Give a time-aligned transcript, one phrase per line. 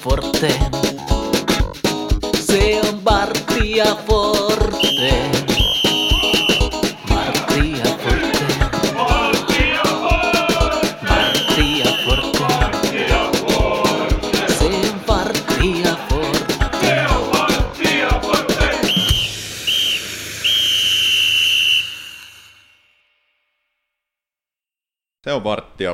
[0.00, 0.48] Forte.
[2.42, 3.94] Se on Bartia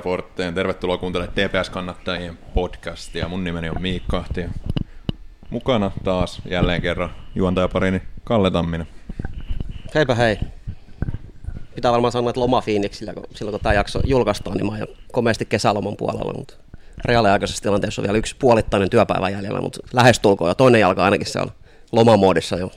[0.06, 0.54] Forteen.
[0.54, 3.28] Tervetuloa kuuntelemaan TPS-kannattajien podcastia.
[3.28, 4.44] Mun nimeni on Miikka Ahti.
[5.50, 8.86] Mukana taas jälleen kerran juontajaparini Kalle Tamminen.
[9.94, 10.38] Heipä hei.
[11.74, 14.86] Pitää varmaan sanoa, että loma Phoenixillä, kun silloin kun tämä jakso julkaistaan, niin mä oon
[15.12, 16.54] komeasti kesäloman puolella, mutta
[17.04, 21.40] reaaliaikaisessa tilanteessa on vielä yksi puolittainen työpäivä jäljellä, mutta lähestulkoon jo toinen jalka ainakin se
[21.40, 21.50] on
[21.92, 22.70] lomamoodissa jo.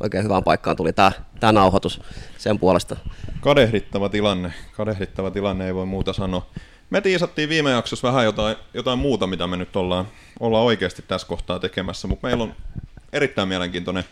[0.00, 2.00] Oikein hyvään paikkaan tuli tämä, tämä nauhoitus
[2.38, 2.96] sen puolesta.
[3.40, 4.52] Kadehdittava tilanne.
[4.76, 6.46] Kadehdittava tilanne, ei voi muuta sanoa.
[6.90, 10.08] Me tiisattiin viime jaksossa vähän jotain, jotain muuta, mitä me nyt ollaan,
[10.40, 12.54] ollaan oikeasti tässä kohtaa tekemässä, mutta meillä on
[13.12, 14.04] erittäin mielenkiintoinen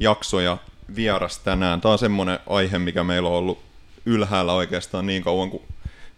[0.00, 0.58] jakso ja
[0.96, 1.80] vieras tänään.
[1.80, 3.62] Tämä on semmoinen aihe, mikä meillä on ollut
[4.06, 5.62] ylhäällä oikeastaan niin kauan kuin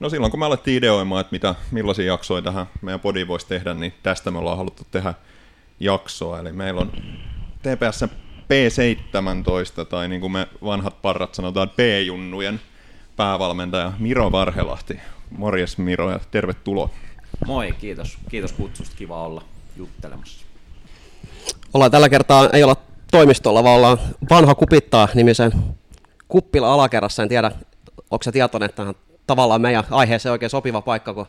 [0.03, 3.75] No silloin kun me alettiin ideoimaan, että mitä, millaisia jaksoja tähän meidän podiin voisi tehdä,
[3.75, 5.15] niin tästä me ollaan haluttu tehdä
[5.81, 6.39] jaksoa.
[6.39, 6.93] Eli meillä on
[7.59, 8.05] TPS
[8.43, 12.61] P17, tai niin kuin me vanhat parrat sanotaan, P-junnujen
[13.17, 15.01] päävalmentaja Miro Varhelahti.
[15.37, 16.91] Morjes Miro ja tervetuloa.
[17.47, 18.19] Moi, kiitos.
[18.31, 18.97] Kiitos kutsusta.
[18.97, 19.43] Kiva olla
[19.77, 20.47] juttelemassa.
[21.75, 22.77] Ollaan tällä kertaa, ei olla
[23.11, 23.99] toimistolla, vaan ollaan
[24.31, 25.53] vanha kupittaa nimisen
[26.29, 27.23] kuppila alakerrassa.
[27.23, 27.53] En tiedä,
[28.11, 28.95] onko se tietoinen, että on
[29.27, 31.27] tavallaan meidän aiheeseen oikein sopiva paikka, kun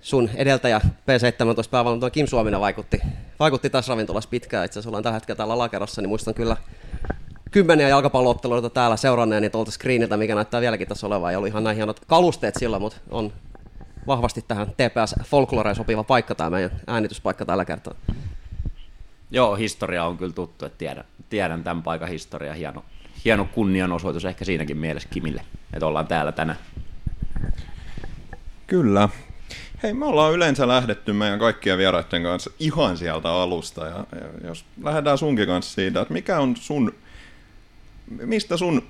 [0.00, 3.00] sun edeltäjä P17 päävalmentaja Kim Suominen vaikutti,
[3.40, 4.64] vaikutti tässä ravintolassa pitkään.
[4.64, 6.56] Itse asiassa ollaan tällä hetkellä täällä alakerrassa, niin muistan kyllä
[7.50, 11.32] kymmeniä jalkapallootteluita täällä seuranneen tuolta screeniltä, mikä näyttää vieläkin tässä olevan.
[11.32, 13.32] Ja oli ihan näin hienot kalusteet sillä, mutta on
[14.06, 17.94] vahvasti tähän TPS folkloreen sopiva paikka tämä meidän äänityspaikka tällä kertaa.
[19.30, 22.54] Joo, historia on kyllä tuttu, että tiedän, tiedän tämän paikan historia.
[22.54, 22.84] Hieno,
[23.24, 25.42] hieno kunnianosoitus ehkä siinäkin mielessä Kimille,
[25.72, 26.58] että ollaan täällä tänään.
[28.66, 29.08] Kyllä.
[29.82, 33.86] Hei, me ollaan yleensä lähdetty meidän kaikkien vieraiden kanssa ihan sieltä alusta.
[33.86, 36.94] Ja, ja jos lähdetään sunkin kanssa siitä, että mikä on sun,
[38.10, 38.82] mistä sun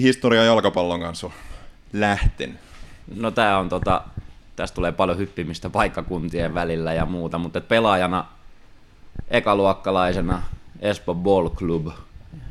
[0.00, 1.32] historia jalkapallon kanssa on
[1.92, 2.56] lähtenyt?
[3.16, 4.02] No tää on tota,
[4.56, 8.24] tästä tulee paljon hyppimistä paikkakuntien välillä ja muuta, mutta pelaajana
[9.28, 10.42] ekaluokkalaisena
[10.80, 11.86] Espo Ball Club,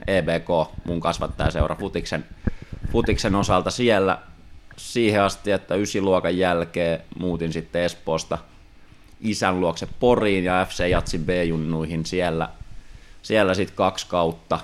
[0.07, 0.47] EBK,
[0.85, 2.25] mun kasvattajaseura Futiksen,
[2.91, 4.19] Futiksen osalta siellä
[4.77, 8.37] siihen asti, että ysiluokan jälkeen muutin sitten Espoosta
[9.21, 12.49] isän luokse Poriin ja FC Jatsin B-junnuihin siellä,
[13.21, 14.59] siellä sitten kaksi kautta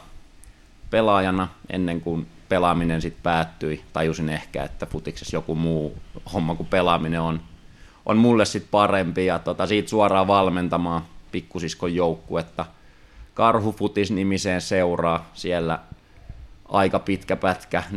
[0.90, 3.84] pelaajana ennen kuin pelaaminen sitten päättyi.
[3.94, 5.98] Tajusin ehkä, että futiksessa joku muu
[6.34, 7.42] homma kuin pelaaminen on,
[8.06, 12.66] on mulle sitten parempi ja tota, siitä suoraan valmentamaan pikkusiskon joukkuetta
[13.38, 15.80] Karhufutis nimiseen seuraa siellä
[16.70, 17.96] aika pitkä pätkä, 4-5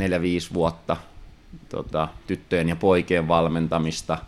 [0.55, 0.97] vuotta
[1.69, 4.19] tota, tyttöjen ja poikien valmentamista,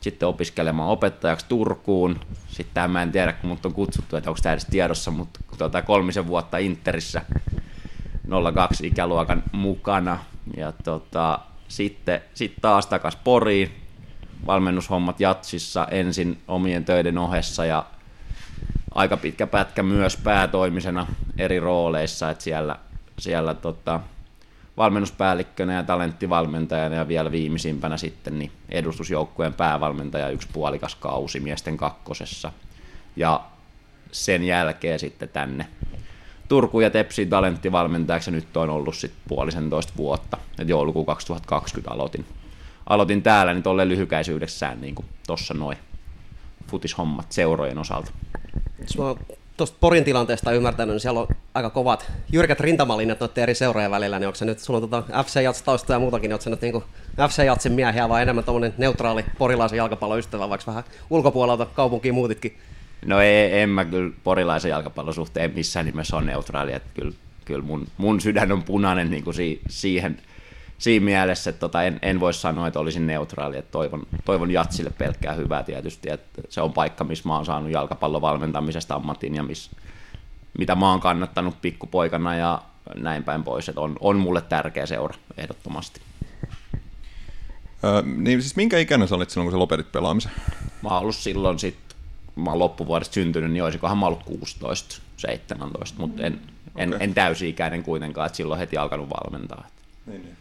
[0.00, 2.20] sitten opiskelemaan opettajaksi Turkuun.
[2.48, 5.82] Sitten mä en tiedä, kun mut on kutsuttu, että onko tämä edes tiedossa, mutta tota,
[5.82, 7.22] kolmisen vuotta Interissä
[8.54, 10.18] 02 ikäluokan mukana.
[10.56, 11.38] Ja tota,
[11.68, 13.72] sitten sit taas takas Poriin,
[14.46, 17.84] valmennushommat Jatsissa ensin omien töiden ohessa ja
[18.94, 21.06] aika pitkä pätkä myös päätoimisena
[21.38, 22.76] eri rooleissa, että siellä,
[23.18, 24.00] siellä tota,
[24.76, 32.52] valmennuspäällikkönä ja talenttivalmentajana ja vielä viimeisimpänä sitten niin edustusjoukkueen päävalmentaja yksi puolikas kausi miesten kakkosessa.
[33.16, 33.40] Ja
[34.12, 35.66] sen jälkeen sitten tänne
[36.48, 40.36] Turku ja Tepsin talenttivalmentajaksi ja nyt on ollut sitten puolisentoista vuotta.
[40.58, 42.24] Et joulukuun 2020 aloitin,
[42.86, 45.06] aloitin täällä niin tolle lyhykäisyydessään niin kuin
[45.54, 45.78] noin
[46.70, 48.10] futishommat seurojen osalta.
[48.98, 49.18] Oon
[49.56, 54.18] tuosta Porin tilanteesta ymmärtänyt, niin siellä on aika kovat jyrkät rintamalinjat noiden eri seurojen välillä,
[54.18, 56.50] niin onko se nyt, sulla on tota FC Jats tausta ja muutakin, niin onko se
[56.50, 56.84] nyt niinku
[57.28, 62.58] FC Jatsin miehiä vai enemmän tuommoinen neutraali porilaisen jalkapalloystävä, vaikka vähän ulkopuolelta kaupunkiin muutitkin?
[63.04, 67.12] No ei, en mä kyllä porilaisen jalkapallon suhteen missään nimessä on neutraali, että kyllä,
[67.44, 70.20] kyllä mun, mun sydän on punainen niin kuin si, siihen,
[70.78, 74.90] siinä mielessä, että tota, en, en voi sanoa, että olisin neutraali, että toivon, toivon Jatsille
[74.98, 79.42] pelkkää hyvää tietysti, että se on paikka, missä mä oon saanut jalkapallon valmentamisesta ammatin ja
[79.42, 79.70] miss,
[80.58, 82.62] mitä mä oon kannattanut pikkupoikana ja
[82.94, 86.00] näin päin pois, että on, on mulle tärkeä seura ehdottomasti.
[87.84, 90.32] Öö, niin siis minkä ikäinen sä olit silloin, kun sä lopetit pelaamisen?
[90.82, 91.85] Mä oon ollut silloin sitten,
[92.36, 96.40] mä oon loppuvuodesta syntynyt, niin olisikohan mä ollut 16, 17, mutta en,
[96.76, 97.04] en, Okei.
[97.04, 99.66] en täysi-ikäinen kuitenkaan, että silloin heti alkanut valmentaa.
[100.06, 100.36] Niin, niin.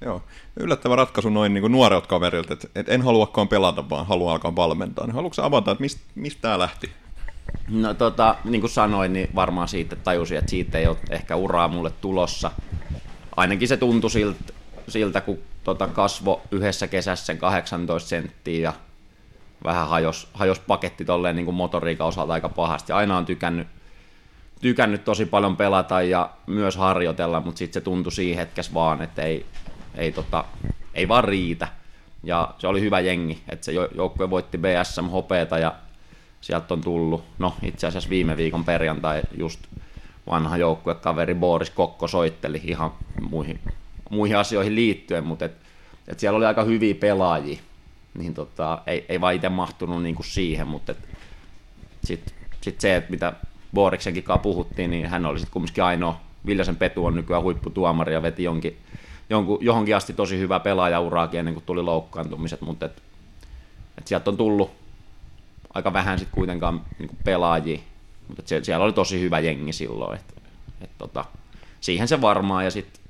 [0.00, 0.22] Joo.
[0.56, 5.06] Yllättävä ratkaisu noin niin nuoret kaverilta, että, että en haluakaan pelata, vaan haluan alkaa valmentaa.
[5.06, 6.90] Niin haluatko avata, että mistä, mistä tämä lähti?
[7.68, 11.68] No tota, niin kuin sanoin, niin varmaan siitä tajusin, että siitä ei ole ehkä uraa
[11.68, 12.50] mulle tulossa.
[13.36, 14.52] Ainakin se tuntui siltä,
[14.88, 18.72] siltä kun tota kasvo yhdessä kesässä sen 18 senttiä ja
[19.64, 22.92] vähän hajos, hajos paketti tolleen niin motoriikan osalta aika pahasti.
[22.92, 23.68] Aina on tykännyt,
[24.60, 29.22] tykännyt tosi paljon pelata ja myös harjoitella, mutta sitten se tuntui siinä hetkessä vaan, että
[29.22, 29.46] ei,
[29.94, 30.44] ei, tota,
[30.94, 31.68] ei vaan riitä.
[32.22, 35.74] Ja se oli hyvä jengi, että se joukkue voitti BSM hopeeta ja
[36.40, 39.60] sieltä on tullut, no itse asiassa viime viikon perjantai just
[40.30, 42.90] vanha joukkuekaveri Boris Kokko soitteli ihan
[43.30, 43.60] muihin,
[44.10, 45.56] muihin asioihin liittyen, mutta et,
[46.08, 47.58] et siellä oli aika hyviä pelaajia,
[48.18, 50.94] niin tota, ei, ei vaan itse mahtunut niinku siihen, mutta
[52.04, 53.32] sitten sit se, että mitä
[53.74, 58.22] Boriksenkin kanssa puhuttiin, niin hän oli sitten kumminkin ainoa, Viljasen Petu on nykyään huipputuomari ja
[58.22, 58.78] veti jonkin,
[59.30, 63.02] jonkun, johonkin asti tosi hyvä pelaajauraakin ennen kuin tuli loukkaantumiset, mutta et,
[63.98, 64.70] et sieltä on tullut
[65.74, 67.78] aika vähän sitten kuitenkaan niin pelaajia,
[68.28, 70.34] mutta siellä, siellä oli tosi hyvä jengi silloin, että
[70.80, 71.24] et tota,
[71.80, 73.02] siihen se varmaan ja sitten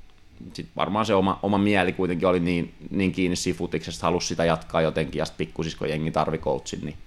[0.53, 4.45] sit varmaan se oma, oma mieli kuitenkin oli niin, niin kiinni siinä futiksesta, halusi sitä
[4.45, 6.97] jatkaa jotenkin ja sitten pikkusisko jengi tarvi coachin, niin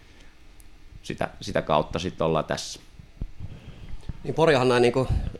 [1.02, 2.80] sitä, sitä kautta sitten ollaan tässä.
[4.24, 4.92] Niin Porihan näin niin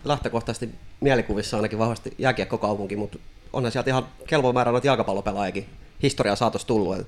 [0.05, 3.19] lähtökohtaisesti mielikuvissa ainakin vahvasti jääkiekkokaupunki, mutta
[3.53, 5.67] onhan sieltä ihan kelvo määrä noita jalkapallopelaajakin
[6.03, 7.07] historiaa saatossa tullut.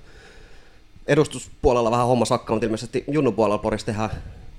[1.07, 4.11] edustuspuolella vähän homma sakka, mutta ilmeisesti Junnu puolella Porissa tehdään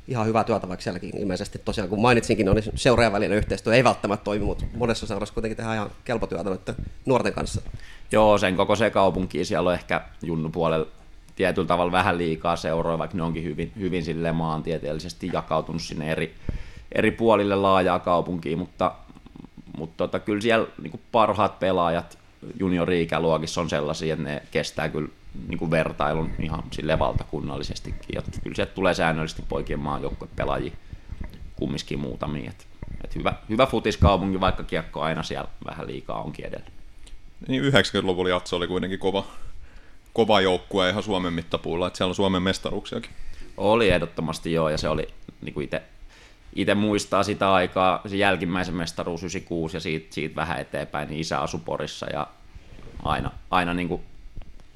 [0.08, 4.24] ihan hyvää työtä, vaikka sielläkin ilmeisesti tosiaan, kun mainitsinkin, niin seuraajan välinen yhteistyö ei välttämättä
[4.24, 6.74] toimi, mutta monessa seurassa kuitenkin tehdään ihan kelpotyötä
[7.06, 7.62] nuorten kanssa.
[8.12, 10.88] Joo, sen koko se kaupunki, siellä on ehkä Junnu puolella
[11.36, 16.36] tietyllä tavalla vähän liikaa seuroja, vaikka ne onkin hyvin, hyvin sille maantieteellisesti jakautunut sinne eri,
[16.92, 18.92] eri puolille laajaa kaupunkia, mutta,
[19.78, 22.18] mutta tota, kyllä siellä niin parhaat pelaajat
[22.60, 25.10] juniori-ikäluokissa on sellaisia, että ne kestää kyllä
[25.48, 28.16] niin kuin vertailun ihan sille valtakunnallisestikin.
[28.16, 29.80] Ja kyllä sieltä tulee säännöllisesti poikien
[30.36, 30.72] pelaajia
[31.56, 32.50] kumminkin muutamia.
[32.50, 32.68] Et,
[33.04, 36.66] et hyvä, hyvä futiskaupunki, vaikka kiekko aina siellä vähän liikaa onkin edellä.
[37.48, 39.26] Niin 90-luvulla Jatso oli kuitenkin kova,
[40.14, 43.12] kova joukkue ihan Suomen mittapuulla, että siellä on Suomen mestaruuksiakin.
[43.58, 45.08] Oli ehdottomasti joo, ja se oli
[45.42, 45.82] niin kuin itse
[46.56, 51.40] itse muistaa sitä aikaa, se jälkimmäisen mestaruus 96 ja siitä, siitä vähän eteenpäin, niin isä
[51.40, 52.28] asui Porissa ja
[53.04, 54.02] aina, aina niin kuin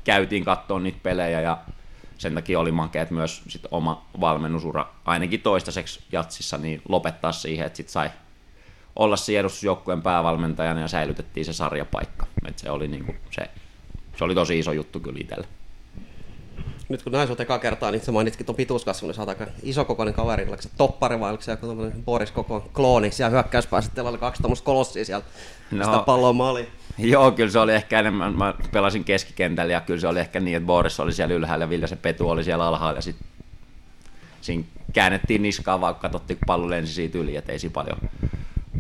[0.04, 1.57] käytiin katsoa niitä pelejä ja
[2.18, 7.78] sen takia oli makeet myös sit oma valmennusura ainakin toistaiseksi jatsissa niin lopettaa siihen, että
[7.78, 8.12] sit sai
[8.96, 12.28] olla siinä edustusjoukkueen päävalmentajana ja säilytettiin se sarjapaikka.
[12.48, 13.50] Et se, oli niinku se,
[14.18, 15.48] se oli tosi iso juttu kyllä itselle.
[16.90, 20.13] Nyt kun näin eka kertaa, niin sä mainitkin tuon pituuskasvun, niin sä oot aika isokokoinen
[20.13, 24.18] kaveri, oliko se toppari vai oliko se joku Boris koko klooni, siellä hyökkäyspäässä, teillä oli
[24.18, 25.25] kaksi tämmöistä kolossia siellä,
[25.72, 26.68] no, sitä palloa maaliin.
[27.12, 30.57] Joo, kyllä se oli ehkä enemmän, mä pelasin keskikentällä ja kyllä se oli ehkä niin,
[30.57, 33.28] että Boris oli siellä ylhäällä ja se Petu oli siellä alhaalla ja sitten
[34.42, 34.63] siinä
[34.94, 37.98] käännettiin niskaa, vaikka katsottiin, kun pallo lensi siitä yli, että ei siinä paljon,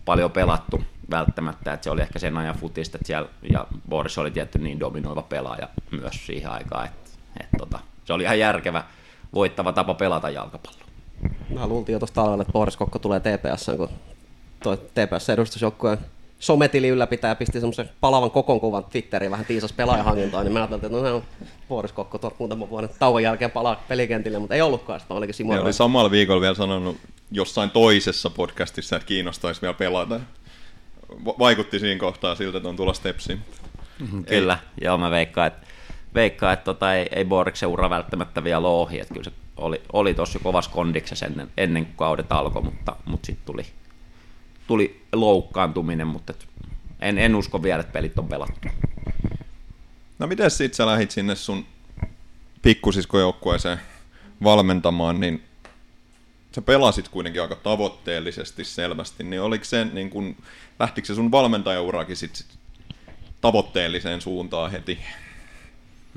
[0.05, 4.31] paljon pelattu välttämättä, että se oli ehkä sen ajan futista, että siellä, ja Boris oli
[4.31, 8.83] tietty niin dominoiva pelaaja myös siihen aikaan, että, että tota, se oli ihan järkevä,
[9.33, 10.85] voittava tapa pelata jalkapalloa.
[11.53, 13.89] Mä luultiin jo tuosta talvella, että Boris Kokko tulee TPS, kun
[14.63, 15.97] toi TPS-edustusjoukkueen
[16.39, 21.03] sometili ylläpitää pisti semmoisen palavan kokonkuvan Twitteriin vähän tiisas pelaajahankintaa, niin mä ajattelin, että no
[21.03, 21.23] ne on
[21.69, 25.53] Boris Kokko muutaman vuoden tauon jälkeen palaa pelikentille, mutta ei ollutkaan sitä, olikin Simo.
[25.53, 26.97] Ne oli samalla viikolla vielä sanonut
[27.31, 30.19] jossain toisessa podcastissa, että kiinnostaisi vielä pelata.
[31.25, 33.39] Vaikutti siinä kohtaa siltä, että on tulla stepsiin.
[33.99, 34.85] Mm-hmm, kyllä, ei.
[34.85, 35.67] joo mä veikkaan, että,
[36.15, 40.13] veikkaan, että tota, ei, ei Boriksen ura välttämättä vielä ohi, että kyllä se oli, oli
[40.13, 43.65] tosi kovas kondiksessa ennen, ennen kuin kaudet alkoi, mutta, mutta sitten tuli,
[44.69, 46.47] tuli loukkaantuminen, mutta et
[46.99, 48.67] en, en usko vielä, että pelit on pelattu.
[50.19, 51.65] No miten sit sä lähit sinne sun
[52.61, 53.79] pikkusiskojoukkueeseen
[54.43, 55.43] valmentamaan, niin
[56.55, 60.35] sä pelasit kuitenkin aika tavoitteellisesti selvästi, niin oliko se, niin kun,
[60.79, 62.47] lähtikö se sun valmentajaurakin sit, sit
[63.41, 64.99] tavoitteelliseen suuntaan heti?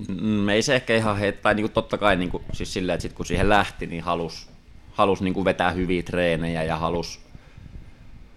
[0.09, 2.94] Mm, ei se ehkä ihan heti, tai niin kuin totta kai niin kuin, siis silleen,
[2.94, 4.49] että sit kun siihen lähti, niin halus,
[4.92, 7.31] halus niin kuin vetää hyviä treenejä ja halus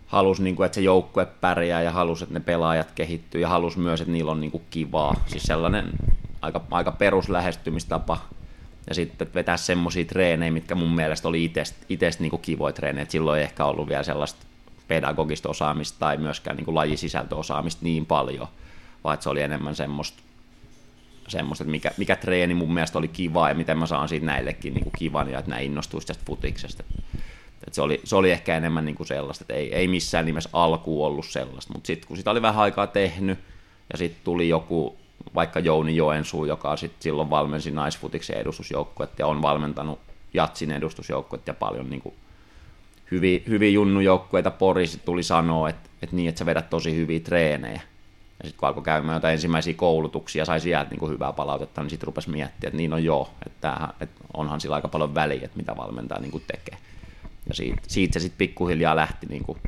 [0.08, 3.80] halusi, niin kuin, että se joukkue pärjää ja halusi, että ne pelaajat kehittyy ja halusi
[3.80, 5.16] myös, että niillä on niin kuin, kivaa.
[5.28, 5.90] Siis sellainen
[6.42, 8.18] aika, aika peruslähestymistapa
[8.88, 11.52] ja sitten vetää semmoisia treenejä, mitkä mun mielestä oli
[11.90, 13.06] itsestä niin kivoja treenejä.
[13.10, 14.46] silloin ei ehkä ollut vielä sellaista
[14.88, 18.48] pedagogista osaamista tai myöskään niin kuin lajisisältöosaamista niin paljon,
[19.04, 20.24] vaan se oli enemmän semmoista,
[21.28, 24.74] semmoista että mikä, mikä treeni mun mielestä oli kiva ja miten mä saan siitä näillekin
[24.74, 26.84] niin kuin kivan ja että näin innostuisi tästä futiksesta.
[27.68, 30.50] Et se, oli, se oli ehkä enemmän niin kuin sellaista, että ei, ei missään nimessä
[30.54, 33.40] alkuun ollut sellaista, mutta sitten kun sitä oli vähän aikaa tehnyt
[33.92, 34.98] ja sitten tuli joku,
[35.36, 40.00] vaikka Jouni Joensuu, joka sit silloin valmensi naisfutiksen edustusjoukkuetta ja on valmentanut
[40.34, 42.16] Jatsin edustusjoukkuetta ja paljon niin kuin
[43.12, 47.82] hyviä, hyviä junnujoukkueita Porisi tuli sanoa, että, että niin, että sä vedät tosi hyviä treenejä.
[48.40, 51.82] Ja sitten kun alkoi käymään jotain ensimmäisiä koulutuksia ja sai sieltä niin kuin hyvää palautetta,
[51.82, 55.16] niin sitten rupesi miettimään, että niin on joo, että, tämähän, että onhan sillä aika paljon
[55.16, 56.78] väliä, että mitä valmentaja niin kuin tekee.
[57.48, 59.60] Ja siitä, siitä se sitten pikkuhiljaa lähti niin kuin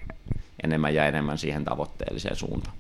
[0.64, 2.78] enemmän ja enemmän siihen tavoitteelliseen suuntaan.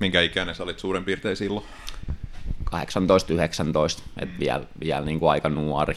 [0.00, 1.66] Minkä ikäinen sä olit suurin piirtein silloin?
[2.64, 5.96] 18-19, että vielä, vielä niin kuin aika nuori.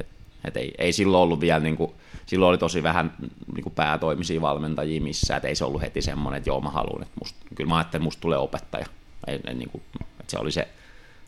[0.00, 0.06] Et,
[0.44, 1.92] et ei, ei silloin ollut vielä, niin kuin,
[2.26, 3.14] silloin oli tosi vähän
[3.54, 7.02] niin kuin päätoimisia valmentajia missään, että ei se ollut heti semmoinen, että joo mä haluan,
[7.02, 8.86] että musta, kyllä mä ajattelin, että musta tulee opettaja.
[9.26, 9.82] Ei, ei, niin kuin,
[10.20, 10.68] että se, oli se,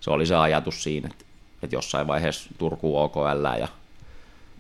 [0.01, 1.25] se oli se ajatus siinä, että,
[1.63, 3.69] että jossain vaiheessa Turku OKL ja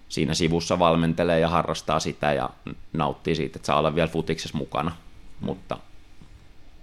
[0.08, 2.50] siinä sivussa valmentelee ja harrastaa sitä ja
[2.92, 4.96] nauttii siitä, että saa olla vielä futiksessa mukana,
[5.40, 5.78] mutta,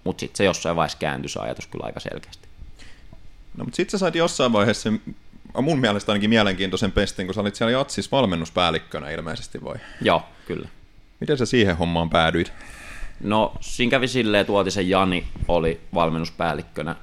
[0.03, 2.47] mutta sitten se jossain vaiheessa kääntyi se ajatus kyllä aika selkeästi.
[3.57, 5.01] No, mutta sitten sä sait jossain vaiheessa sen,
[5.61, 9.75] mun mielestä ainakin mielenkiintoisen pestin, kun sä olit siellä Jatsis valmennuspäällikkönä ilmeisesti vai?
[10.01, 10.69] Joo, kyllä.
[11.19, 12.53] Miten sä siihen hommaan päädyit?
[13.23, 16.95] No, siinä kävi silleen, että Uotisen Jani oli valmennuspäällikkönä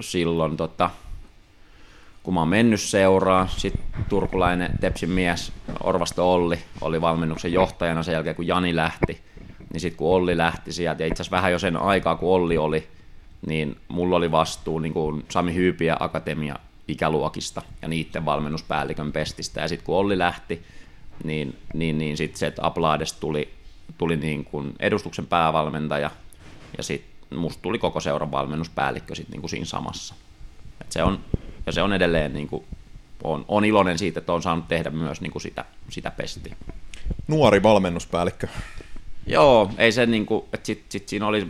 [0.00, 0.90] silloin, tota,
[2.28, 3.48] kun mä oon mennyt seuraan.
[3.56, 9.20] Sitten turkulainen Tepsin mies Orvasto Olli oli valmennuksen johtajana sen jälkeen, kun Jani lähti.
[9.72, 12.58] Niin sitten kun Olli lähti sieltä, ja itse asiassa vähän jo sen aikaa, kun Olli
[12.58, 12.88] oli,
[13.46, 16.56] niin mulla oli vastuu niin kuin Sami Hyypiä Akatemia
[16.88, 19.60] ikäluokista ja niiden valmennuspäällikön pestistä.
[19.60, 20.62] Ja sitten kun Olli lähti,
[21.24, 23.48] niin, niin, niin sitten se, että Aplades tuli,
[23.98, 26.10] tuli niin kuin edustuksen päävalmentaja
[26.76, 30.14] ja sitten musta tuli koko seuran valmennuspäällikkö sitten niin kuin siinä samassa.
[30.80, 31.20] Et se on,
[31.68, 32.64] ja se on edelleen, niin kuin,
[33.24, 36.56] on, on iloinen siitä, että on saanut tehdä myös niin kuin sitä, sitä pestiä.
[37.28, 38.46] Nuori valmennuspäällikkö.
[39.26, 41.46] Joo, ei se niin kuin, että sit, sit siinä oli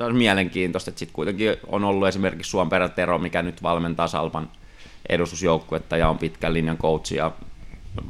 [0.00, 4.50] on mielenkiintoista, että sitten kuitenkin on ollut esimerkiksi Suomperä Tero, mikä nyt valmentaa Salpan
[5.08, 7.32] edustusjoukkuetta ja on pitkän linjan coach ja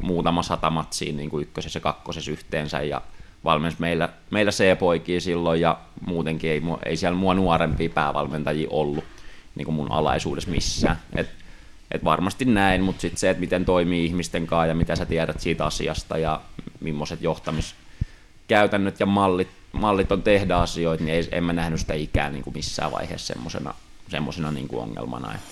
[0.02, 3.02] muutama sata matsia niin kuin ykkösessä ja kakkosessa yhteensä ja
[3.44, 9.04] valmensi meillä, meillä C-poikia silloin ja muutenkin ei, ei siellä mua nuorempia päävalmentajia ollut
[9.54, 10.96] niin kuin mun alaisuudessa missään.
[11.16, 11.30] Et,
[11.90, 15.40] et varmasti näin, mutta sitten se, että miten toimii ihmisten kanssa ja mitä sä tiedät
[15.40, 16.40] siitä asiasta ja
[16.80, 22.32] millaiset johtamiskäytännöt ja mallit mallit on tehdä asioita, niin ei, en mä nähnyt sitä ikään
[22.32, 23.74] niin kuin missään vaiheessa semmoisena
[24.08, 25.34] semmosena niin kuin ongelmana.
[25.34, 25.50] Että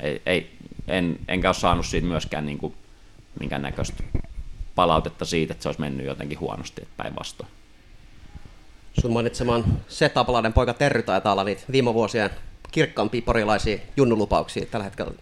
[0.00, 0.50] ei, ei,
[0.88, 2.74] en, enkä ole saanut siitä myöskään niin kuin
[3.58, 4.02] näköistä
[4.74, 7.48] palautetta siitä, että se olisi mennyt jotenkin huonosti, päinvastoin.
[9.00, 12.30] Sun mainitsemaan Setapalainen poika Terry taitaa olla niitä viime vuosien
[12.76, 15.12] kirkkaampia porilaisia junnulupauksia tällä hetkellä.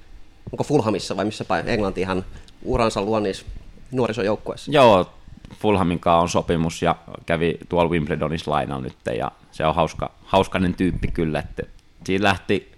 [0.53, 2.25] Onko Fulhamissa vai missä päin Englantiin
[2.63, 3.47] uransa luo niissä
[3.91, 4.73] nuorisojoukkueissa?
[4.73, 5.11] Joo,
[5.59, 6.97] Fulhamin kanssa on sopimus ja
[7.27, 11.63] kävi tuolla Wimbledonissa lainalla nyt ja se on hauska, hauskainen tyyppi kyllä, että
[12.05, 12.73] siinä lähti,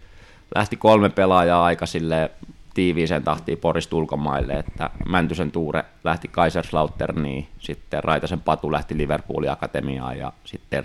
[0.54, 2.30] lähti kolme pelaajaa aika sille
[2.74, 10.18] tiiviiseen tahtiin Porista ulkomaille, että Mäntysen Tuure lähti Kaiserslauterniin, sitten Raitasen Patu lähti Liverpoolin Akatemiaan
[10.18, 10.84] ja sitten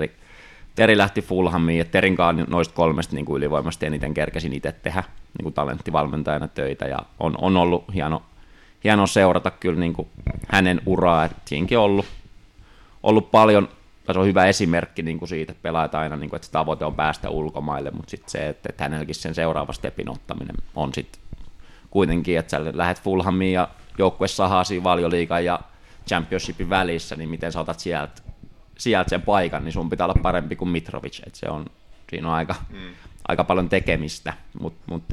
[0.76, 5.04] Teri lähti Fulhamiin, ja Terin kanssa noista kolmesta niin kuin ylivoimasti eniten kerkesin itse tehdä
[5.38, 8.22] niin kuin talenttivalmentajana töitä, ja on, on ollut hieno,
[8.84, 10.08] hieno seurata kyllä niin kuin
[10.48, 12.06] hänen uraa, että siinäkin on ollut,
[13.04, 13.70] ollut paljon,
[14.12, 16.86] se on hyvä esimerkki niin kuin siitä, että pelaat aina, niin kuin, että se tavoite
[16.86, 21.22] on päästä ulkomaille, mutta sitten se, että, että hänelläkin sen seuraava stepin ottaminen on sitten
[21.90, 25.60] kuitenkin, että sä lähdet Fulhamiin ja joukkue sahaa siinä ja
[26.08, 28.22] championshipin välissä, niin miten sä otat sieltä,
[28.82, 31.66] sieltä sen paikan, niin sun pitää olla parempi kuin Mitrovic, että se on,
[32.10, 32.78] siinä on aika, mm.
[33.28, 35.04] aika paljon tekemistä, mutta mut,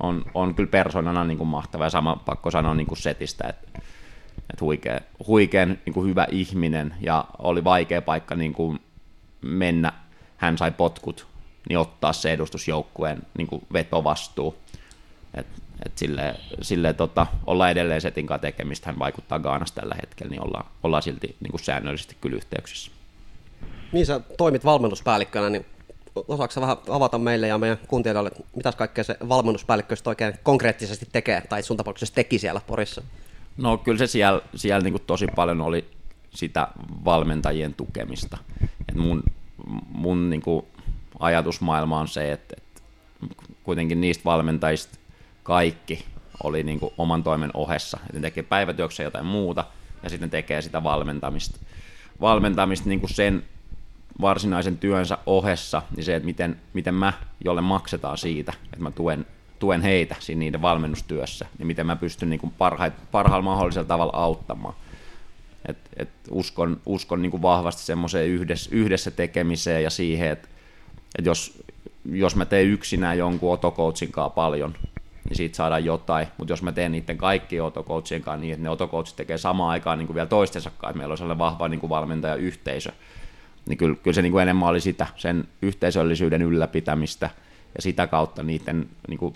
[0.00, 3.80] on, on kyllä persoonana niin kuin mahtava ja sama pakko sanoa niin kuin setistä, että,
[4.50, 8.78] että huikea, huikean niin kuin hyvä ihminen ja oli vaikea paikka niin kuin
[9.40, 9.92] mennä,
[10.36, 11.26] hän sai potkut,
[11.68, 14.58] niin ottaa se edustusjoukkueen niin kuin vetovastuu.
[15.34, 15.46] Et,
[15.86, 20.44] et sille, sille tota, olla edelleen setin kanssa tekemistä, hän vaikuttaa Gaanassa tällä hetkellä, niin
[20.44, 22.97] ollaan, ollaan silti niin kuin säännöllisesti kyllä yhteyksissä.
[23.92, 25.66] Niin sä toimit valmennuspäällikkönä, niin
[26.14, 31.62] osaako vähän avata meille ja meidän kuntelijoille, mitä kaikkea se valmennuspäällikkö oikein konkreettisesti tekee, tai
[31.62, 33.02] sun tapauksessa teki siellä Porissa?
[33.56, 35.84] No kyllä se siellä, siellä niin tosi paljon oli
[36.30, 36.68] sitä
[37.04, 38.38] valmentajien tukemista.
[38.88, 39.22] Et mun
[39.88, 40.66] mun niin kuin
[41.18, 42.82] ajatusmaailma on se, että, että
[43.64, 44.98] kuitenkin niistä valmentajista
[45.42, 46.04] kaikki
[46.42, 47.98] oli niin kuin oman toimen ohessa.
[48.06, 49.64] Et ne tekee päivätyöksessä jotain muuta
[50.02, 51.58] ja sitten tekee sitä valmentamista.
[52.20, 53.42] Valmentamista niin kuin sen
[54.20, 57.12] varsinaisen työnsä ohessa, niin se, että miten, miten mä,
[57.44, 59.26] jolle maksetaan siitä, että mä tuen,
[59.58, 64.12] tuen heitä siinä niiden valmennustyössä, niin miten mä pystyn niin kuin parha, parhaalla mahdollisella tavalla
[64.16, 64.74] auttamaan.
[65.68, 70.48] Et, et uskon uskon niin kuin vahvasti semmoiseen yhdessä, yhdessä tekemiseen ja siihen, että,
[71.18, 71.62] että jos
[72.12, 74.74] jos mä teen yksinään jonkun otocoachin kanssa paljon,
[75.28, 78.70] niin siitä saadaan jotain, mutta jos mä teen niiden kaikkien otocoachien kanssa niin, että ne
[78.70, 81.80] otocoachit tekee samaan aikaan niin kuin vielä toistensa kanssa, että meillä on sellainen vahva niin
[81.80, 82.92] kuin valmentajayhteisö,
[83.68, 87.30] niin kyllä, kyllä se niin kuin enemmän oli sitä, sen yhteisöllisyyden ylläpitämistä
[87.74, 89.34] ja sitä kautta niiden niin kuin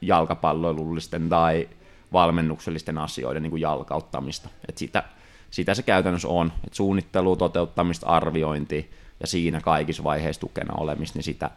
[0.00, 1.68] jalkapalloilullisten tai
[2.12, 4.48] valmennuksellisten asioiden niin kuin jalkauttamista.
[4.68, 5.02] Et sitä,
[5.50, 11.24] sitä se käytännössä on, että suunnittelu, toteuttamista, arviointi ja siinä kaikissa vaiheissa tukena olemista, niin
[11.24, 11.50] sitä,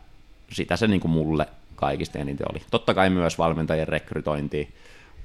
[0.51, 2.61] sitä se niin kuin mulle kaikista eniten oli.
[2.71, 4.73] Totta kai myös valmentajien rekrytointi,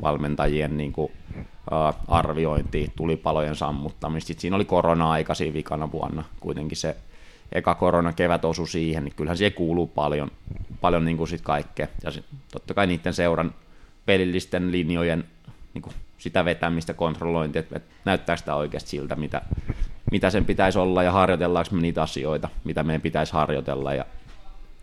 [0.02, 4.26] valmentajien niin kuin, uh, arviointi, tulipalojen sammuttamista.
[4.26, 6.96] Sitten siinä oli korona-aika siinä vikana vuonna kuitenkin se
[7.52, 10.30] eka korona kevät osui siihen, niin kyllähän siihen kuuluu paljon,
[10.80, 11.86] paljon niin kuin sit kaikkea.
[12.04, 13.54] Ja sit, totta kai niiden seuran
[14.06, 15.24] pelillisten linjojen
[15.74, 19.42] niin kuin sitä vetämistä, kontrollointia, että, että näyttää sitä oikeasti siltä, mitä,
[20.10, 24.04] mitä sen pitäisi olla ja harjoitellaanko me niitä asioita, mitä meidän pitäisi harjoitella ja,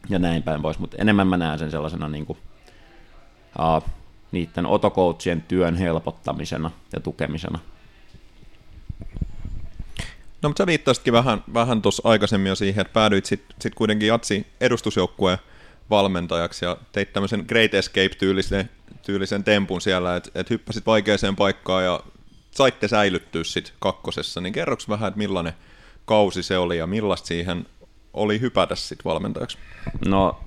[0.10, 0.80] ja näin päin pois.
[0.80, 2.38] Mutta enemmän mä näen sen sellaisena niin kuin,
[3.60, 3.90] uh,
[4.32, 7.60] niiden otokoutsien työn helpottamisena ja tukemisena.
[10.42, 14.08] No mutta sä viittasitkin vähän, vähän tuossa aikaisemmin jo siihen, että päädyit sitten sit kuitenkin
[14.08, 15.38] Jatsi edustusjoukkueen
[15.90, 18.70] valmentajaksi ja teit tämmöisen Great Escape-tyylisen
[19.06, 22.00] tyylisen tempun siellä, että et hyppäsit vaikeaseen paikkaan ja
[22.52, 25.54] saitte säilyttyä sitten kakkosessa, niin kerroks vähän, että millainen
[26.06, 27.66] kausi se oli ja millaista siihen
[28.14, 29.58] oli hypätä sitten valmentajaksi?
[30.06, 30.40] No,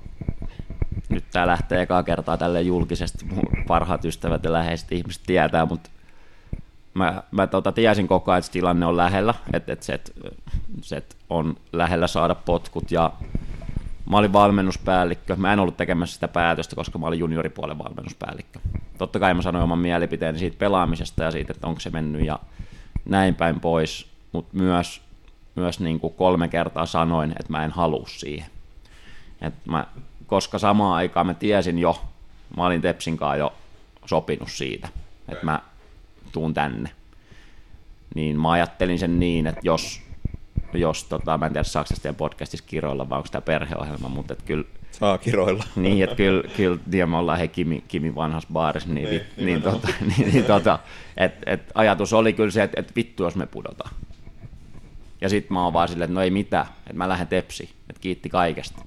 [1.13, 5.91] nyt tämä lähtee ekaa kertaa tälle julkisesti, mun parhaat ystävät ja läheiset ihmiset tietää, mutta
[6.95, 10.13] mä, mä tota, tiesin koko ajan, että tilanne on lähellä, että, että se, että,
[10.81, 13.13] se että on lähellä saada potkut ja
[14.11, 15.37] mä olin valmennuspäällikkö.
[15.37, 18.59] Mä en ollut tekemässä sitä päätöstä, koska mä olin junioripuolen valmennuspäällikkö.
[18.99, 22.39] Totta kai mä sanoin oman mielipiteeni siitä pelaamisesta ja siitä, että onko se mennyt ja
[23.05, 25.03] näin päin pois, mutta myös,
[25.55, 28.51] myös niin kuin kolme kertaa sanoin, että mä en halua siihen.
[29.41, 29.87] Et mä,
[30.33, 32.03] koska samaan aikaan mä tiesin jo,
[32.57, 33.53] mä olin Tepsin kanssa jo
[34.07, 34.89] sopinut siitä,
[35.29, 35.61] että mä
[36.33, 36.91] tuun tänne.
[38.15, 40.01] Niin mä ajattelin sen niin, että jos
[40.75, 44.43] jos tota, mä en tiedä saako tästä podcastissa kiroilla vai onko tämä perheohjelma, mutta et
[44.43, 45.65] kyllä Saa kiroilla.
[45.77, 49.47] Niin, että kyllä, kyllä ja me ollaan he Kimi, Kimi vanhassa baarissa, niin, niin, niin,
[49.47, 50.79] niin, tota, niin, niin tota,
[51.17, 53.95] et, et ajatus oli kyllä se, että et vittu jos me pudotaan.
[55.21, 58.01] Ja sitten mä oon vaan silleen, että no ei mitään, että mä lähden tepsi, että
[58.01, 58.83] kiitti kaikesta.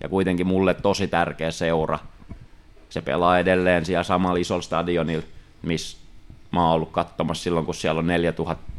[0.00, 1.98] Ja kuitenkin mulle tosi tärkeä seura.
[2.88, 5.26] Se pelaa edelleen siellä samalla isolla stadionilla,
[5.62, 5.98] missä
[6.52, 8.70] mä oon ollut katsomassa silloin, kun siellä on 4000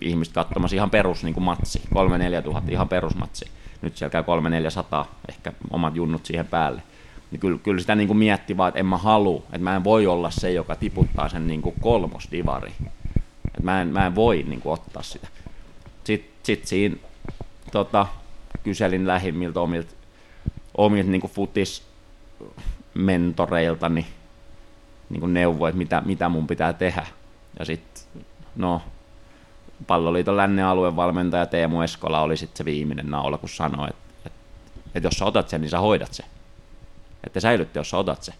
[0.00, 1.82] ihmistä katsomassa ihan perus niin kuin matsi,
[2.40, 3.44] 3-4 tuhatta ihan perusmatsi.
[3.82, 4.22] Nyt siellä käy
[5.02, 6.82] 3-400, ehkä omat junnut siihen päälle.
[7.30, 9.84] Niin kyllä, kyllä sitä niin kuin mietti vaan, että en mä halua, että mä en
[9.84, 12.72] voi olla se, joka tiputtaa sen niin kuin kolmosdivari.
[13.46, 15.28] Että mä en, mä en voi niin kuin ottaa sitä.
[16.04, 16.96] Sitten sit siinä
[17.72, 18.06] tota,
[18.62, 19.94] kyselin lähimmiltä omilta,
[20.76, 21.82] omilta niin kuin futis
[22.94, 24.06] mentoreiltani
[25.10, 27.06] niin kuin neuvoa, että mitä, mitä mun pitää tehdä.
[27.58, 28.22] Ja sitten,
[28.56, 28.82] no,
[29.86, 34.38] palloliiton lännen alueen valmentaja Teemu Eskola oli sitten se viimeinen naula, kun sanoi, että, että,
[34.94, 36.26] että jos sä otat sen, niin sä hoidat sen.
[37.26, 38.34] Että säilytte, jos sä otat sen.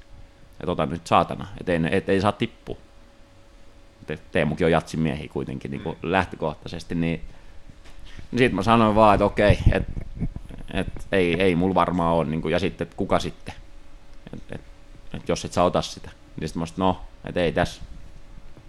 [0.60, 2.76] Että ota nyt saatana, että ei, et ei saa tippua.
[4.32, 7.20] Teemukin on jatsin miehiä kuitenkin niin kuin lähtökohtaisesti, niin,
[8.30, 9.92] niin sitten mä sanoin vaan, että okei, että
[10.74, 13.54] et, ei, ei mulla varmaan ole, niin kuin, ja sitten, että kuka sitten,
[14.32, 14.60] että et,
[15.14, 16.10] et jos et sä ota sitä.
[16.36, 17.82] Niin sitten mä sanoin, no, että ei tässä,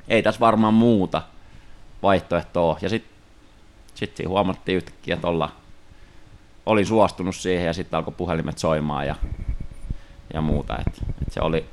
[0.07, 1.21] ei tässä varmaan muuta,
[2.03, 2.77] vaihtoehtoa.
[2.81, 3.11] Ja sitten
[3.95, 5.51] sit siinä huomattiin yhtäkkiä, että olla,
[6.65, 9.15] olin suostunut siihen ja sitten alkoi puhelimet soimaan ja,
[10.33, 10.77] ja muuta.
[10.79, 11.65] Et, et se oli,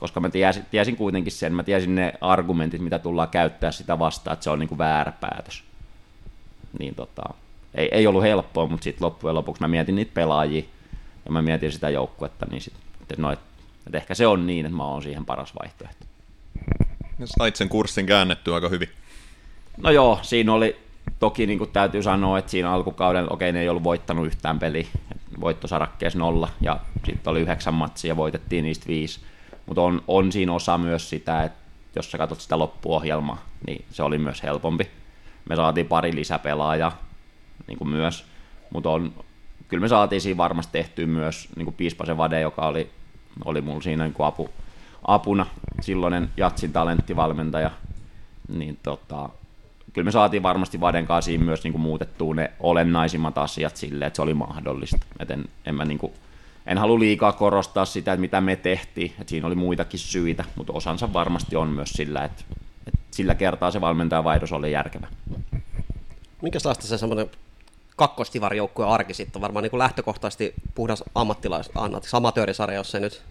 [0.00, 4.32] koska mä tiesin, tiesin kuitenkin sen, mä tiesin ne argumentit, mitä tullaan käyttää sitä vastaan,
[4.32, 5.64] että se on niinku väärä päätös.
[6.78, 7.34] Niin tota,
[7.74, 10.62] ei, ei ollut helppoa, mutta sitten loppujen lopuksi mä mietin niitä pelaajia
[11.24, 13.38] ja mä mietin sitä joukkuetta, niin sit, että, no, et,
[13.86, 16.04] että ehkä se on niin, että mä oon siihen paras vaihtoehto.
[17.24, 18.88] Sait sen kurssin käännettyä aika hyvin.
[19.76, 20.76] No joo, siinä oli,
[21.18, 24.86] toki niin kuin täytyy sanoa, että siinä alkukauden, okei ne ei ollut voittanut yhtään peliä,
[25.40, 29.20] voittosarakkeessa nolla, ja sitten oli yhdeksän matsia ja voitettiin niistä viisi.
[29.66, 31.58] Mutta on, on siinä osa myös sitä, että
[31.96, 34.90] jos sä katsot sitä loppuohjelmaa, niin se oli myös helpompi.
[35.48, 37.07] Me saatiin pari lisäpelaajaa
[37.68, 38.24] niin kuin myös,
[38.70, 39.12] mutta on,
[39.68, 42.90] kyllä me saatiin siinä varmasti tehtyä myös niin kuin Piispasen Vade, joka oli,
[43.44, 44.50] oli mulla siinä niin kuin apu,
[45.02, 45.46] apuna,
[45.80, 47.70] silloinen Jatsin talenttivalmentaja,
[48.48, 49.28] niin tota,
[49.92, 54.16] kyllä me saatiin varmasti Vaden kanssa myös niin kuin muutettua ne olennaisimmat asiat silleen, että
[54.16, 55.06] se oli mahdollista.
[55.18, 56.12] Et en, en, mä niin kuin,
[56.66, 60.72] en halua liikaa korostaa sitä, että mitä me tehtiin, että siinä oli muitakin syitä, mutta
[60.72, 62.44] osansa varmasti on myös sillä, että,
[62.86, 65.06] että sillä kertaa se valmentajavaihdos oli järkevä.
[66.42, 67.30] Minkälaista se semmoinen
[67.98, 73.22] kakkostivarjoukkueen arki sitten varmaan niin kuin lähtökohtaisesti puhdas ammattilais, anteeksi, amatöörisarja, jos se nyt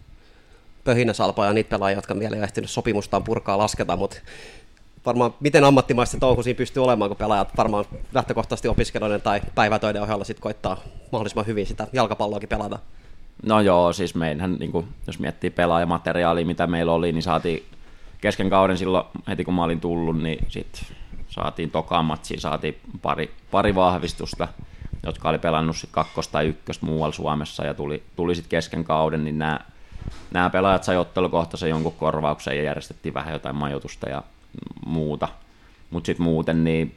[0.84, 4.16] pöhinäsalpa ja niitä pelaajia, jotka vielä ei ehtinyt sopimustaan purkaa lasketa, mutta
[5.06, 10.24] varmaan miten ammattimaista touhu siinä pystyy olemaan, kun pelaajat varmaan lähtökohtaisesti opiskelijoiden tai päivätöiden ohella
[10.24, 10.76] sitten koittaa
[11.12, 12.78] mahdollisimman hyvin sitä jalkapalloakin pelata.
[13.42, 17.66] No joo, siis meidän, niin kuin, jos miettii pelaajamateriaalia, mitä meillä oli, niin saatiin
[18.20, 20.97] kesken kauden silloin, heti kun mä olin tullut, niin sitten
[21.42, 24.48] saatiin tokaan matsiin, saatiin pari, pari vahvistusta,
[25.06, 29.24] jotka oli pelannut sit kakkos tai ykkös muualla Suomessa ja tuli, tuli sitten kesken kauden,
[29.24, 29.60] niin nämä,
[30.30, 34.22] nämä pelaajat sai ottelukohtaisen jonkun korvauksen ja järjestettiin vähän jotain majoitusta ja
[34.86, 35.28] muuta.
[35.90, 36.94] Mutta sitten muuten niin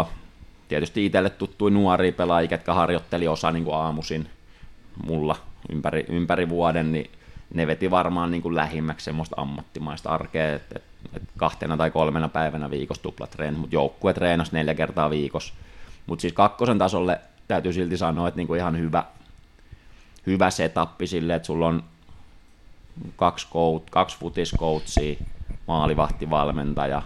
[0.00, 0.08] uh,
[0.68, 4.30] tietysti itselle tuttui nuoria pelaajia, jotka harjoitteli osa niin kuin aamuisin
[5.06, 5.36] mulla
[5.72, 7.10] ympäri, ympäri vuoden, niin
[7.54, 10.97] ne veti varmaan niin kuin lähimmäksi semmoista ammattimaista arkea, että et, et
[11.36, 15.54] kahtena tai kolmena päivänä viikossa tuplatreeni, mutta joukkue treenasi neljä kertaa viikossa.
[16.06, 19.04] Mutta siis kakkosen tasolle täytyy silti sanoa, että niinku ihan hyvä,
[20.26, 21.82] hyvä setappi sille, että sulla on
[23.16, 25.16] kaksi, coach, kaksi futiskoutsia,
[25.66, 27.02] maalivahtivalmentaja,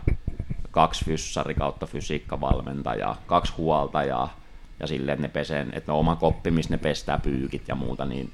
[0.70, 4.37] kaksi fyssari kautta fysiikkavalmentaja, kaksi huoltajaa
[4.81, 8.31] ja silleen, ne pesee, että ne oma koppi, missä ne pestää pyykit ja muuta, niin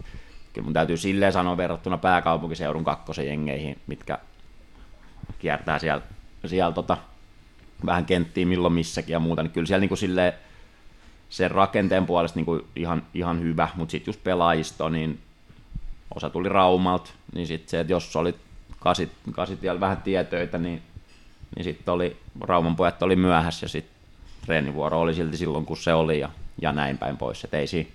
[0.53, 4.18] kyllä mun täytyy silleen sanoa verrattuna pääkaupunkiseudun kakkosen jengeihin, mitkä
[5.38, 6.03] kiertää siellä,
[6.47, 6.97] siellä tota,
[7.87, 10.33] vähän kenttiin milloin missäkin ja muuta, niin kyllä siellä niin kuin silleen,
[11.29, 15.21] sen rakenteen puolesta niin kuin ihan, ihan hyvä, mutta sitten just pelaajisto, niin
[16.14, 18.37] osa tuli Raumalta, niin sitten se, että jos olit
[18.79, 20.83] kasit, kasit vielä vähän tietöitä, niin,
[21.57, 23.99] niin sitten oli, Rauman pojat oli myöhässä ja sitten
[24.47, 26.29] treenivuoro oli silti silloin, kun se oli ja,
[26.62, 27.45] ja näin päin pois.
[27.45, 27.91] Et ei siinä,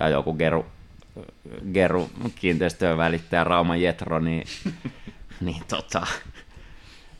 [0.00, 0.66] ja joku Geru,
[1.72, 4.44] Geru kiinteistöön välittäjä Rauman Jetro, niin,
[5.40, 6.06] niin tota,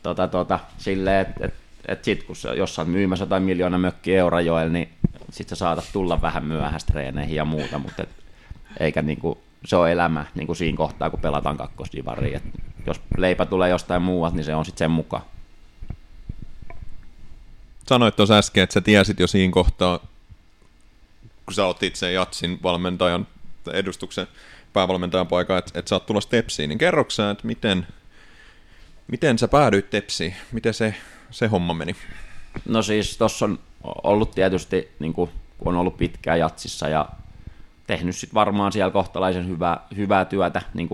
[0.07, 1.53] tota, tota, silleen, että et,
[1.87, 4.89] et sit kun se, jos sä myymässä jotain miljoona mökki Eurajoella, niin
[5.31, 8.09] sit sä saatat tulla vähän myöhäistä treeneihin ja muuta, mutta et,
[8.79, 12.53] eikä niinku, se on elämä niin kuin siinä kohtaa, kun pelataan kakkosdivariin.
[12.85, 15.23] jos leipä tulee jostain muualta, niin se on sitten sen mukaan.
[17.87, 19.99] Sanoit tuossa äsken, että sä tiesit jo siinä kohtaa,
[21.45, 23.27] kun sä otit sen Jatsin valmentajan
[23.73, 24.27] edustuksen
[24.73, 27.87] päävalmentajan paikan, että, että sä oot tulossa Tepsiin, niin kerroksä, että miten,
[29.07, 30.35] miten sä päädyit Tepsiin?
[30.51, 30.95] Miten se,
[31.31, 31.95] se homma meni?
[32.65, 33.59] No siis tuossa on
[34.03, 37.09] ollut tietysti, niin kuin, kun on ollut pitkään Jatsissa ja
[37.87, 40.89] tehnyt sit varmaan siellä kohtalaisen hyvää, hyvää työtä niin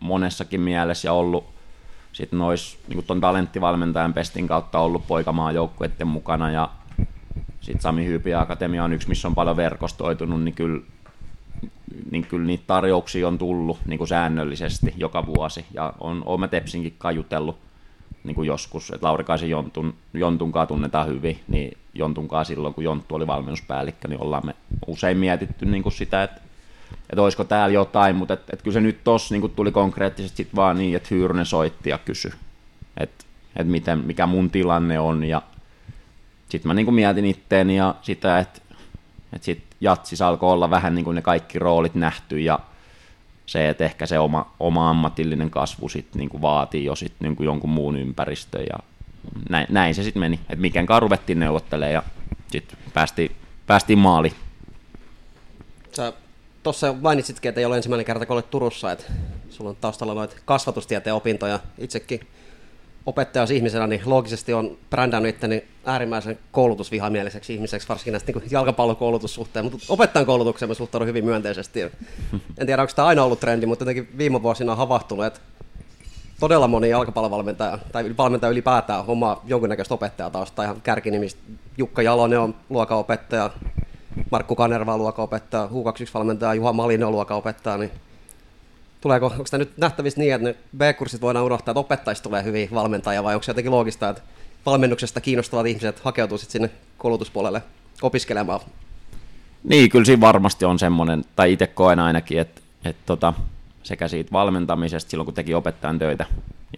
[0.00, 1.54] monessakin mielessä ja ollut
[2.12, 6.70] sitten nois niin tuon talenttivalmentajan pestin kautta ollut poikamaa joukkueiden mukana ja
[7.60, 10.82] sitten Sami Hyypi Akatemia on yksi, missä on paljon verkostoitunut, niin kyllä,
[12.10, 15.64] niin kyllä niitä tarjouksia on tullut niin kuin säännöllisesti joka vuosi.
[15.74, 17.56] Ja on, on mä Tepsinkin kajutellut
[18.24, 23.26] niin kuin joskus, että Laurikaisen Jontun, Jontunkaan tunnetaan hyvin, niin Jontunkaan silloin, kun Jonttu oli
[23.26, 24.54] valmennuspäällikkö, niin ollaan me
[24.86, 26.40] usein mietitty niin kuin sitä, että,
[27.10, 30.36] että olisiko täällä jotain, mutta että, että kyllä se nyt tossa niin kuin tuli konkreettisesti
[30.36, 32.32] sit vaan niin, että Hyyrynen soitti ja kysyi,
[32.96, 33.24] että,
[33.56, 35.24] että miten, mikä mun tilanne on.
[35.24, 35.42] Ja
[36.48, 38.60] sitten mä niin kuin mietin itteeni ja sitä, että,
[39.32, 42.58] että sitten jatsis alkoi olla vähän niin kuin ne kaikki roolit nähty ja
[43.46, 47.70] se, että ehkä se oma, oma ammatillinen kasvu sit niinku vaatii jo sit niinku jonkun
[47.70, 48.78] muun ympäristön ja
[49.48, 52.02] näin, näin se sitten meni, että miten ruvettiin neuvottelemaan ja
[52.52, 54.32] sitten päästiin, päästiin maali.
[55.92, 56.12] Sä
[56.62, 59.04] tuossa mainitsitkin, että ei ole ensimmäinen kerta, kun olet Turussa, että
[59.50, 61.60] sulla on taustalla noita kasvatustieteen opintoja.
[61.78, 62.20] Itsekin
[63.06, 69.78] opettajas ihmisenä, niin loogisesti on brändännyt itteni äärimmäisen koulutusvihamieliseksi ihmiseksi, varsinkin näistä niin jalkapallokoulutussuhteen, mutta
[69.88, 71.80] opettajan koulutukseen mä suhtaudun hyvin myönteisesti.
[72.58, 75.40] En tiedä, onko tämä aina ollut trendi, mutta jotenkin viime vuosina on havahtunut, että
[76.40, 80.62] todella moni jalkapallovalmentaja tai valmentaja ylipäätään omaa jonkunnäköistä opettajatausta.
[80.62, 81.40] Ihan kärkinimistä
[81.78, 83.50] Jukka Jalonen on luokaopettaja,
[84.30, 87.90] Markku Kanerva on luokaopettaja, U21-valmentaja Juha Malinen on luokaopettaja, niin
[89.04, 92.68] tuleeko, onko tämä nyt nähtävissä niin, että ne B-kurssit voidaan unohtaa, että opettajista tulee hyvin
[92.74, 94.22] valmentajia, vai onko se jotenkin loogista, että
[94.66, 97.62] valmennuksesta kiinnostavat ihmiset hakeutuu sitten sinne koulutuspuolelle
[98.02, 98.60] opiskelemaan?
[99.64, 103.34] Niin, kyllä siinä varmasti on semmoinen, tai itse koen ainakin, että, että tota,
[103.82, 106.26] sekä siitä valmentamisesta silloin, kun teki opettajan töitä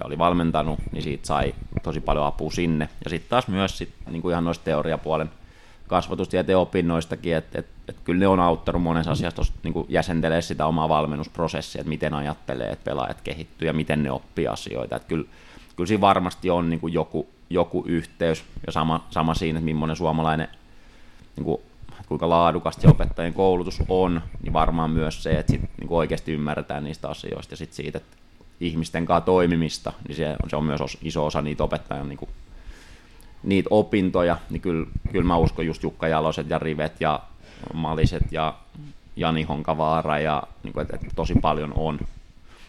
[0.01, 2.89] ja oli valmentanut, niin siitä sai tosi paljon apua sinne.
[3.05, 5.31] Ja sitten taas myös sit, niin kuin ihan noista teoriapuolen
[5.89, 10.89] kasvatustieteen opinnoistakin, että et, et kyllä ne on auttanut monessa asiassa niin jäsentelee sitä omaa
[10.89, 14.97] valmennusprosessia, että miten ajattelee, että pelaajat kehittyy ja miten ne oppii asioita.
[14.97, 15.29] Että kyllä,
[15.77, 20.49] kyllä siinä varmasti on niin joku, joku yhteys ja sama, sama siinä, että millainen suomalainen,
[21.37, 21.61] niin kuin,
[22.09, 27.09] kuinka laadukasta opettajien koulutus on, niin varmaan myös se, että sit, niin oikeasti ymmärretään niistä
[27.09, 28.17] asioista ja sit siitä, että
[28.61, 32.29] ihmisten kanssa toimimista, niin se on, se on myös iso osa niitä opettajan niin
[33.43, 37.21] niitä opintoja, niin kyllä, kyllä mä uskon just Jukka Jaloset ja Rivet ja
[37.75, 38.55] Maliset ja
[39.17, 41.99] Jani Honkavaara ja niin kuin, että, että tosi paljon on,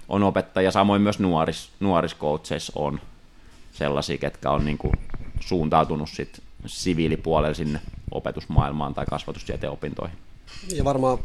[0.09, 0.71] on opettajia.
[0.71, 2.99] Samoin myös nuoris, nuoriskoutseissa on
[3.71, 4.93] sellaisia, ketkä on niin kuin
[5.39, 7.79] suuntautunut sit siviilipuolelle sinne
[8.11, 10.17] opetusmaailmaan tai kasvatustieteen opintoihin.
[10.73, 11.17] Ja varmaan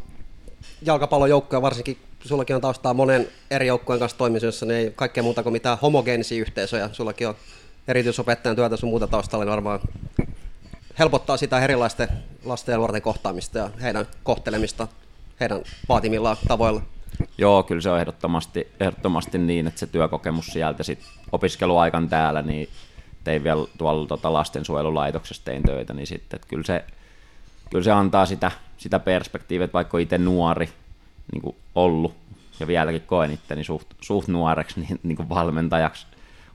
[0.82, 5.52] jalkapallojoukkoja varsinkin, sullakin on taustaa monen eri joukkojen kanssa toimimisessa, niin ei kaikkea muuta kuin
[5.52, 6.90] mitään homogeenisia yhteisöjä.
[6.92, 7.34] Sullakin on
[7.88, 9.80] erityisopettajan työtä sun muuta taustalla, niin varmaan
[10.98, 12.08] helpottaa sitä erilaisten
[12.44, 14.88] lasten ja nuorten kohtaamista ja heidän kohtelemista
[15.40, 16.82] heidän vaatimillaan tavoilla.
[17.38, 20.98] Joo, kyllä se on ehdottomasti, ehdottomasti niin, että se työkokemus sieltä sit
[21.32, 22.68] opiskeluaikan täällä, niin
[23.24, 26.84] tein vielä tuolla tota lastensuojelulaitoksessa tein töitä, niin sitten, että kyllä se,
[27.70, 30.68] kyllä se antaa sitä, sitä perspektiiviä, että vaikka itse nuori
[31.32, 32.14] niin ollut
[32.60, 36.06] ja vieläkin koen itteni suht, suht nuoreksi niin, niin valmentajaksi,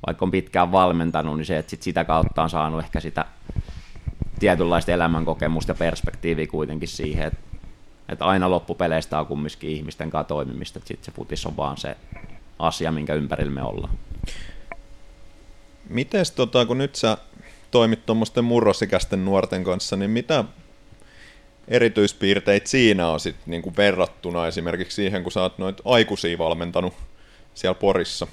[0.07, 3.25] vaikka on pitkään valmentanut, niin se, että sit sitä kautta on saanut ehkä sitä
[4.39, 7.39] tietynlaista elämänkokemusta ja perspektiiviä kuitenkin siihen, että,
[8.09, 11.97] että aina loppupeleistä on kumminkin ihmisten kanssa toimimista, että sitten se futis on vaan se
[12.59, 13.97] asia, minkä ympärillä me ollaan.
[15.89, 17.17] Mites tota, kun nyt sä
[17.71, 20.43] toimit tuommoisten murrosikäisten nuorten kanssa, niin mitä
[21.67, 26.93] erityispiirteitä siinä on sit, niin kuin verrattuna esimerkiksi siihen, kun sä oot noit aikuisia valmentanut
[27.53, 28.27] siellä Porissa?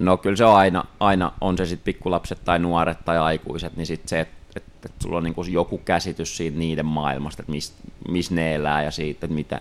[0.00, 3.86] No kyllä se on aina, aina on se sitten pikkulapset tai nuoret tai aikuiset, niin
[3.86, 7.74] sitten se, että et, et sulla on niinku joku käsitys siitä niiden maailmasta, että missä
[8.08, 9.60] mis ne elää ja siitä, että mitä,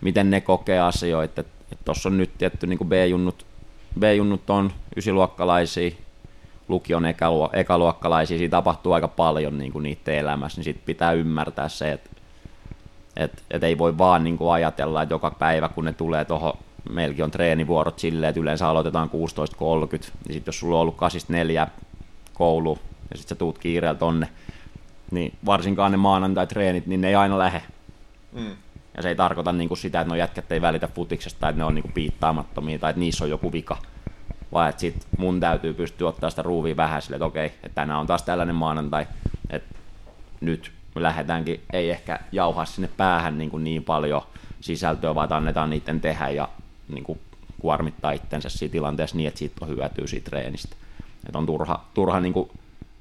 [0.00, 1.44] miten ne kokee asioita.
[1.84, 3.46] Tuossa on nyt tietty niin B-junnut,
[3.98, 5.90] B-junnut on ysiluokkalaisia,
[6.68, 11.68] lukion ekaluo, ekaluokkalaisia, siinä tapahtuu aika paljon niin kuin niiden elämässä, niin sitten pitää ymmärtää
[11.68, 12.10] se, että
[13.16, 16.58] et, et ei voi vaan niin kuin ajatella, että joka päivä kun ne tulee tuohon,
[16.90, 19.12] meilläkin on treenivuorot silleen, että yleensä aloitetaan 16.30,
[19.92, 20.96] niin sitten jos sulla on ollut
[21.66, 21.70] 8.4
[22.34, 22.78] koulu,
[23.10, 24.28] ja sitten sä tuut kiireellä tonne,
[25.10, 27.62] niin varsinkaan ne maanantai-treenit, niin ne ei aina lähe.
[28.32, 28.56] Mm.
[28.96, 31.58] Ja se ei tarkoita niin kuin sitä, että no jätkät ei välitä futiksesta tai että
[31.58, 33.76] ne on niin kuin piittaamattomia tai että niissä on joku vika
[34.52, 38.00] vaan että sit mun täytyy pystyä ottaa sitä ruuvia vähän sille, että okei, että tänään
[38.00, 39.06] on taas tällainen maanantai,
[39.50, 39.74] että
[40.40, 44.22] nyt me lähdetäänkin, ei ehkä jauhaa sinne päähän niin, kuin niin paljon
[44.60, 46.48] sisältöä, vaan annetaan niiden tehdä ja
[46.90, 47.20] niin kuin
[47.60, 50.76] kuormittaa itsensä siinä tilanteessa niin, että siitä on hyötyä siitä treenistä.
[51.26, 52.50] Että on turha, turha niin kuin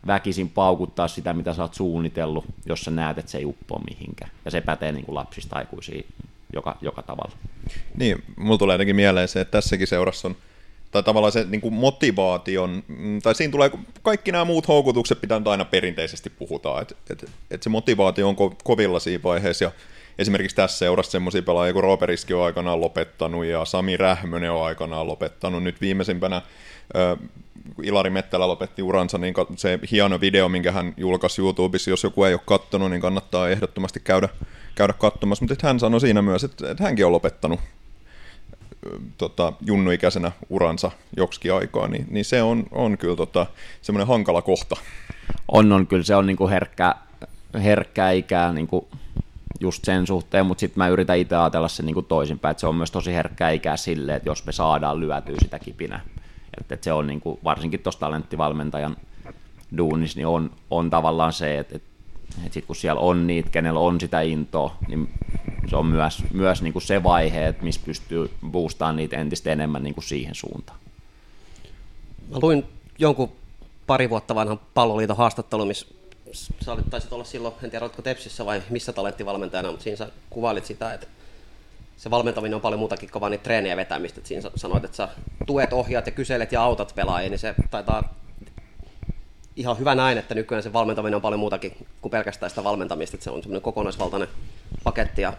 [0.07, 4.31] väkisin paukuttaa sitä, mitä sä oot suunnitellut, jos sä näet, että se ei uppoa mihinkään.
[4.45, 6.05] Ja se pätee niin kuin lapsista aikuisiin
[6.53, 7.31] joka, joka tavalla.
[7.95, 10.35] Niin, mulla tulee jotenkin mieleen se, että tässäkin seurassa on
[10.91, 12.83] tai tavallaan se niin kuin motivaation,
[13.23, 13.71] tai siinä tulee
[14.01, 18.55] kaikki nämä muut houkutukset, nyt aina perinteisesti puhutaan, että et, et se motivaatio on ko-
[18.63, 19.71] kovilla siinä vaiheessa, ja
[20.19, 25.07] esimerkiksi tässä seurassa semmoisia pelaajia, kun Rooperiski on aikanaan lopettanut, ja Sami Rähmönen on aikanaan
[25.07, 26.41] lopettanut, nyt viimeisimpänä
[27.83, 32.33] Ilari Mettälä lopetti uransa, niin se hieno video, minkä hän julkaisi YouTubessa, jos joku ei
[32.33, 34.29] ole kattonut, niin kannattaa ehdottomasti käydä,
[34.75, 37.59] käydä katsomassa, mutta hän sanoi siinä myös, että, että hänkin on lopettanut
[39.17, 43.45] tota, junnuikäisenä uransa joksikin aikaa, niin, niin se on, on kyllä tota,
[43.81, 44.75] semmoinen hankala kohta.
[45.47, 46.03] On, on kyllä.
[46.03, 46.95] Se on niinku herkkä,
[47.63, 48.87] herkkä ikää niinku
[49.59, 52.75] just sen suhteen, mutta sitten mä yritän itse ajatella sen niinku toisinpäin, että se on
[52.75, 55.99] myös tosi herkkä ikää sille, että jos me saadaan lyötyä sitä kipinä,
[56.57, 58.97] että, että se on niinku, varsinkin tuossa talenttivalmentajan
[59.77, 61.89] duunis, niin on, on tavallaan se, että, että
[62.45, 65.09] et sit kun siellä on niitä, kenellä on sitä intoa, niin
[65.69, 69.83] se on myös, myös niin kuin se vaihe, että missä pystyy boostaan niitä entistä enemmän
[69.83, 70.79] niin kuin siihen suuntaan.
[72.31, 72.65] Mä luin
[72.97, 73.31] jonkun
[73.87, 75.87] pari vuotta vanhan palloliiton haastattelu, missä
[76.33, 80.09] sä olit, taisit olla silloin, en tiedä oletko Tepsissä vai missä talenttivalmentajana, mutta siinä sä
[80.29, 81.07] kuvailit sitä, että
[81.97, 84.19] se valmentaminen on paljon muutakin kovaa niitä treeniä vetämistä.
[84.19, 85.07] Että siinä sanoit, että sä
[85.45, 88.13] tuet, ohjaat ja kyselet ja autat pelaajia, niin se taitaa
[89.55, 93.23] ihan hyvä näin, että nykyään se valmentaminen on paljon muutakin kuin pelkästään sitä valmentamista, että
[93.23, 94.29] se on semmoinen kokonaisvaltainen
[94.83, 95.33] paketti ja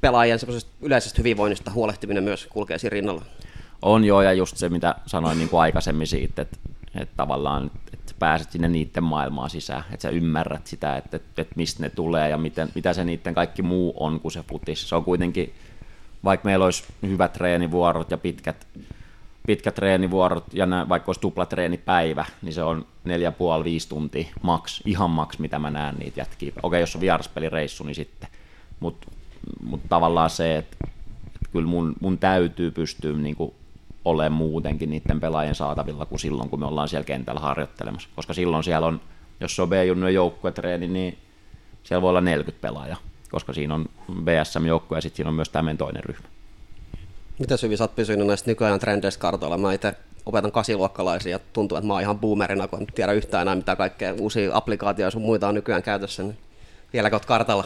[0.00, 0.38] pelaajien
[0.80, 3.22] yleisestä hyvinvoinnista huolehtiminen myös kulkee siinä rinnalla.
[3.82, 6.56] On joo, ja just se, mitä sanoin niin kuin aikaisemmin siitä, että,
[6.94, 11.54] että tavallaan että pääset sinne niiden maailmaan sisään, että sä ymmärrät sitä, että, että, että
[11.56, 14.88] mistä ne tulee ja miten, mitä se niiden kaikki muu on kuin se futis.
[14.88, 15.52] Se on kuitenkin,
[16.24, 18.66] vaikka meillä olisi hyvät treenivuorot ja pitkät
[19.46, 23.12] pitkät treenivuorot ja nää, vaikka olisi tuplatreenipäivä, niin se on 4,5-5
[23.88, 26.52] tuntia maks, ihan maks, mitä mä näen niitä jätkiä.
[26.62, 28.28] Okei, jos on vieraspelireissu, niin sitten.
[28.80, 29.06] Mutta
[29.62, 30.76] mut tavallaan se, että
[31.26, 33.54] et kyllä mun, mun täytyy pystyä niinku
[34.04, 38.08] olemaan muutenkin niiden pelaajien saatavilla kuin silloin, kun me ollaan siellä kentällä harjoittelemassa.
[38.16, 39.00] Koska silloin siellä on,
[39.40, 41.18] jos se on B-junnujen joukkuetreeni, niin
[41.82, 42.96] siellä voi olla 40 pelaajaa,
[43.30, 43.86] koska siinä on
[44.24, 46.28] BSM-joukkue ja sitten siinä on myös tämä toinen ryhmä.
[47.38, 49.58] Miten hyvin sä oot pysynyt näistä nykyajan trendeistä kartoilla?
[49.58, 49.94] Mä itse
[50.26, 53.76] opetan kasiluokkalaisia ja tuntuu, että mä oon ihan boomerina, kun en tiedä yhtään enää mitä
[53.76, 56.38] kaikkea uusia applikaatioita sun muita on nykyään käytössä, niin
[56.92, 57.64] vieläkö oot kartalla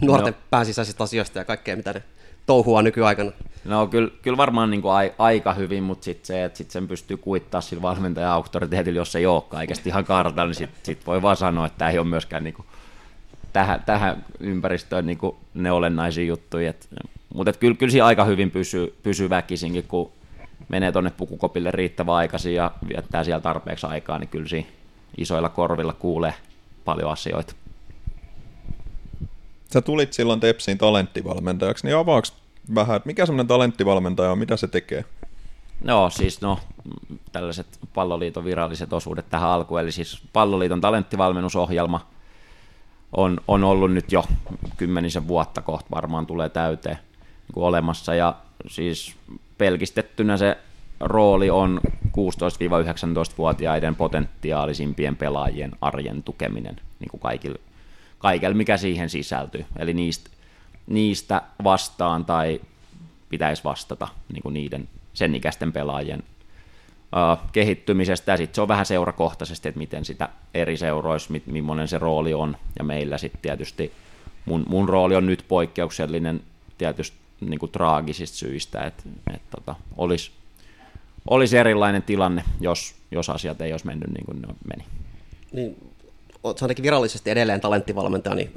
[0.00, 0.38] nuorten no.
[0.50, 2.02] pääsisäisistä asioista ja kaikkea, mitä ne
[2.46, 3.32] touhua nykyaikana.
[3.64, 6.88] No kyllä, kyllä varmaan niin kuin ai, aika hyvin, mutta sitten se, että sit sen
[6.88, 11.22] pystyy kuittaa sillä valmentajan auktoriteetilla, jos ei ole kaikesta ihan kartalla, niin sitten sit voi
[11.22, 12.66] vaan sanoa, että tämä ei ole myöskään niin kuin
[13.52, 16.70] tähän, tähän ympäristöön niin kuin ne olennaisia juttuja.
[16.70, 16.88] Et,
[17.34, 20.12] mutta et kyllä, kyllä siinä aika hyvin pysyy, pysyy väkisinkin, kun
[20.68, 24.68] menee tuonne pukukopille riittävän aikaisin ja viettää siellä tarpeeksi aikaa, niin kyllä siinä
[25.18, 26.34] isoilla korvilla kuulee
[26.84, 27.54] paljon asioita.
[29.72, 32.32] Sä tulit silloin Tepsiin talenttivalmentajaksi, niin avaaks
[32.74, 35.04] vähän, että mikä semmoinen talenttivalmentaja on, mitä se tekee?
[35.84, 36.58] No siis no,
[37.32, 42.06] tällaiset palloliiton viralliset osuudet tähän alkuun, eli siis palloliiton talenttivalmennusohjelma
[43.16, 44.24] on, on ollut nyt jo
[44.76, 46.98] kymmenisen vuotta kohta varmaan tulee täyteen
[47.54, 48.34] niin olemassa, ja
[48.66, 49.16] siis
[49.58, 50.58] pelkistettynä se
[51.00, 57.58] rooli on 16-19-vuotiaiden potentiaalisimpien pelaajien arjen tukeminen niin kuin kaikille
[58.26, 59.64] kaikella, mikä siihen sisältyy.
[59.78, 60.30] Eli niistä,
[60.86, 62.60] niistä vastaan tai
[63.28, 68.86] pitäisi vastata niin kuin niiden sen ikäisten pelaajien uh, kehittymisestä, ja sitten se on vähän
[68.86, 73.92] seurakohtaisesti, että miten sitä eri seuroissa, mit, millainen se rooli on, ja meillä sitten tietysti
[74.44, 76.40] mun, mun rooli on nyt poikkeuksellinen
[76.78, 79.02] tietysti niin kuin traagisista syistä, että
[79.34, 80.30] et, tota, olisi
[81.30, 84.84] olisi erilainen tilanne, jos, jos asiat ei olisi mennyt niin kuin ne meni.
[85.52, 85.76] Niin
[86.46, 88.54] olet ainakin virallisesti edelleen talenttivalmentaja, niin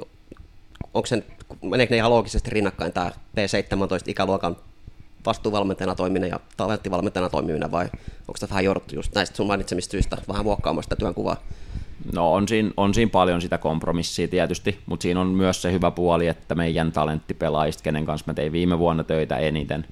[0.94, 1.24] onko sen,
[1.62, 4.56] meneekö ne ihan loogisesti rinnakkain tämä P17-ikäluokan
[5.26, 7.84] vastuuvalmentajana toimiminen ja talenttivalmentajana toimiminen, vai
[8.20, 11.36] onko tämä vähän jouduttu just näistä sun mainitsemista syistä vähän muokkaamaan sitä työnkuvaa?
[12.12, 15.90] No on siinä, on siinä paljon sitä kompromissia tietysti, mutta siinä on myös se hyvä
[15.90, 19.86] puoli, että meidän talenttipelaajista, kenen kanssa mä tein viime vuonna töitä eniten,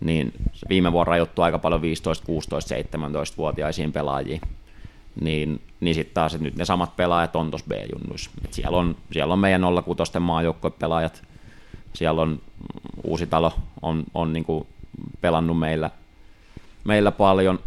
[0.00, 0.32] niin
[0.68, 4.40] viime vuonna rajoittui aika paljon 15, 16, 17-vuotiaisiin pelaajiin
[5.20, 8.30] niin, niin sitten taas, nyt ne samat pelaajat on tuossa B-junnuissa.
[8.50, 11.22] Siellä, on, siellä on meidän 06 maajoukkuepelaajat,
[11.94, 12.40] siellä on
[13.04, 14.66] uusi talo, on, on niinku
[15.20, 15.90] pelannut meillä,
[16.84, 17.58] meillä paljon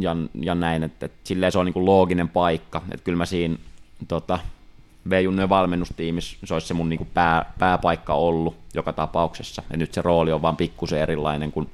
[0.00, 3.56] ja, ja näin, että et silleen se on niinku looginen paikka, että kyllä mä siinä
[4.08, 4.38] tota,
[5.08, 10.02] B-junnujen valmennustiimissä se olisi se mun niinku pää, pääpaikka ollut joka tapauksessa, ja nyt se
[10.02, 11.70] rooli on vaan pikkusen erilainen, kun,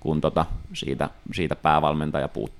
[0.00, 2.55] kun tota, siitä, siitä päävalmentaja puuttuu.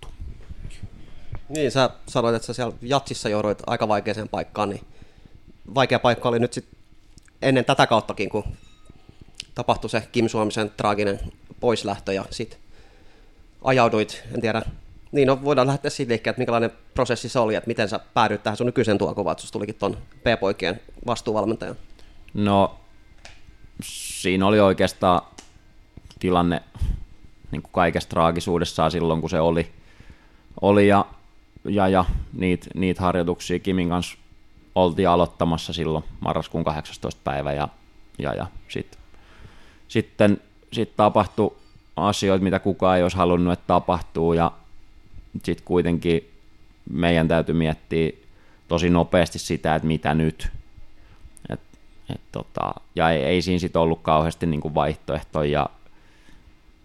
[1.49, 4.85] Niin, sä sanoit, että sä siellä jatsissa jouduit aika vaikeaseen paikkaan, niin
[5.75, 6.79] vaikea paikka oli nyt sitten
[7.43, 8.45] ennen tätä kauttakin, kun
[9.55, 11.21] tapahtui se Kim Suomisen traaginen
[11.61, 12.59] poislähtö ja sitten
[13.65, 14.63] ajauduit, en tiedä,
[15.13, 18.43] niin no, voidaan lähteä siitä liikkeelle, että minkälainen prosessi se oli, että miten sä päädyit
[18.43, 21.77] tähän sun nykyisen tuokuvaan, että tulikin ton P-poikien vastuuvalmentajan.
[22.35, 22.81] No,
[23.83, 25.23] siinä oli oikeastaan
[26.19, 26.63] tilanne
[27.51, 29.73] niin kuin kaikessa traagisuudessaan silloin, kun se oli,
[30.61, 31.05] oli ja
[31.69, 34.19] ja, ja niitä niit harjoituksia Kimin kanssa
[34.75, 37.21] oltiin aloittamassa silloin marraskuun 18.
[37.25, 37.69] päivä ja,
[38.19, 38.99] ja, ja sit,
[39.89, 40.41] sitten
[40.73, 41.57] sit tapahtui
[41.97, 44.53] asioita, mitä kukaan ei olisi halunnut, että tapahtuu ja
[45.43, 46.31] sitten kuitenkin
[46.91, 48.11] meidän täytyy miettiä
[48.69, 50.49] tosi nopeasti sitä, että mitä nyt.
[51.49, 51.61] Et,
[52.15, 55.71] et tota, ja ei, ei siinä sitten ollut kauheasti niin vaihtoehtoja ja,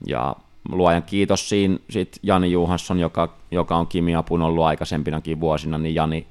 [0.05, 0.35] ja
[0.69, 5.95] luojan kiitos siinä sit Jani Juhansson, joka, joka on Kimi Apun ollut aikaisempinakin vuosina, niin
[5.95, 6.27] Jani,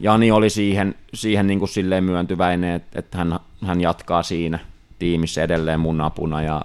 [0.00, 4.58] Jani oli siihen, siihen niin kuin silleen myöntyväinen, että, että hän, hän jatkaa siinä
[4.98, 6.62] tiimissä edelleen mun apuna ja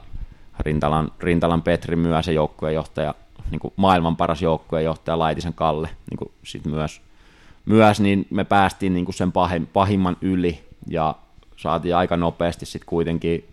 [0.60, 3.16] Rintalan, Rintalan Petri myös se joukkueenjohtaja,
[3.52, 7.02] niin kuin maailman paras joukkueenjohtaja Laitisen Kalle niin kuin sit myös,
[7.66, 9.32] myös, niin me päästiin niin kuin sen
[9.74, 11.16] pahimman yli ja
[11.58, 13.48] saatiin aika nopeasti sitten kuitenkin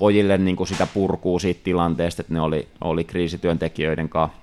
[0.00, 4.38] pojille niin kuin sitä purkuu siitä tilanteesta, että ne oli, oli kriisityöntekijöiden kanssa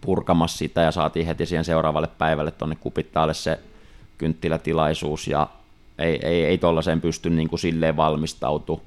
[0.00, 3.60] purkamassa sitä ja saatiin heti siihen seuraavalle päivälle tuonne kupittaalle se
[4.18, 5.48] kynttilätilaisuus ja
[5.98, 8.82] ei, ei, ei tuollaiseen pysty niin kuin silleen valmistautu.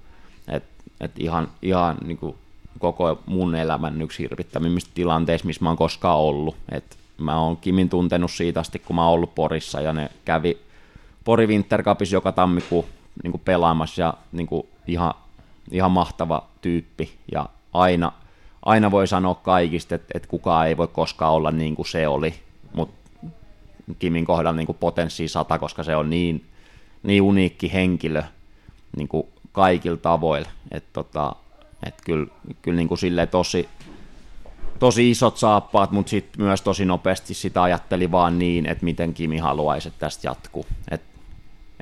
[0.48, 0.63] Et,
[1.02, 2.36] et ihan, ihan niin kuin
[2.80, 6.56] koko mun elämän yksi hirvittävimmistä tilanteista, missä mä oon koskaan ollut.
[6.72, 10.58] Et mä oon Kimin tuntenut siitä asti, kun mä oon ollut Porissa ja ne kävi
[11.24, 12.86] Pori Winter Cupissa joka tammikuu
[13.23, 15.13] niin kuin pelaamassa ja niin kuin ihan
[15.72, 17.14] ihan mahtava tyyppi.
[17.32, 18.12] Ja aina,
[18.66, 22.34] aina voi sanoa kaikista, että, että kukaan ei voi koskaan olla niin kuin se oli,
[22.74, 23.04] mutta
[24.00, 26.46] Kimin kohdalla niin potenssi sata, koska se on niin,
[27.04, 28.24] niin uniikki henkilö
[28.98, 31.36] niin kuin kaikilla tavoilla, että tota,
[31.86, 32.28] et kyllä,
[32.62, 33.00] kyllä niin kuin
[33.32, 33.70] tosi,
[34.80, 39.38] tosi isot saappaat, mutta sitten myös tosi nopeasti sitä ajatteli vaan niin, että miten Kimi
[39.38, 40.66] haluaisi, että tästä jatkuu.
[40.92, 41.14] Että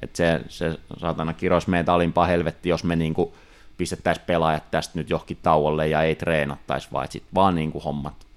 [0.01, 3.33] et se, se saatana kiros meitä alimpaa helvetti, jos me niinku
[3.81, 8.27] pistettäisiin pelaajat tästä nyt johonkin tauolle ja ei treenattaisi, vaan sitten vaan niin kuin hommat,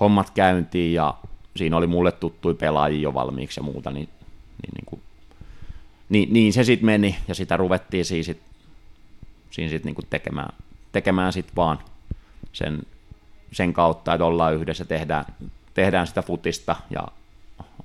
[0.00, 1.14] hommat käyntiin ja
[1.56, 4.08] siinä oli mulle tuttui pelaajia jo valmiiksi ja muuta, niin,
[4.62, 5.02] niin, niin, kuin,
[6.08, 10.54] niin, niin se sitten meni ja sitä ruvettiin siinä sitten sit niin tekemään,
[10.92, 11.78] tekemään sit vaan
[12.52, 12.82] sen,
[13.52, 15.24] sen kautta, että ollaan yhdessä, tehdään,
[15.74, 17.08] tehdään sitä futista ja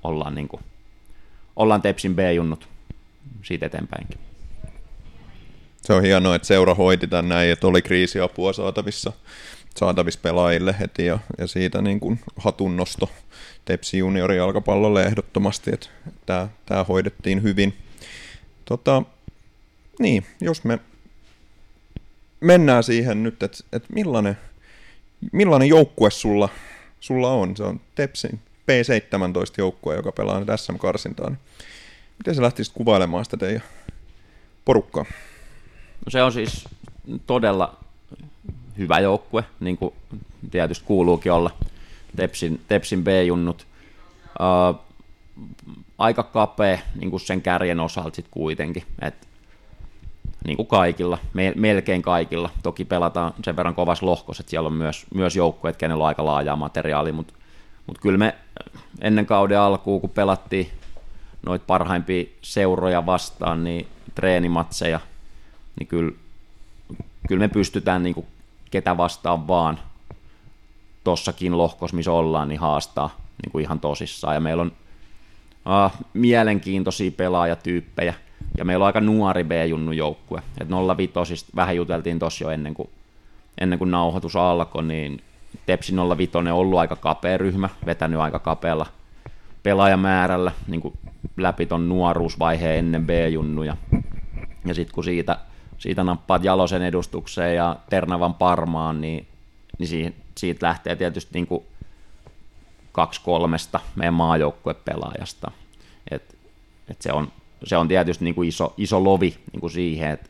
[0.04, 0.62] ollaan, niin kuin,
[1.56, 2.68] ollaan Tepsin B-junnut
[3.43, 4.26] siitä eteenpäinkin.
[5.88, 9.13] Se on hienoa, että seura hoiti tämän näin, että oli kriisiapua saatavissa,
[9.75, 13.09] saatavissa pelaajille heti ja, ja siitä niin kuin hatunnosto
[13.65, 17.77] Tepsi juniori jalkapallolle ehdottomasti, että tämä, hoidettiin hyvin.
[18.65, 19.03] Tota,
[19.99, 20.79] niin, jos me
[22.39, 24.38] mennään siihen nyt, että, että millainen,
[25.31, 26.49] millainen joukkue sulla,
[26.99, 27.57] sulla on.
[27.57, 28.39] Se on Tepsin
[28.71, 31.35] P17-joukkue, joka pelaa nyt SM-karsintaa.
[32.17, 33.63] Miten sä lähtisit kuvailemaan sitä teidän
[34.65, 35.05] porukkaa?
[36.08, 36.70] No se on siis
[37.26, 37.76] todella
[38.78, 39.93] hyvä joukkue, niin kuin
[40.51, 41.51] tietysti kuuluukin olla.
[42.16, 43.68] Tepsin, Tepsin B-junnut.
[44.39, 44.80] Uh,
[45.97, 48.84] aika kapea niin kuin sen kärjen osalta sitten kuitenkin.
[49.01, 49.28] Et,
[50.45, 52.49] niin kuin kaikilla, me, melkein kaikilla.
[52.64, 56.26] Toki pelataan sen verran kovas lohkos, että siellä on myös, myös joukkueet, kenellä on aika
[56.26, 57.34] laajaa materiaalia, mutta
[57.88, 58.36] mut kyllä me
[59.01, 60.70] ennen kauden alkuun, kun pelattiin
[61.45, 64.99] noita parhaimpia seuroja vastaan, niin treenimatseja,
[65.80, 66.11] niin kyllä,
[67.28, 68.25] kyllä me pystytään niin kuin
[68.71, 69.80] ketä vastaan vaan
[71.03, 73.07] tossakin lohkos, missä ollaan, niin haastaa
[73.43, 74.36] niin kuin ihan tosissaan.
[74.36, 74.71] Ja meillä on
[75.65, 78.13] uh, mielenkiintoisia pelaajatyyppejä,
[78.57, 80.41] ja meillä on aika nuori B-junnu joukkue.
[80.61, 80.67] Et
[80.97, 82.89] 05 vähän juteltiin tossa jo ennen kuin,
[83.61, 85.21] ennen kuin nauhoitus alkoi, niin
[85.65, 88.86] Tepsi 05 on ollut aika kapea ryhmä, vetänyt aika kapealla
[89.63, 90.93] pelaajamäärällä niin kuin
[91.38, 93.78] läpi ton nuoruusvaiheen ennen B-junnuja.
[94.65, 95.38] Ja sitten kun siitä,
[95.78, 99.28] siitä nappaat Jalosen edustukseen ja Ternavan Parmaan, niin,
[99.78, 101.63] niin siihen, siitä lähtee tietysti niin kuin
[102.91, 105.51] kaksi kolmesta meidän maajoukkuepelaajasta.
[106.11, 106.38] Et,
[106.89, 107.32] et se, on,
[107.63, 110.30] se on tietysti niin kuin iso, iso lovi niin kuin siihen, että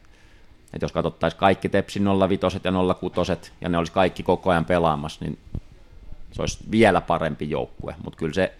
[0.73, 3.31] et jos katsottaisiin kaikki Tepsin 05 ja 06
[3.61, 5.37] ja ne olisi kaikki koko ajan pelaamassa, niin
[6.31, 8.53] se olisi vielä parempi joukkue, mutta kyllä se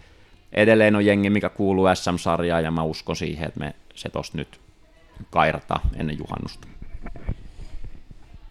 [0.52, 4.60] edelleen on jengi, mikä kuuluu SM-sarjaan ja mä uskon siihen, että me se tosta nyt
[5.30, 6.68] kairataan ennen juhannusta.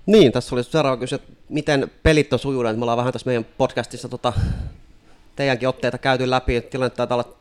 [0.08, 2.78] Niin, tässä oli seuraava kysymys, että miten pelit on sujuneet.
[2.78, 4.34] Me ollaan vähän tässä meidän podcastissa tota,
[5.36, 6.62] teidänkin otteita käyty läpi.
[6.62, 7.34] Tilanne taitaa olla,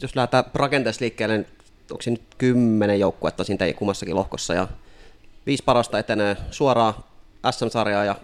[0.00, 1.46] jos lähdetään rakenteessa liikkeelle, niin
[1.90, 4.54] onko se nyt kymmenen joukkuetta siinä teidän kummassakin lohkossa.
[4.54, 4.68] Ja
[5.46, 6.94] viisi parasta etenee suoraan
[7.50, 8.16] SM-sarjaa ja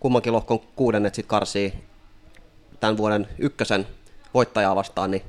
[0.00, 1.72] kummankin lohkon kuudennet sitten karsii
[2.80, 3.86] tämän vuoden ykkösen
[4.34, 5.22] voittajaa vastaan, niin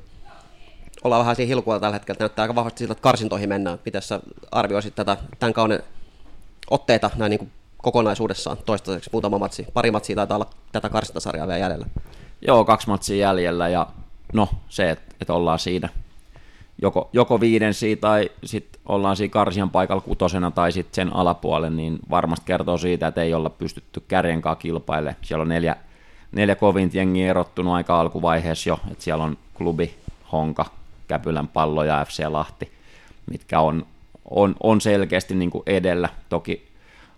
[1.04, 2.18] ollaan vähän siinä hilkuilla tällä hetkellä.
[2.18, 3.78] Näyttää aika vahvasti siltä, että karsintoihin mennään.
[3.84, 4.20] Miten sä
[4.50, 5.82] arvioisit tätä tämän kauden
[6.70, 9.66] otteita näin niin kuin kokonaisuudessaan toistaiseksi muutama matsi?
[9.74, 11.86] Pari matsia taitaa olla tätä karsintasarjaa vielä jäljellä.
[12.42, 13.86] Joo, kaksi matsia jäljellä ja
[14.32, 15.88] no se, että, että ollaan siinä
[16.82, 21.98] joko, joko viidensi tai sitten ollaan siinä karsian paikalla kutosena tai sitten sen alapuolella, niin
[22.10, 25.16] varmasti kertoo siitä, että ei olla pystytty kärjen kanssa kilpailemaan.
[25.22, 25.76] Siellä on neljä,
[26.32, 29.94] neljä kovin jengiä erottunut aika alkuvaiheessa jo, että siellä on klubi,
[30.32, 30.66] Honka,
[31.08, 32.72] Käpylän pallo ja FC Lahti,
[33.30, 33.86] mitkä on,
[34.30, 36.08] on, on selkeästi niin kuin edellä.
[36.28, 36.65] Toki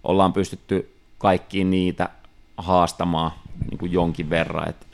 [0.09, 2.09] ollaan pystytty kaikkiin niitä
[2.57, 3.31] haastamaan
[3.71, 4.87] niin kuin jonkin verran, et,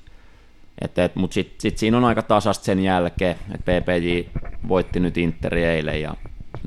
[0.81, 4.21] et, et, mutta sitten sit siinä on aika tasasta sen jälkeen, että PPJ
[4.69, 6.15] voitti nyt Interi eilen ja,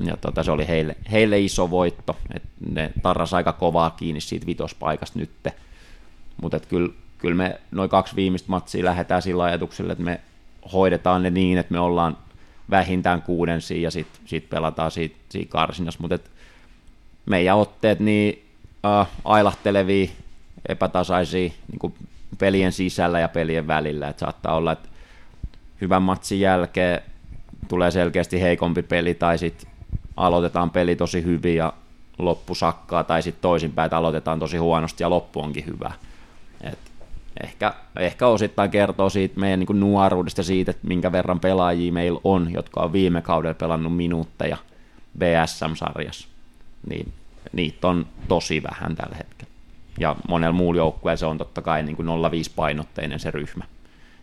[0.04, 4.46] ja tota, se oli heille, heille iso voitto, että ne tarras aika kovaa kiinni siitä
[4.46, 5.52] vitospaikasta nytte,
[6.42, 10.20] mutta kyllä kyllä me noin kaksi viimeistä matsia lähdetään sillä ajatuksella, että me
[10.72, 12.18] hoidetaan ne niin, että me ollaan
[12.70, 16.18] vähintään kuuden ja sitten sit pelataan siitä, siitä karsinnassa, mutta
[17.28, 18.44] meidän otteet niin
[18.86, 20.08] äh, ailahtelevia,
[20.68, 21.94] epätasaisia niin kuin
[22.38, 24.88] pelien sisällä ja pelien välillä, että saattaa olla, että
[25.80, 27.00] hyvän matsin jälkeen
[27.68, 29.70] tulee selkeästi heikompi peli tai sitten
[30.16, 31.72] aloitetaan peli tosi hyvin ja
[32.18, 35.92] loppu sakkaa tai sitten toisinpäin, että aloitetaan tosi huonosti ja loppu onkin hyvä.
[36.60, 36.78] Et
[37.42, 42.52] ehkä, ehkä osittain kertoo siitä meidän niin nuoruudesta siitä, että minkä verran pelaajia meillä on,
[42.52, 44.56] jotka on viime kaudella pelannut minuutteja
[45.18, 46.28] BSM-sarjassa.
[46.88, 47.12] Niin
[47.52, 49.52] niitä on tosi vähän tällä hetkellä.
[49.98, 53.64] Ja monella muulla joukkueella se on totta kai niin kuin 0,5-painotteinen se ryhmä.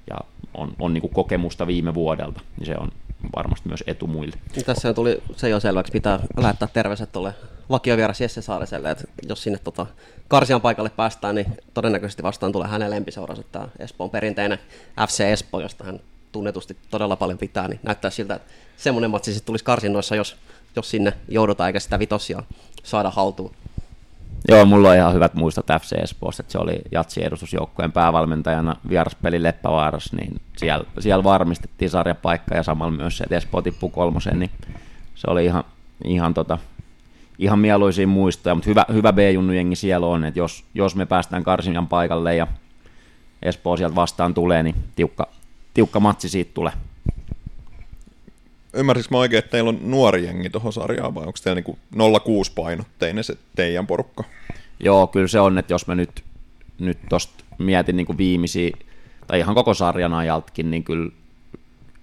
[0.09, 0.17] Ja
[0.53, 2.91] on, on niin kuin kokemusta viime vuodelta, niin se on
[3.35, 4.35] varmasti myös etu muille.
[4.65, 7.33] Tässä tuli se jo selväksi, pitää lähettää terveiset tuolle
[7.69, 9.85] vakiovieras Jesse Saariselle, että jos sinne tota,
[10.27, 14.59] Karsian paikalle päästään, niin todennäköisesti vastaan tulee hänen lempiseuransa, tämä Espoon perinteinen
[15.07, 15.99] FC Espoo, josta hän
[16.31, 20.37] tunnetusti todella paljon pitää, niin näyttää siltä, että semmoinen matsi sitten tulisi karsinnoissa, jos,
[20.75, 22.43] jos sinne joudutaan, eikä sitä vitosia
[22.85, 23.51] saada haltuun.
[24.49, 29.43] Joo, mulla on ihan hyvät muistot FC Espoosta, että se oli Jatsi edustusjoukkueen päävalmentajana vieraspeli
[29.43, 34.51] Leppävaaras, niin siellä, siellä varmistettiin sarjapaikka ja samalla myös se, että Espoo tippui kolmoseen, niin
[35.15, 35.63] se oli ihan,
[36.03, 36.57] ihan, tota,
[37.39, 41.87] ihan mieluisia muistoja, mutta hyvä, hyvä B-junnujengi siellä on, että jos, jos me päästään Karsinjan
[41.87, 42.47] paikalle ja
[43.41, 45.27] Espoo sieltä vastaan tulee, niin tiukka,
[45.73, 46.73] tiukka matsi siitä tulee.
[48.75, 51.61] Ymmärsikö mä oikein, että teillä on nuori jengi tuohon sarjaan vai onko teillä
[51.95, 54.23] niinku 06 painotteinen se teidän porukka?
[54.79, 56.23] Joo, kyllä se on, että jos mä nyt,
[56.79, 58.77] nyt tosta mietin niin viimeisiä,
[59.27, 61.11] tai ihan koko sarjan ajaltakin, niin kyllä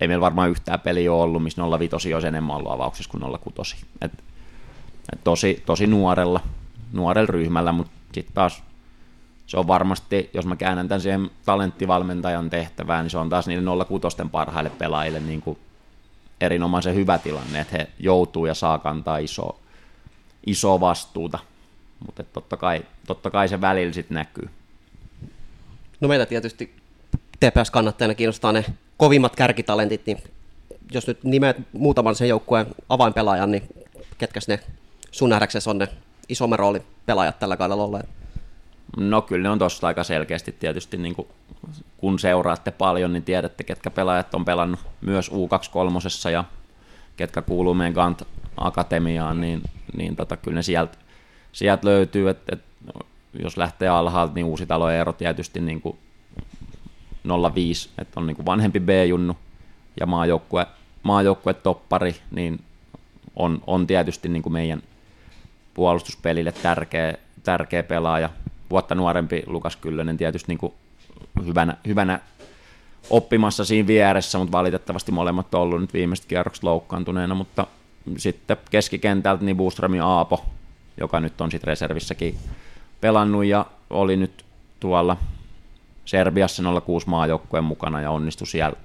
[0.01, 3.77] ei meillä varmaan yhtään peliä ole ollut, missä 05 olisi enemmän ollut avauksessa kuin 06.
[4.01, 4.13] Et,
[5.13, 6.41] et tosi, tosi nuorella,
[6.93, 8.63] nuorella ryhmällä, mutta sitten taas
[9.47, 13.65] se on varmasti, jos mä käännän tämän siihen talenttivalmentajan tehtävään, niin se on taas niiden
[13.89, 15.59] 06 parhaille pelaajille niin kuin
[16.43, 19.59] erinomaisen hyvä tilanne, että he joutuu ja saa kantaa iso,
[20.47, 21.39] iso vastuuta.
[22.07, 24.49] Mutta totta kai, totta kai se välillä sitten näkyy.
[26.01, 26.75] No meitä tietysti
[27.41, 28.65] TPS-kannattajana kiinnostaa ne
[28.97, 30.23] kovimmat kärkitalentit, niin
[30.93, 33.63] jos nyt nimet muutaman sen joukkueen avainpelaajan, niin
[34.19, 34.61] ketkä ne
[35.11, 35.89] sun nähdäksesi on ne
[36.29, 38.22] isomman roolin pelaajat tällä kaudella olleet?
[38.97, 41.29] No kyllä ne on tuossa aika selkeästi tietysti, niin kuin,
[41.97, 46.45] kun seuraatte paljon, niin tiedätte, ketkä pelaajat on pelannut myös U23 ja
[47.17, 48.23] ketkä kuuluu meidän Gant
[48.57, 49.63] Akatemiaan, niin,
[49.97, 50.99] niin tota, kyllä ne sieltä,
[51.53, 52.67] sieltä löytyy, että, että
[53.33, 55.99] jos lähtee alhaalta, niin uusi talo ero tietysti niin kuin
[57.55, 59.37] 05, että on niin kuin vanhempi B-junnu
[60.01, 60.67] ja maajoukkue,
[61.03, 62.61] maajoukkue toppari, niin
[63.37, 64.83] on, on tietysti niin kuin meidän
[65.75, 68.31] puolustuspelille tärkeä, tärkeä pelaaja,
[68.73, 70.73] vuotta nuorempi Lukas Kyllönen tietysti niin kuin
[71.47, 72.21] hyvänä, hyvänä
[73.11, 77.67] oppimassa siinä vieressä, mutta valitettavasti molemmat on ollut nyt viimeiset kierrokset loukkaantuneena, mutta
[78.17, 80.45] sitten keskikentältä niin Boström ja Aapo,
[81.01, 82.39] joka nyt on sitten reservissäkin
[83.01, 84.45] pelannut ja oli nyt
[84.81, 85.17] tuolla
[86.05, 88.77] Serbiassa 06 maajoukkueen mukana ja onnistui siellä,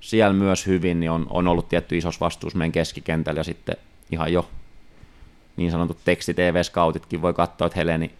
[0.00, 3.76] siellä myös hyvin, niin on, on ollut tietty isos vastuus meidän keskikentällä ja sitten
[4.12, 4.48] ihan jo
[5.56, 8.10] niin sanotut teksti-TV-skautitkin voi katsoa, että Heleni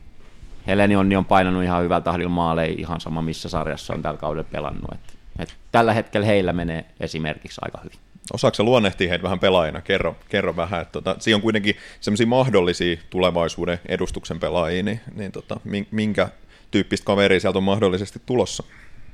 [0.68, 4.48] Heleni Onni on painanut ihan hyvältä tahdilla maaleja ihan sama missä sarjassa on tällä kaudella
[4.52, 4.92] pelannut.
[4.92, 5.00] Et,
[5.38, 7.98] et tällä hetkellä heillä menee esimerkiksi aika hyvin.
[8.32, 9.80] Osaatko luonnehtia heitä vähän pelaajina?
[9.80, 10.82] Kerro, kerro vähän.
[10.82, 15.60] Että tota, siinä on kuitenkin sellaisia mahdollisia tulevaisuuden edustuksen pelaajia, niin, niin tota,
[15.90, 16.28] minkä
[16.70, 18.62] tyyppistä kaveria sieltä on mahdollisesti tulossa?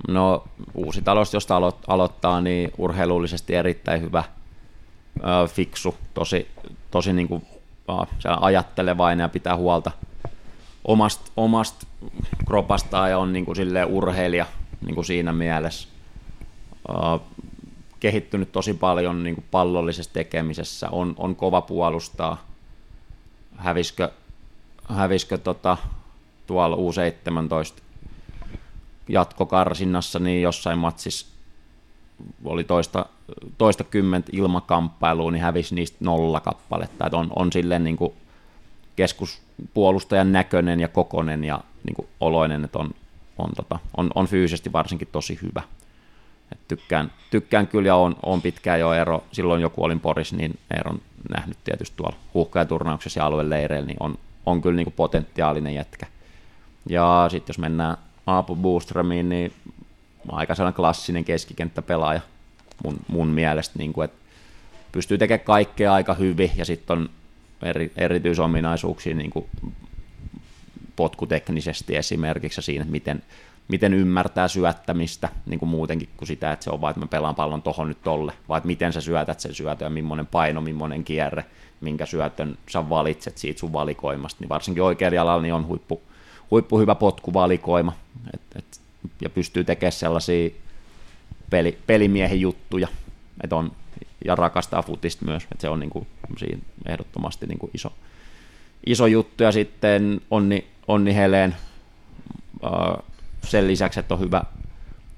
[0.09, 0.45] No
[0.75, 4.25] uusi talous, josta alo- aloittaa, niin urheilullisesti erittäin hyvä,
[5.19, 6.49] ö, fiksu, tosi,
[6.91, 7.47] tosi niin kuin,
[8.41, 9.91] ajattelevainen ja pitää huolta–
[10.85, 11.85] omasta, omast
[12.47, 14.47] kropastaan ja on niin kuin silleen urheilija
[14.85, 15.89] niin kuin siinä mielessä.
[16.89, 17.21] Uh,
[18.01, 22.47] kehittynyt tosi paljon niin kuin pallollisessa tekemisessä, on, on kova puolustaa.
[23.57, 24.11] Häviskö,
[24.89, 25.77] häviskö tota,
[26.47, 27.83] tuolla U17
[29.09, 31.27] jatkokarsinnassa, niin jossain matsissa
[32.45, 33.07] oli toista,
[33.59, 37.07] toista kymmentä ilmakamppailua, niin hävisi niistä nolla kappaletta.
[37.07, 38.13] Et on, on silleen niin kuin
[38.97, 42.91] keskuspuolustajan näköinen ja kokonen ja niin kuin oloinen, että on,
[43.39, 45.63] on, tota, on, on fyysisesti varsinkin tosi hyvä.
[46.53, 49.25] Et tykkään, tykkään kyllä ja on, on pitkään jo ero.
[49.33, 51.01] Silloin joku olin Poris, niin Eeron
[51.37, 56.07] nähnyt tietysti tuolla huuhkajaturnauksessa ja alueleireillä, niin on, on kyllä niin kuin potentiaalinen jätkä.
[56.89, 59.53] Ja sitten jos mennään Aapu Booströmiin, niin
[60.29, 62.21] aika sellainen klassinen keskikenttäpelaaja
[62.85, 64.19] mun, mun mielestä, niin kuin, että
[64.93, 67.11] pystyy tekemään kaikkea aika hyvin ja sitten on
[67.63, 69.47] eri, erityisominaisuuksia niin kuin
[70.97, 73.23] potkuteknisesti esimerkiksi siinä, miten,
[73.69, 77.35] miten ymmärtää syöttämistä niin kuin muutenkin kuin sitä, että se on vain, että mä pelaan
[77.35, 81.45] pallon tohon nyt tolle, vaan että miten sä syötät sen syötön millainen paino, millainen kierre,
[81.81, 86.03] minkä syötön sä valitset siitä sun valikoimasta, niin varsinkin oikealla jalalla niin on huippu,
[86.51, 87.93] huippu hyvä potkuvalikoima
[88.35, 88.81] et, et,
[89.21, 90.51] ja pystyy tekemään sellaisia
[91.51, 92.89] peli, pelimiehen juttuja,
[93.45, 93.73] että on
[94.25, 96.07] ja rakastaa futista myös, että se on niin kuin,
[96.87, 97.93] ehdottomasti niin kuin iso,
[98.87, 101.57] iso juttu, ja sitten Onni, Onni Heleen,
[103.45, 104.43] sen lisäksi, että on hyvä,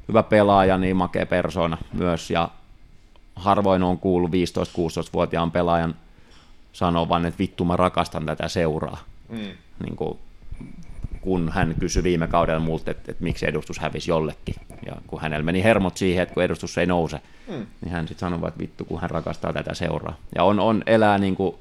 [0.08, 2.48] hyvä pelaaja, niin makea persona myös, ja
[3.36, 5.94] harvoin on kuullut 15-16-vuotiaan pelaajan
[6.72, 8.98] sanovan, että vittu mä rakastan tätä seuraa.
[9.28, 9.38] Mm.
[9.82, 10.18] Niin kuin,
[11.26, 14.54] kun hän kysyi viime kaudella multa, että, että miksi edustus hävisi jollekin.
[14.86, 17.66] Ja kun hänellä meni hermot siihen, että kun edustus ei nouse, mm.
[17.80, 20.16] niin hän sitten sanoi, että vittu, kun hän rakastaa tätä seuraa.
[20.34, 21.56] Ja on, on elää niin kuin,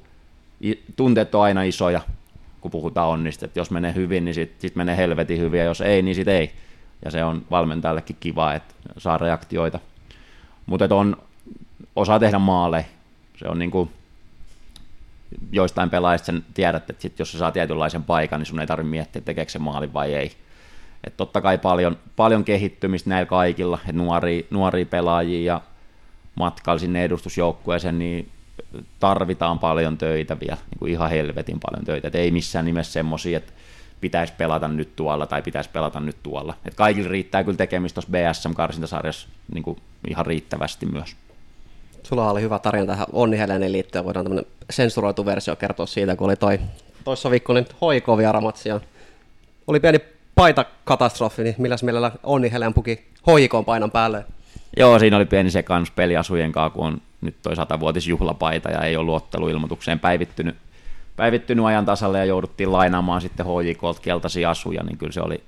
[0.96, 2.00] tunteet on aina isoja,
[2.60, 5.80] kun puhutaan onnista, että jos menee hyvin, niin sitten sit menee helvetin hyvin, ja jos
[5.80, 6.52] ei, niin sitten ei.
[7.04, 9.80] Ja se on valmentajallekin kiva, että saa reaktioita.
[10.66, 11.16] Mutta on,
[11.96, 12.84] osaa tehdä maaleja.
[13.36, 13.90] Se on niin kuin,
[15.52, 18.90] joistain pelaajista sen tiedät, että sit jos se saa tietynlaisen paikan, niin sun ei tarvitse
[18.90, 20.32] miettiä, tekeekö se maali vai ei.
[21.04, 25.60] Et totta kai paljon, paljon kehittymistä näillä kaikilla, että nuoria, nuoria pelaajia ja
[26.34, 28.30] matkalla sinne edustusjoukkueeseen, niin
[29.00, 32.08] tarvitaan paljon töitä vielä, niin kuin ihan helvetin paljon töitä.
[32.08, 33.52] Et ei missään nimessä semmoisia, että
[34.00, 36.54] pitäisi pelata nyt tuolla tai pitäisi pelata nyt tuolla.
[36.64, 41.16] Et kaikilla riittää kyllä tekemistä tuossa BSM-karsintasarjassa niin kuin ihan riittävästi myös.
[42.02, 44.04] Sulla oli hyvä tarina tähän Onni Helenin liittyen.
[44.04, 46.60] Voidaan tämmöinen sensuroitu versio kertoa siitä, kun oli toi
[47.04, 48.68] toissa viikkoinen hoiko vieramatsi.
[48.68, 48.80] Ja
[49.66, 50.00] oli pieni
[50.34, 54.24] paita-katastrofi, niin milläs mielellä Onni Helen puki hoikoon painan päälle.
[54.76, 59.04] Joo, siinä oli pieni sekannus peliasujen kanssa, kun on nyt toi satavuotisjuhlapaita ja ei ole
[59.04, 60.56] luotteluilmoitukseen päivittynyt,
[61.16, 65.42] päivittynyt ajan tasalle ja jouduttiin lainaamaan sitten HJKlta keltaisia asuja, niin kyllä se oli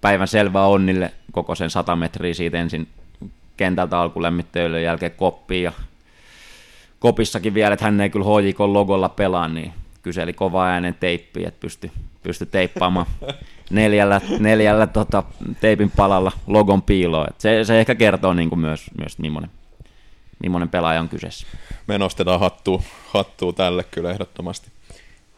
[0.00, 2.88] päivän selvä onnille koko sen 100 metriä siitä ensin
[3.56, 5.72] kentältä alkulämmittelyyn jälkeen koppiin ja
[7.02, 9.72] kopissakin vielä, että hän ei kyllä HJK logolla pelaa, niin
[10.02, 11.90] kyseli kova äänen teippiä, että pysty,
[12.22, 13.06] pysty teippaamaan
[13.70, 15.22] neljällä, neljällä tota,
[15.60, 17.26] teipin palalla logon piiloon.
[17.30, 19.50] Et se, se, ehkä kertoo niin kuin myös, myös millainen,
[20.42, 21.46] millainen pelaaja on kyseessä.
[21.86, 24.68] Me nostetaan hattua, hattua tälle kyllä ehdottomasti.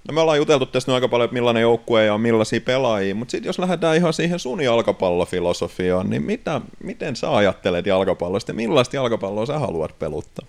[0.08, 3.30] No me ollaan juteltu tästä nyt aika paljon, että millainen joukkue ja millaisia pelaajia, mutta
[3.30, 8.96] sitten jos lähdetään ihan siihen sun jalkapallofilosofiaan, niin mitä, miten sä ajattelet jalkapallosta ja millaista
[8.96, 10.46] jalkapalloa sä haluat peluttaa?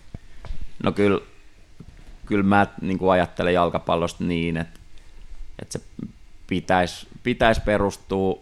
[0.86, 1.20] No kyllä,
[2.26, 4.80] kyllä mä niin kuin ajattelen jalkapallosta niin, että,
[5.62, 5.86] että se
[6.48, 8.40] pitäisi pitäis perustua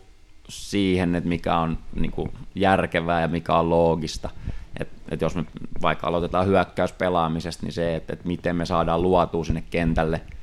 [0.49, 4.29] siihen, että mikä on niin kuin järkevää ja mikä on loogista.
[4.79, 5.45] Et, et jos me
[5.81, 10.21] vaikka aloitetaan hyökkäyspelaamisesta, niin se, että, että miten me saadaan luotua sinne kentälle–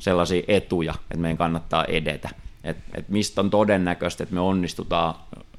[0.00, 2.28] sellaisia etuja, että meidän kannattaa edetä.
[2.64, 5.14] Et, et mistä on todennäköistä, että me onnistutaan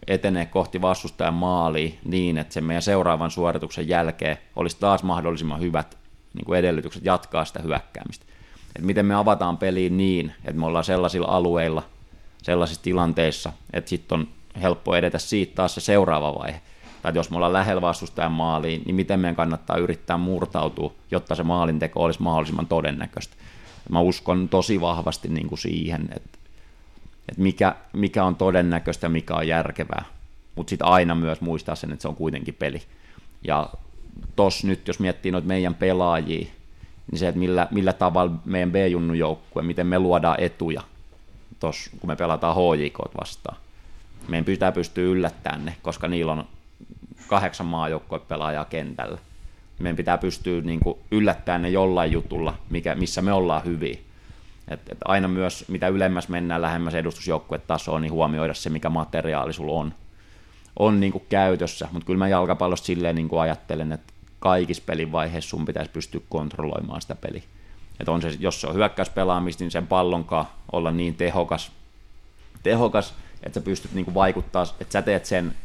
[0.07, 5.97] etenee kohti vastustajan maalia niin, että sen meidän seuraavan suorituksen jälkeen olisi taas mahdollisimman hyvät
[6.33, 8.25] niin kuin edellytykset jatkaa sitä hyökkäämistä.
[8.75, 11.83] Et miten me avataan peliin niin, että me ollaan sellaisilla alueilla,
[12.43, 14.27] sellaisissa tilanteissa, että sitten on
[14.61, 16.61] helppo edetä siitä taas se seuraava vaihe.
[17.01, 21.43] Tai jos me ollaan lähellä vastustajan maaliin, niin miten meidän kannattaa yrittää murtautua, jotta se
[21.43, 23.35] maalinteko olisi mahdollisimman todennäköistä.
[23.89, 26.39] Mä uskon tosi vahvasti niin kuin siihen, että,
[27.29, 30.05] että mikä, mikä on todennäköistä mikä on järkevää.
[30.55, 32.81] Mutta sitten aina myös muistaa sen, että se on kuitenkin peli.
[33.43, 33.69] Ja
[34.35, 36.47] tos nyt, jos miettii noita meidän pelaajia,
[37.11, 40.81] niin se, että millä, millä tavalla meidän B-junnu joukkue, miten me luodaan etuja,
[41.59, 43.57] tos, kun me pelataan HJK vastaan.
[44.27, 46.47] Meidän pitää pystyä yllättämään ne, koska niillä on
[47.27, 47.67] kahdeksan
[48.27, 49.17] pelaajaa kentällä
[49.81, 53.97] meidän pitää pystyä niin kuin yllättämään ne jollain jutulla, mikä, missä me ollaan hyviä.
[54.73, 59.79] Et, et aina myös, mitä ylemmäs mennään lähemmäs edustusjoukkuetasoa, niin huomioida se, mikä materiaali sulla
[59.79, 59.93] on,
[60.79, 61.87] on niin kuin käytössä.
[61.91, 66.21] Mutta kyllä mä jalkapallosta silleen niin kuin ajattelen, että kaikissa pelin vaiheissa sun pitäisi pystyä
[66.29, 67.43] kontrolloimaan sitä peliä.
[67.99, 71.71] Et on se, jos se on hyökkäyspelaamista, niin sen pallonkaan olla niin tehokas,
[72.63, 73.13] tehokas
[73.43, 75.55] että sä pystyt niin kuin vaikuttaa, että sä teet sen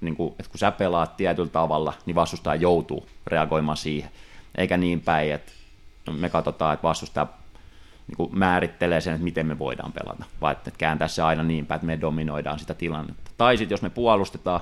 [0.00, 4.10] niin kuin, että kun sä pelaat tietyllä tavalla, niin vastustaja joutuu reagoimaan siihen.
[4.54, 5.52] Eikä niin päin, että
[6.12, 7.26] me katsotaan, että vastustaja
[8.06, 11.66] niin kuin määrittelee sen, että miten me voidaan pelata, vaan että kääntää se aina niin
[11.66, 13.30] päin, että me dominoidaan sitä tilannetta.
[13.38, 14.60] Tai sitten jos me puolustetaan,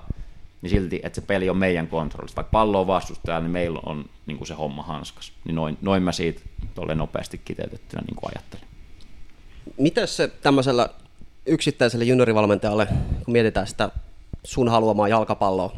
[0.62, 2.36] niin silti, että se peli on meidän kontrollista.
[2.36, 5.32] Vaikka pallo on vastustaja, niin meillä on niin kuin se homma hanskas.
[5.44, 6.40] Niin noin, noin mä siitä
[6.74, 8.66] tuolle nopeasti kiteytettynä niin kuin ajattelen.
[9.78, 10.88] Miten se tämmöisellä
[11.46, 12.86] yksittäiselle juniorivalmentajalle,
[13.24, 13.90] kun mietitään sitä
[14.44, 15.76] sun haluamaa jalkapalloa,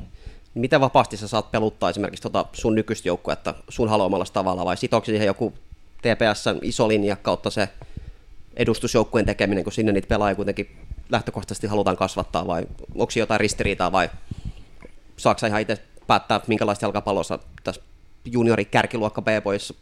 [0.55, 5.05] miten vapaasti sä saat peluttaa esimerkiksi tota sun nykyistä joukkuetta sun haluamalla tavalla, vai sitoako
[5.05, 5.53] siihen joku
[6.05, 7.69] TPS iso linja kautta se
[8.57, 10.77] edustusjoukkueen tekeminen, kun sinne niitä pelaajia kuitenkin
[11.11, 14.11] lähtökohtaisesti halutaan kasvattaa, vai onko jotain ristiriitaa, vai
[15.17, 17.83] saako ihan itse päättää, minkälaista jalkapalloa sä tässä
[18.25, 19.75] juniori kärkiluokka B-poissa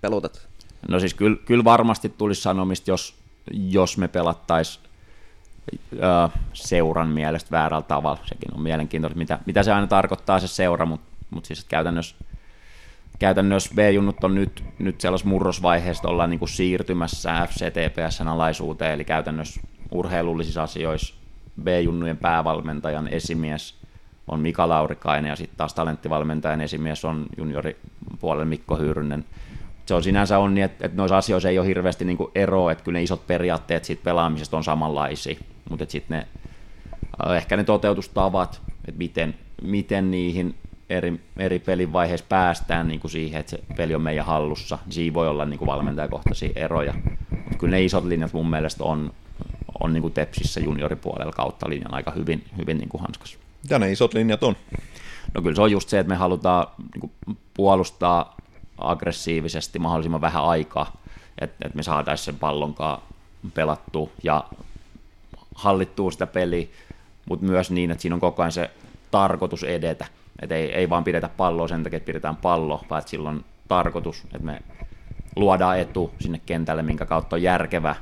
[0.00, 0.48] pelutat?
[0.88, 3.14] No siis kyllä, kyllä varmasti tulisi sanomista, jos,
[3.52, 4.84] jos me pelattaisiin
[6.52, 8.20] seuran mielestä väärällä tavalla.
[8.24, 12.16] Sekin on mielenkiintoista, mitä, mitä se aina tarkoittaa se seura, mutta mut siis käytännössä,
[13.18, 19.60] käytännössä B-junnut on nyt, nyt sellaisessa murrosvaiheessa, ollaan niin kuin siirtymässä FCTPSn alaisuuteen, eli käytännössä
[19.90, 21.14] urheilullisissa asioissa
[21.62, 23.84] B-junnujen päävalmentajan esimies
[24.28, 29.24] on Mika Laurikainen ja sitten taas talenttivalmentajan esimies on junioripuolella Mikko Hyyrynen.
[29.86, 32.84] Se on sinänsä on niin, että, että noissa asioissa ei ole hirveästi niin eroa, että
[32.84, 35.36] kyllä ne isot periaatteet siitä pelaamisesta on samanlaisia,
[35.70, 36.26] mutta sitten ne,
[37.26, 40.54] äh, ehkä ne toteutustavat, että miten, miten niihin
[40.96, 44.92] eri, eri pelin vaiheissa päästään niin kuin siihen, että se peli on meidän hallussa, niin
[44.92, 46.94] siinä voi olla niin kuin valmentajakohtaisia eroja,
[47.30, 49.12] mutta kyllä ne isot linjat mun mielestä on,
[49.80, 53.38] on niin kuin Tepsissä junioripuolella kautta linjan aika hyvin, hyvin niin kuin hanskas.
[53.62, 54.56] Mitä ne isot linjat on?
[55.34, 58.36] No kyllä se on just se, että me halutaan niin kuin puolustaa
[58.78, 60.96] aggressiivisesti mahdollisimman vähän aikaa,
[61.40, 63.02] että et me saataisiin sen pallonkaan
[63.54, 64.44] pelattua ja
[65.54, 66.66] hallittua sitä peliä,
[67.28, 68.70] mutta myös niin, että siinä on koko ajan se
[69.10, 70.06] tarkoitus edetä.
[70.44, 73.44] Että ei, ei vaan pidetä palloa sen takia, että pidetään palloa, vaan että sillä on
[73.68, 74.62] tarkoitus, että me
[75.36, 77.96] luodaan etu sinne kentälle, minkä kautta on järkevä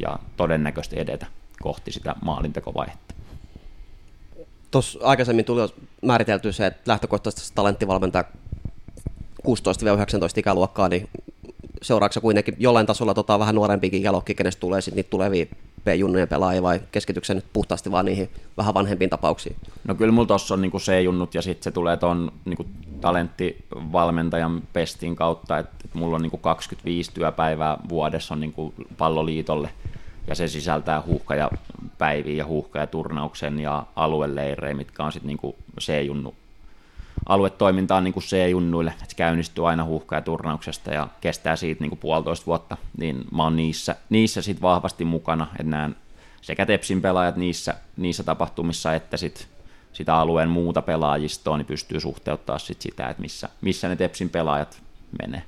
[0.00, 1.26] ja todennäköisesti edetä
[1.62, 3.14] kohti sitä maalintekovaihetta.
[4.70, 5.68] Tuossa aikaisemmin tuli jo
[6.02, 8.24] määritelty se, että lähtökohtaisesti talenttivalmentaja
[9.48, 9.50] 16-19
[10.36, 11.08] ikäluokkaa, niin
[11.82, 15.46] seuraavaksi kuitenkin jollain tasolla tota, vähän nuorempikin ikäluokki, kenestä tulee sitten niitä tulevia
[15.88, 19.56] B-junnujen pelaajia vai keskityksen nyt puhtaasti vaan niihin vähän vanhempiin tapauksiin?
[19.84, 22.66] No kyllä mulla tossa on niinku C-junnut ja sitten se tulee tuon niinku
[23.00, 29.70] talenttivalmentajan pestin kautta, että et mulla on niinku 25 työpäivää vuodessa on niinku palloliitolle
[30.26, 31.50] ja se sisältää huuhkaja
[31.98, 36.34] päiviä ja huuhkaja turnauksen ja alueleirejä, mitkä on sitten niinku C-junnu
[37.26, 41.90] aluetoiminta on niin kuin C-junnuille, että se käynnistyy aina huuhkaja turnauksesta ja kestää siitä niin
[41.90, 45.96] kuin puolitoista vuotta, niin mä oon niissä, niissä sit vahvasti mukana, että näen
[46.42, 49.48] sekä Tepsin pelaajat niissä, niissä tapahtumissa, että sit
[49.92, 54.82] sitä alueen muuta pelaajistoa, niin pystyy suhteuttaa sit sitä, että missä, missä ne Tepsin pelaajat
[55.22, 55.42] menee.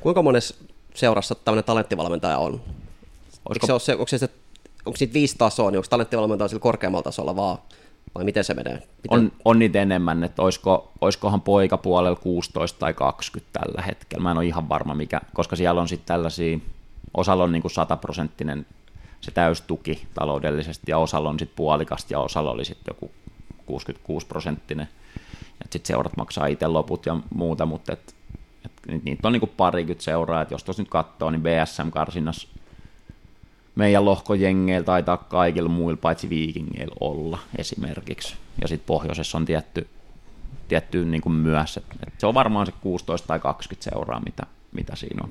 [0.00, 0.54] Kuinka monessa
[0.94, 2.60] seurassa tämmöinen talenttivalmentaja on?
[3.48, 4.30] Olisiko, se ole se, onko, se,
[4.86, 7.58] onko siitä viisi tasoa, niin onko talenttivalmentaja sillä korkeammalla tasolla vaan,
[8.16, 8.74] vai miten se menee?
[8.74, 8.88] Miten?
[9.10, 14.22] on, on niitä enemmän, että olisiko, olisikohan poikapuolella 16 tai 20 tällä hetkellä.
[14.22, 16.58] Mä en ole ihan varma mikä, koska siellä on sitten tällaisia,
[17.14, 18.66] osalla on niinku 100 prosenttinen
[19.20, 23.10] se täystuki taloudellisesti ja osalla on sitten puolikasta ja osalla oli sitten joku
[23.66, 24.88] 66 prosenttinen.
[25.62, 28.14] Sitten seurat maksaa itse loput ja muuta, mutta et,
[28.64, 32.48] et, niitä on niinku parikymmentä seuraa, että jos tuossa nyt katsoo, niin BSM-karsinnassa
[33.76, 38.36] meidän lohkojengeillä taitaa kaikilla muilla paitsi viikingeillä olla esimerkiksi.
[38.62, 39.88] Ja sitten pohjoisessa on tietty,
[40.68, 44.42] tietty niin kuin myös, että et se on varmaan se 16 tai 20 seuraa, mitä,
[44.72, 45.30] mitä siinä on.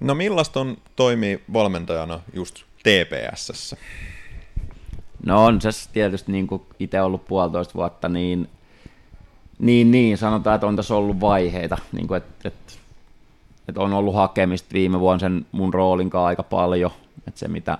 [0.00, 3.76] No millaista on toimii valmentajana just TPSssä?
[5.26, 8.48] No on se tietysti niin kuin itse ollut puolitoista vuotta, niin,
[9.58, 12.72] niin, niin sanotaan, että on tässä ollut vaiheita, niin kuin, että, että
[13.68, 16.90] että on ollut hakemista viime vuonna sen mun roolinkaan aika paljon,
[17.28, 17.78] että se mitä,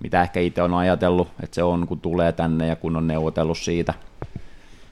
[0.00, 3.58] mitä ehkä itse on ajatellut, että se on kun tulee tänne ja kun on neuvotellut
[3.58, 3.94] siitä,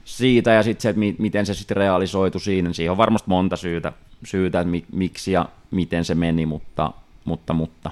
[0.05, 3.55] siitä ja sitten se, että mi- miten se sitten realisoitu siinä, siihen on varmasti monta
[3.57, 3.93] syytä,
[4.25, 6.91] syytä että mi- miksi ja miten se meni, mutta,
[7.25, 7.91] mutta, mutta.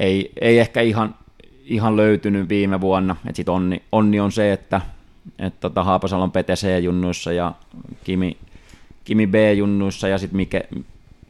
[0.00, 1.14] Ei, ei ehkä ihan,
[1.64, 4.80] ihan löytynyt viime vuonna, että sitten onni, onni on se, että,
[5.38, 7.52] että tota Haapasalon PTC-junnuissa ja
[8.04, 8.36] Kimi,
[9.08, 10.68] Kimi B-junnuissa ja sitten Mike,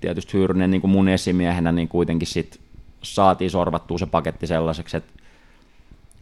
[0.00, 2.60] tietysti Hyrnen niin kuin mun esimiehenä, niin kuitenkin sit
[3.02, 5.12] saatiin sorvattua se paketti sellaiseksi, että,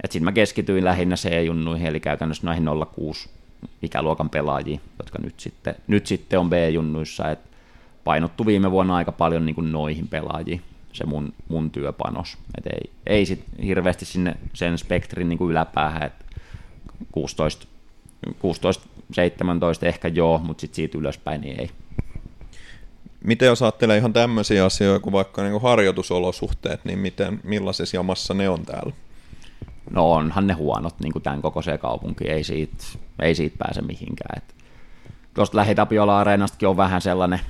[0.05, 3.29] että sitten mä keskityin lähinnä C-junnuihin, eli käytännössä näihin 06
[3.83, 7.49] ikäluokan pelaajiin, jotka nyt sitten, nyt sitten on B-junnuissa, että
[8.05, 12.39] painottu viime vuonna aika paljon niin kuin noihin pelaajiin se mun, mun työpanos.
[12.59, 16.25] Et ei, ei sit hirveästi sinne sen spektrin niin kuin yläpäähän, että
[17.13, 17.67] 16,
[18.39, 21.71] 16 17 ehkä joo, mutta sitten siitä ylöspäin niin ei.
[23.25, 28.35] Miten jos ajattelee ihan tämmöisiä asioita kuin vaikka niin kuin harjoitusolosuhteet, niin miten, millaisessa jamassa
[28.35, 28.93] ne on täällä?
[29.91, 32.85] No onhan ne huonot, niin kuin tämän se kaupunki, ei siitä,
[33.23, 34.43] ei siitä pääse mihinkään.
[35.35, 37.41] tuosta Lähitapiola-areenastakin on vähän sellainen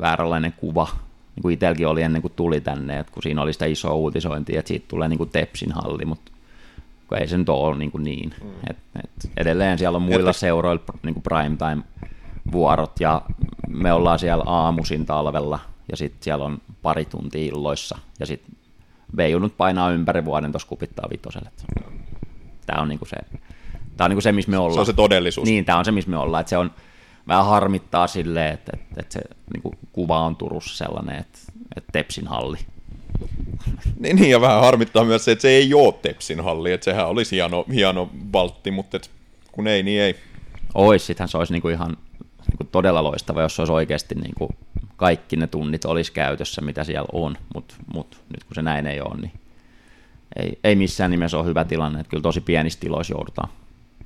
[0.00, 0.88] vääränlainen kuva,
[1.36, 4.58] niin kuin itselläkin oli ennen kuin tuli tänne, että kun siinä oli sitä isoa uutisointia,
[4.58, 6.32] että siitä tulee niin kuin Tepsin halli, mutta
[7.08, 8.34] kun ei se nyt ole niin, kuin niin.
[8.42, 8.50] Mm.
[8.70, 10.40] Et, et edelleen siellä on muilla Jotta...
[10.40, 13.22] seuroilla niin kuin primetime-vuorot ja
[13.68, 15.58] me ollaan siellä aamuisin talvella
[15.90, 18.56] ja sitten siellä on pari tuntia illoissa ja sitten
[19.16, 21.50] Veijunut painaa ympäri vuoden tuossa kupittaa vitoselle.
[22.66, 23.16] Tämä on, niinku se,
[23.96, 24.74] tää on niinku se, missä me ollaan.
[24.74, 25.48] Se on se todellisuus.
[25.48, 26.40] Niin, tämä on se, missä me ollaan.
[26.40, 26.70] Et se on
[27.28, 29.20] vähän harmittaa silleen, että, että, että se
[29.54, 31.38] niinku, kuva on Turussa sellainen, että,
[31.76, 32.58] että Tepsin halli
[34.00, 37.08] niin, niin, ja vähän harmittaa myös se, että se ei ole Tepsin halli, että sehän
[37.08, 39.10] olisi hieno, hieno valtti, mutta et,
[39.52, 40.16] kun ei, niin ei.
[40.74, 41.96] Ois, sittenhän se olisi niinku ihan
[42.48, 44.48] niinku todella loistava, jos se olisi oikeasti niinku
[44.96, 49.00] kaikki ne tunnit olisi käytössä, mitä siellä on, mutta mut, nyt kun se näin ei
[49.00, 49.32] ole, niin
[50.36, 53.48] ei, ei missään nimessä ole hyvä tilanne, että kyllä tosi pienissä tiloissa joudutaan,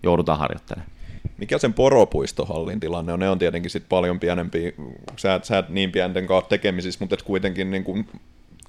[0.02, 0.90] joudutaan harjoittelemaan.
[1.38, 3.20] Mikä sen poropuistohallin tilanne on?
[3.20, 4.72] Ne on tietenkin sit paljon pienempiä,
[5.16, 8.08] sä sä et niin pienten kanssa tekemisissä, mutta et kuitenkin niin kuin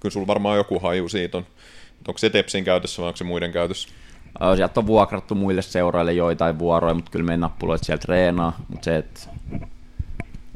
[0.02, 1.45] kyllä sulla varmaan joku haju siitä on.
[2.08, 3.89] Onko se Tepsin käytössä vai onko se muiden käytössä?
[4.56, 8.60] Sieltä on vuokrattu muille seuroille joitain vuoroja, mutta kyllä meidän nappuloit siellä treenaa.
[8.68, 9.20] Mutta se, että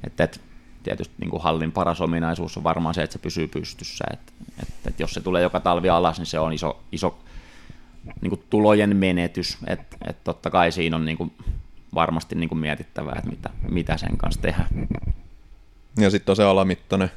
[0.03, 0.41] et, et,
[0.83, 4.05] tietysti niin kuin hallin paras ominaisuus on varmaan se, että se pysyy pystyssä.
[4.13, 4.19] Et,
[4.61, 7.17] et, et jos se tulee joka talvi alas, niin se on iso, iso
[8.21, 9.57] niin kuin tulojen menetys.
[9.67, 11.31] Et, et totta kai siinä on niin kuin
[11.95, 14.69] varmasti niin kuin mietittävää, että mitä, mitä sen kanssa tehdään.
[15.97, 17.11] Ja sitten on se alamittainen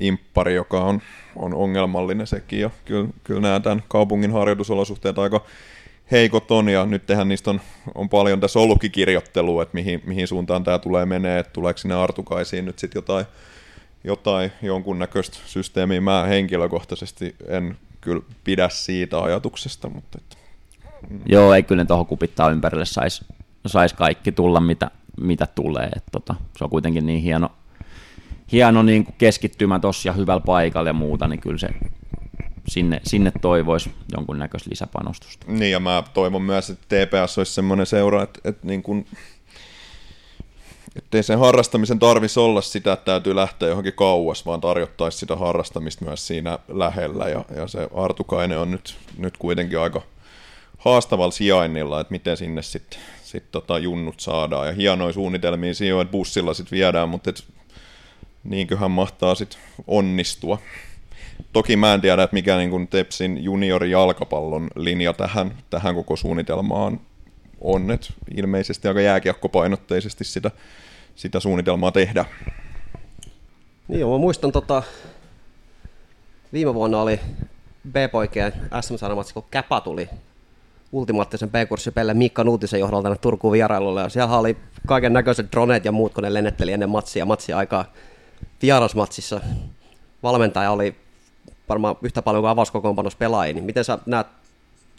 [0.00, 1.00] imppari, joka on,
[1.36, 2.60] on ongelmallinen sekin.
[2.60, 5.44] Ja kyllä, kyllä nämä tämän kaupungin harjoitusolosuhteet aika
[6.10, 7.60] heikot on, ja nyt tehän niistä on,
[7.94, 11.94] on paljon tässä ollutkin kirjoittelua, että mihin, mihin suuntaan tämä tulee menee, että tuleeko sinne
[11.94, 13.26] Artukaisiin nyt sitten jotain,
[14.04, 16.00] jotain jonkunnäköistä systeemiä.
[16.00, 20.36] Mä henkilökohtaisesti en kyllä pidä siitä ajatuksesta, mutta että,
[21.26, 23.24] Joo, ei kyllä tuohon kupittaa ympärille saisi
[23.66, 24.90] sais kaikki tulla, mitä,
[25.20, 25.88] mitä tulee.
[25.96, 27.50] Et tota, se on kuitenkin niin hieno,
[28.52, 31.68] hieno niin kuin keskittymä tuossa ja hyvällä paikalla ja muuta, niin kyllä se
[32.68, 35.46] sinne, sinne toivoisi jonkunnäköistä lisäpanostusta.
[35.48, 39.06] Niin, ja mä toivon myös, että TPS olisi semmoinen seura, että, että niin kuin,
[40.96, 46.04] ettei sen harrastamisen tarvitsisi olla sitä, että täytyy lähteä johonkin kauas, vaan tarjottaisi sitä harrastamista
[46.04, 47.28] myös siinä lähellä.
[47.28, 50.02] Ja, ja se Artukainen on nyt, nyt kuitenkin aika
[50.78, 54.66] haastavalla sijainnilla, että miten sinne sitten sit tota junnut saadaan.
[54.66, 57.44] Ja hienoja suunnitelmia siinä on, että bussilla sitten viedään, mutta et,
[58.48, 60.58] niinköhän mahtaa sitten onnistua.
[61.52, 67.00] Toki mä en tiedä, että mikä niin kuin Tepsin juniorijalkapallon linja tähän, tähän koko suunnitelmaan
[67.60, 70.50] on, että ilmeisesti aika jääkiekkopainotteisesti sitä,
[71.14, 72.24] sitä suunnitelmaa tehdä.
[73.88, 74.82] Niin joo, mä muistan tota,
[76.52, 77.20] viime vuonna oli
[77.92, 80.08] B-poikien sm sanomatsi kun Käpä tuli
[80.92, 85.92] ultimaattisen B-kurssipelle Miikka Nuutisen johdolla tänne Turkuun vierailulle, ja siellä oli kaiken näköiset dronet ja
[85.92, 87.84] muut, kun ne lennetteli ennen matsia, matsia aikaa
[88.66, 89.40] vierasmatsissa.
[90.22, 90.96] Valmentaja oli
[91.68, 94.26] varmaan yhtä paljon kuin avauskokoonpanos pelaajia, niin miten sä näet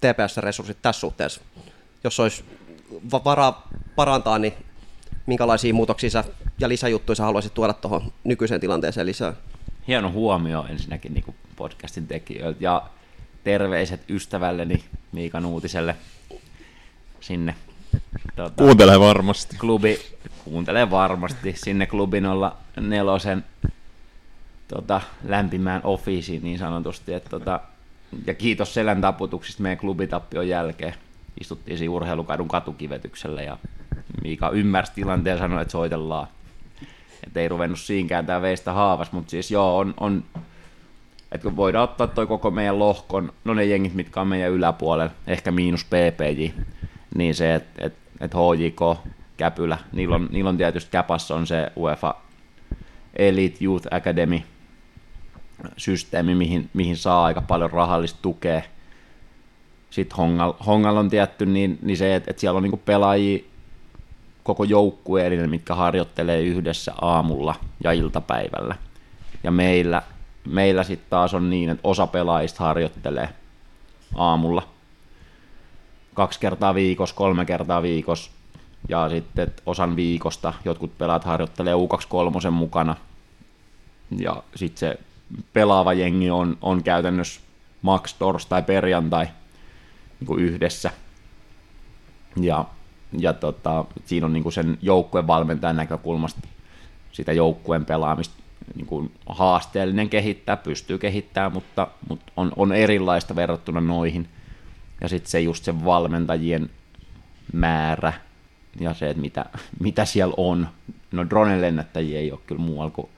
[0.02, 1.42] TPS-resurssit tässä suhteessa?
[2.04, 2.44] Jos olisi
[3.12, 4.54] varaa parantaa, niin
[5.26, 6.24] minkälaisia muutoksia sä
[6.60, 9.34] ja lisäjuttuja sä haluaisit tuoda tuohon nykyiseen tilanteeseen lisää?
[9.88, 12.84] Hieno huomio ensinnäkin niin kuin podcastin tekijöiltä ja
[13.44, 15.96] terveiset ystävälleni Miika Nuutiselle
[17.20, 17.56] sinne.
[18.36, 19.58] Tota, Kuuntelee varmasti.
[19.58, 20.00] Klubi,
[20.50, 23.46] kuuntelee varmasti sinne klubin olla nelosen
[24.68, 27.14] tota, lämpimään offiisiin niin sanotusti.
[27.14, 27.60] Että, tota,
[28.28, 30.94] ja kiitos selän taputuksista meidän klubitappion jälkeen.
[31.42, 33.58] Istuttiin siinä urheilukadun katukivetyksellä ja
[34.24, 36.28] Miika ymmärsi tilanteen ja sanoi, että soitellaan.
[37.28, 40.24] Että ei ruvennut siinkään tämä veistä haavas, mutta siis joo, on, on
[41.32, 45.52] että voidaan ottaa toi koko meidän lohkon, no ne jengit, mitkä on meidän yläpuolella, ehkä
[45.52, 46.62] miinus PPJ,
[47.16, 49.08] niin se, että et, et HJK,
[49.38, 52.16] Käpylä, niillä on, niillä on tietysti Käpassa on se UEFA
[53.14, 54.42] Elite Youth Academy
[55.78, 58.62] systeemi, mihin, mihin saa aika paljon rahallista tukea.
[59.90, 63.44] Sitten Hongal, Hongal on tietty niin, niin se, että, että siellä on niinku pelaajia
[64.44, 68.76] koko joukkueellinen, mitkä harjoittelee yhdessä aamulla ja iltapäivällä.
[69.44, 70.02] Ja meillä
[70.48, 73.30] meillä sitten taas on niin, että osa pelaajista harjoittelee
[74.16, 74.68] aamulla
[76.14, 78.32] kaksi kertaa viikossa, kolme kertaa viikossa,
[78.90, 82.96] ja sitten osan viikosta jotkut pelaat harjoittelee U23 mukana,
[84.20, 85.00] ja sitten se
[85.54, 87.42] pelaava jengi on, on käytännössä
[87.82, 89.26] max torstai perjantai
[90.20, 90.92] niin kuin yhdessä.
[92.42, 92.66] Ja,
[93.18, 96.48] ja tota, siinä on niin kuin sen joukkueen valmentajan näkökulmasta
[97.12, 98.44] sitä joukkueen pelaamista
[98.76, 104.30] niin kuin haasteellinen kehittää, pystyy kehittämään, mutta, mutta on, on erilaista verrattuna noihin.
[105.02, 106.70] Ja sitten se just se valmentajien
[107.54, 108.14] määrä
[108.80, 109.46] ja se, että mitä,
[109.80, 110.68] mitä siellä on.
[111.12, 113.10] No dronen lennättäjiä ei ole kyllä muualla kuin,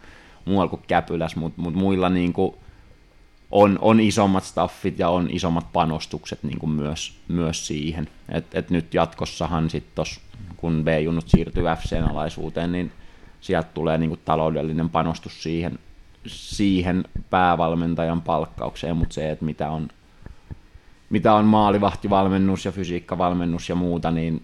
[0.45, 2.55] muualla kuin Käpyläs, mutta mut muilla niin kuin
[3.51, 8.07] on, on isommat staffit ja on isommat panostukset niin kuin myös, myös siihen.
[8.30, 10.05] Et, et nyt jatkossahan sitten
[10.57, 12.91] kun B-junnut siirtyy FCn alaisuuteen, niin
[13.41, 15.80] sieltä tulee niin kuin taloudellinen panostus siihen,
[16.28, 19.88] siihen päävalmentajan palkkaukseen, mutta se, että mitä on,
[21.10, 24.43] mitä on maalivahtivalmennus ja fysiikkavalmennus ja muuta, niin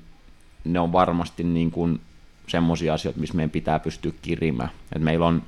[0.65, 2.01] ne on varmasti niin kuin
[2.47, 4.69] semmoisia asioita, missä meidän pitää pystyä kirimään.
[4.95, 5.41] Et meillä on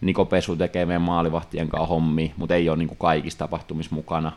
[0.00, 4.32] Niko Pesu tekee meidän maalivahtien kanssa hommi, mutta ei ole niin kuin kaikissa tapahtumissa mukana.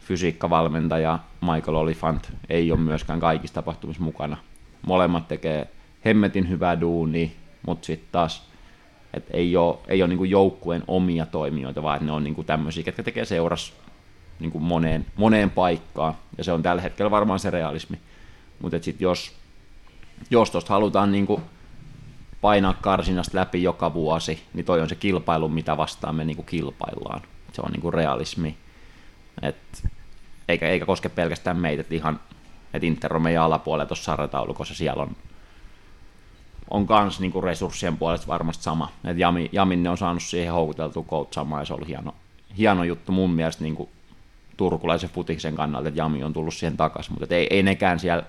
[0.00, 4.36] Fysiikkavalmentaja Michael Olifant ei ole myöskään kaikissa tapahtumissa mukana.
[4.86, 5.68] Molemmat tekee
[6.04, 7.28] hemmetin hyvää duunia,
[7.66, 8.48] mutta sitten taas
[9.14, 13.02] et ei ole, ei ole niinku joukkueen omia toimijoita, vaan ne on niinku tämmöisiä, ketkä
[13.02, 13.72] tekee seuras
[14.40, 17.98] niinku moneen, moneen paikkaan, ja se on tällä hetkellä varmaan se realismi.
[18.60, 19.32] Mutta sitten jos,
[20.30, 21.42] jos tuosta halutaan niinku
[22.40, 27.22] painaa karsinasta läpi joka vuosi, niin toi on se kilpailu, mitä vastaan me niinku kilpaillaan.
[27.52, 28.56] Se on niinku realismi.
[29.42, 29.84] Et,
[30.48, 32.20] eikä, eikä koske pelkästään meitä, että ihan
[32.74, 35.16] että Inter on meidän alapuolella tuossa sarjataulukossa, siellä on
[36.70, 38.92] on kans niinku resurssien puolesta varmasti sama.
[39.04, 42.14] Et Jami, Jamin ne on saanut siihen houkuteltua coachaamaan ja se oli hieno,
[42.58, 43.88] hieno juttu mun mielestä niinku
[44.56, 48.24] turkulaisen futiksen kannalta, että Jami on tullut siihen takaisin, mutta ei, ei nekään siellä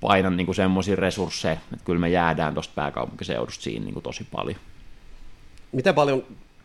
[0.00, 4.26] paina niin kuin semmoisia resursseja, että kyllä me jäädään tuosta pääkaupunkiseudusta siinä niin kuin tosi
[4.32, 4.56] paljon.
[5.72, 6.24] Miten paljon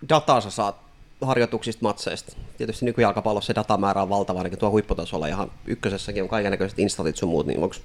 [0.10, 0.76] dataa sä saat
[1.22, 2.38] harjoituksista, matseista?
[2.58, 7.30] Tietysti nykyjalkapallossa se datamäärä on valtava, ainakin tuo huipputasolla, ihan ykkösessäkin on kaikenlaiset instatit sun
[7.30, 7.76] muut, niin onko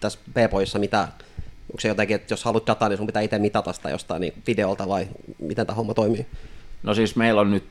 [0.00, 1.08] tässä B-poissa mitään,
[1.62, 4.42] onko se jotenkin, että jos haluat dataa, niin sun pitää itse mitata sitä jostain niin
[4.46, 5.08] videolta vai
[5.38, 6.26] miten tämä homma toimii?
[6.82, 7.64] No siis meillä on nyt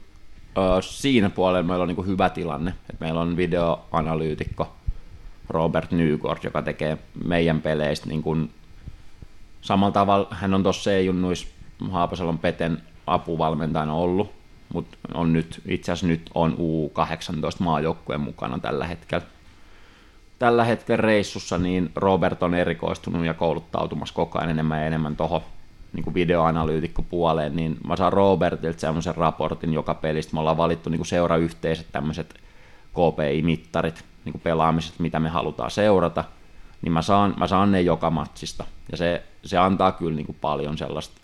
[0.57, 4.73] ö, siinä puolella meillä on niin kuin hyvä tilanne, että meillä on videoanalyytikko
[5.49, 8.51] Robert Nygård, joka tekee meidän peleistä niin kuin
[9.61, 11.47] samalla tavalla, hän on tuossa C-junnuis
[11.91, 14.31] Haapasalon Peten apuvalmentajana ollut,
[14.73, 19.25] mutta on nyt, itse asiassa nyt on U18 maajoukkueen mukana tällä hetkellä.
[20.39, 25.41] Tällä hetkellä reissussa niin Robert on erikoistunut ja kouluttautumassa koko ajan enemmän ja enemmän tuohon
[25.93, 30.33] niin videoanalyytikkopuoleen, niin mä saan Robertilta semmoisen raportin joka pelistä.
[30.33, 32.33] Me ollaan valittu niin seurayhteiset tämmöiset
[32.91, 36.23] KPI-mittarit niin pelaamisesta, mitä me halutaan seurata,
[36.81, 38.65] niin mä saan, mä saan ne joka matsista.
[38.91, 41.21] Ja se, se antaa kyllä niin kuin paljon sellaista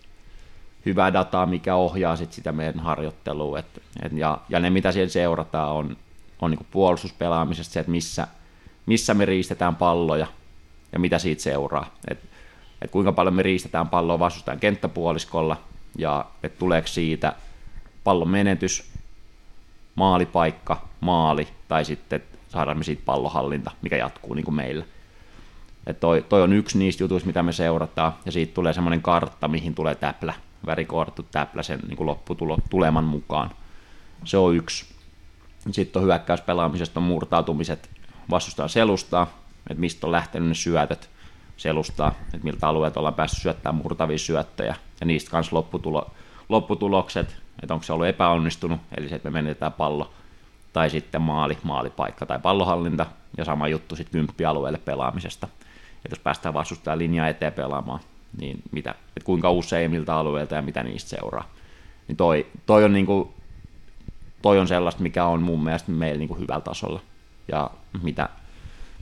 [0.86, 3.58] hyvää dataa, mikä ohjaa sit sitä meidän harjoittelua.
[3.58, 5.96] Et, et, ja, ja ne, mitä siellä seurataan, on,
[6.42, 8.26] on niin puolustuspelaamisesta se, että missä,
[8.86, 10.26] missä me riistetään palloja
[10.92, 11.94] ja mitä siitä seuraa.
[12.10, 12.18] Et,
[12.82, 15.56] et kuinka paljon me riistetään palloa vastustajan kenttäpuoliskolla
[15.98, 17.32] ja että tuleeko siitä
[18.04, 18.90] pallon menetys,
[19.94, 24.84] maalipaikka, maali tai sitten saadaan me siitä pallohallinta, mikä jatkuu niin kuin meillä.
[25.86, 29.48] Et toi, toi, on yksi niistä jutuista, mitä me seurataan, ja siitä tulee semmoinen kartta,
[29.48, 30.34] mihin tulee täplä,
[30.66, 33.50] värikoortu täplä sen niin lopputuleman mukaan.
[34.24, 34.84] Se on yksi.
[35.70, 37.90] Sitten on hyökkäyspelaamisesta on murtautumiset
[38.30, 39.26] vastustajan selustaa,
[39.70, 41.10] että mistä on lähtenyt ne syötöt
[41.56, 46.10] selustaa, että miltä alueet ollaan päässyt syöttämään murtavia syöttöjä, ja niistä kanssa lopputulo,
[46.48, 50.12] lopputulokset, että onko se ollut epäonnistunut, eli se, että me menetetään pallo,
[50.72, 53.06] tai sitten maali, maalipaikka tai pallohallinta,
[53.38, 55.48] ja sama juttu sitten kymppialueelle pelaamisesta.
[56.04, 58.00] Että jos päästään vastustajan linjaa eteen pelaamaan,
[58.38, 61.50] niin mitä, että kuinka useimmilta alueilta ja mitä niistä seuraa.
[62.08, 63.34] Niin toi, toi, on niinku,
[64.42, 67.00] toi on sellaista, mikä on mun mielestä meillä niinku hyvällä tasolla.
[67.48, 67.70] Ja
[68.02, 68.28] mitä,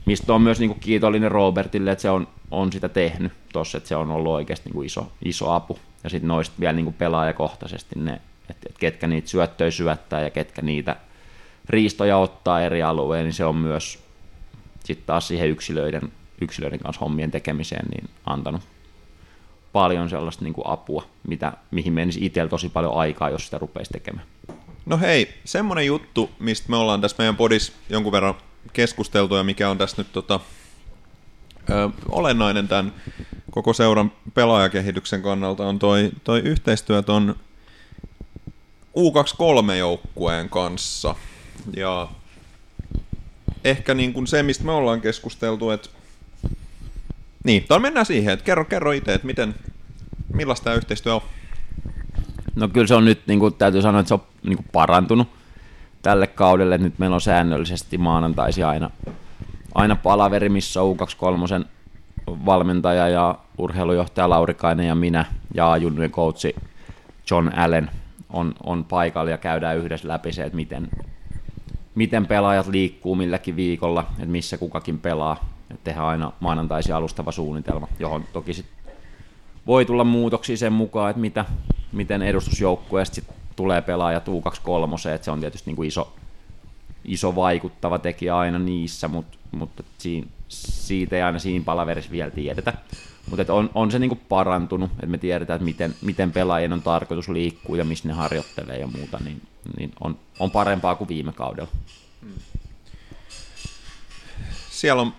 [0.05, 3.95] mistä on myös niinku kiitollinen Robertille, että se on, on sitä tehnyt tuossa, että se
[3.95, 5.79] on ollut oikeasti niinku iso, iso apu.
[6.03, 10.61] Ja sitten noista vielä niinku pelaajakohtaisesti ne, että et ketkä niitä syöttöjä syöttää ja ketkä
[10.61, 10.95] niitä
[11.69, 13.99] riistoja ottaa eri alueen, niin se on myös
[14.85, 16.11] sitten taas siihen yksilöiden,
[16.41, 18.61] yksilöiden kanssa hommien tekemiseen niin antanut
[19.73, 23.91] paljon sellaista niin kuin apua, mitä, mihin menisi itsellä tosi paljon aikaa, jos sitä rupeisi
[23.91, 24.25] tekemään.
[24.85, 28.35] No hei, semmonen juttu, mistä me ollaan tässä meidän podis jonkun verran
[28.73, 30.39] keskusteltu ja mikä on tässä nyt tota,
[31.69, 32.93] ö, olennainen tämän
[33.51, 37.35] koko seuran pelaajakehityksen kannalta on toi, toi yhteistyö ton
[38.97, 41.15] U23-joukkueen kanssa.
[41.75, 42.07] Ja
[43.63, 45.89] ehkä niin kuin se, mistä me ollaan keskusteltu, että
[47.43, 49.55] niin, tai mennään siihen, että kerro, kerro itse, että miten,
[50.33, 51.21] millaista tämä yhteistyö on?
[52.55, 55.27] No kyllä se on nyt, niin kuin täytyy sanoa, että se on niin kuin parantunut
[56.01, 56.77] tälle kaudelle.
[56.77, 58.91] Nyt meillä on säännöllisesti maanantaisi aina,
[59.75, 61.65] aina palaveri, missä on U23
[62.45, 66.55] valmentaja ja urheilujohtaja Laurikainen ja minä ja junnujen coachi
[67.31, 67.91] John Allen
[68.29, 70.89] on, on paikalla ja käydään yhdessä läpi se, että miten,
[71.95, 75.49] miten pelaajat liikkuu milläkin viikolla, että missä kukakin pelaa.
[75.71, 78.65] Että tehdään aina maanantaisi alustava suunnitelma, johon toki sit
[79.67, 81.45] voi tulla muutoksia sen mukaan, että mitä,
[81.91, 83.21] miten edustusjoukkueesta
[83.55, 86.13] tulee pelaajat U23, että se on tietysti niin kuin iso,
[87.05, 92.73] iso vaikuttava tekijä aina niissä, mutta, mutta siinä, siitä ei aina siinä palaverissa vielä tiedetä.
[93.29, 97.29] Mutta on, on se niinku parantunut, että me tiedetään, että miten, miten pelaajien on tarkoitus
[97.29, 99.41] liikkua ja missä ne harjoittelee ja muuta, niin,
[99.77, 101.69] niin on, on parempaa kuin viime kaudella.
[104.69, 105.13] Siellä on,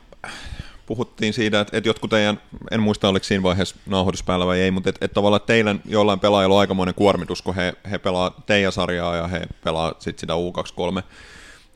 [0.86, 2.40] puhuttiin siitä, että, että jotkut teidän,
[2.70, 6.20] en muista oliko siinä vaiheessa nauhoitus päällä vai ei, mutta että, että tavallaan teidän jollain
[6.20, 10.32] pelaajilla on aikamoinen kuormitus, kun he, he pelaa teidän sarjaa ja he pelaa sit sitä
[10.32, 11.02] U23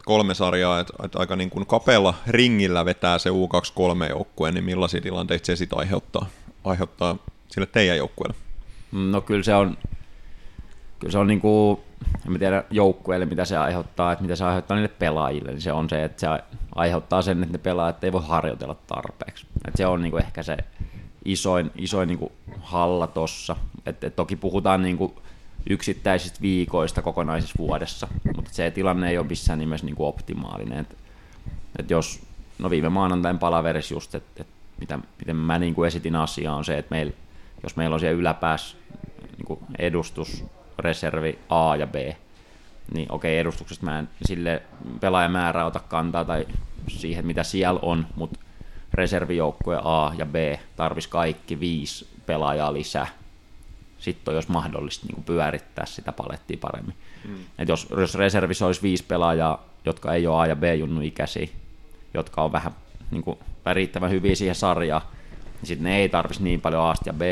[0.04, 5.46] kolme sarjaa, että, että aika niin kuin kapealla ringillä vetää se U23-joukkue, niin millaisia tilanteita
[5.46, 6.26] se sitten aiheuttaa,
[6.64, 7.16] aiheuttaa
[7.48, 8.34] sille teidän joukkueelle?
[8.92, 9.78] No kyllä se on,
[10.98, 11.80] kyllä se on niin kuin,
[12.26, 15.88] en tiedä joukkueelle mitä se aiheuttaa, että mitä se aiheuttaa niille pelaajille, niin se on
[15.88, 16.42] se, että se
[16.74, 19.46] aiheuttaa sen, että ne pelaajat ei voi harjoitella tarpeeksi.
[19.54, 20.56] Että se on niin kuin ehkä se
[21.24, 23.56] isoin, isoin niin kuin halla tossa.
[23.86, 25.14] Et, et toki puhutaan niin kuin
[25.70, 30.78] yksittäisistä viikoista kokonaisessa vuodessa, mutta se tilanne ei ole missään nimessä niin kuin optimaalinen.
[30.78, 30.96] Et,
[31.78, 32.20] et jos,
[32.58, 34.48] no viime maanantain palaverissa just, että et
[34.80, 37.10] mitä, miten mä niin kuin esitin asiaa on se, että meil,
[37.62, 38.76] jos meillä on siellä yläpäässä
[39.36, 40.44] niin kuin edustus,
[40.78, 41.94] reservi A ja B,
[42.94, 44.62] niin okei, edustuksesta mä en sille
[45.00, 46.46] pelaajamäärää ota kantaa tai
[46.88, 48.38] siihen, mitä siellä on, mutta
[48.94, 50.34] reservijoukkue A ja B
[50.76, 53.06] tarvisi kaikki viisi pelaajaa lisää.
[53.98, 56.94] Sitten on jos mahdollista niin pyörittää sitä palettia paremmin.
[57.24, 57.34] Mm.
[57.58, 61.48] Et jos, jos reservissä olisi viisi pelaajaa, jotka ei ole A- ja B-junnu ikäisiä,
[62.14, 62.72] jotka on vähän
[63.10, 63.38] niin kuin,
[63.72, 65.02] riittävän hyviä siihen sarjaan,
[65.44, 67.22] niin sitten ne ei tarvitsisi niin paljon A ja B,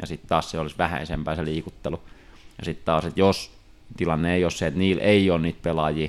[0.00, 2.00] ja sitten taas se olisi vähäisempää se liikuttelu.
[2.58, 3.50] Ja sitten taas, että jos
[3.96, 6.08] tilanne ei ole se, että niillä ei ole niitä pelaajia,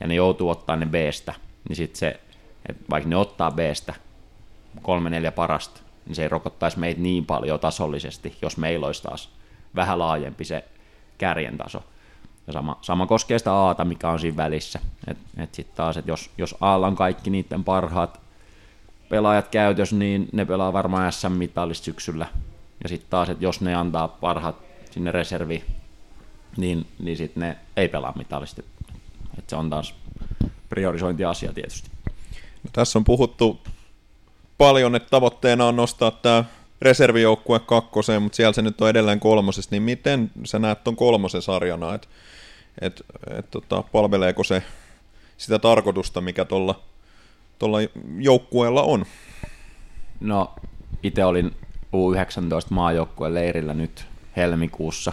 [0.00, 1.34] ja ne joutuu ottaa ne B-stä,
[1.68, 2.20] niin sitten se,
[2.68, 3.94] että vaikka ne ottaa B-stä
[4.82, 9.28] kolme neljä parasta, niin se ei rokottaisi meitä niin paljon tasollisesti, jos meillä olisi taas
[9.74, 10.64] vähän laajempi se
[11.18, 11.84] kärjen taso.
[12.46, 14.80] Ja sama, sama koskee sitä Aata, mikä on siinä välissä.
[15.06, 18.20] Et, et sitten taas, että jos, jos Aalla on kaikki niiden parhaat
[19.08, 22.26] pelaajat käytössä, niin ne pelaa varmaan SM-mitallista syksyllä.
[22.82, 24.56] Ja sitten taas, että jos ne antaa parhaat
[24.90, 25.64] sinne reservi,
[26.56, 28.62] niin, niin sitten ne ei pelaa mitallista.
[29.38, 29.94] Et se on taas
[30.68, 31.90] priorisointiasia tietysti.
[32.64, 33.60] No, tässä on puhuttu
[34.58, 36.44] paljon, että tavoitteena on nostaa tämä
[36.82, 41.42] reservijoukkue kakkoseen, mutta siellä se nyt on edelleen kolmosessa, niin miten sä näet tuon kolmosen
[41.42, 42.08] sarjana, että
[42.80, 43.02] et,
[43.38, 44.62] et, tota, palveleeko se
[45.36, 46.80] sitä tarkoitusta, mikä tuolla
[47.58, 47.78] tuolla
[48.18, 49.04] joukkueella on?
[50.20, 50.54] No,
[51.02, 55.12] itse olin U19 maajoukkueen leirillä nyt helmikuussa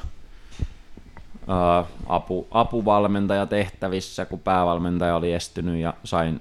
[2.08, 6.40] apu, apuvalmentaja tehtävissä, kun päävalmentaja oli estynyt ja sain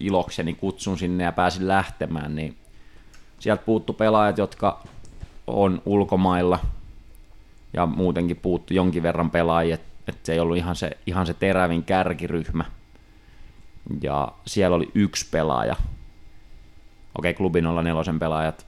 [0.00, 2.56] ilokseni kutsun sinne ja pääsin lähtemään, niin
[3.38, 4.82] sieltä puuttu pelaajat, jotka
[5.46, 6.58] on ulkomailla
[7.72, 11.34] ja muutenkin puuttu jonkin verran pelaajia, että et se ei ollut ihan se, ihan se
[11.34, 12.64] terävin kärkiryhmä.
[14.02, 15.76] Ja siellä oli yksi pelaaja.
[17.18, 18.66] Okei, klubin olla nelosen pelaajat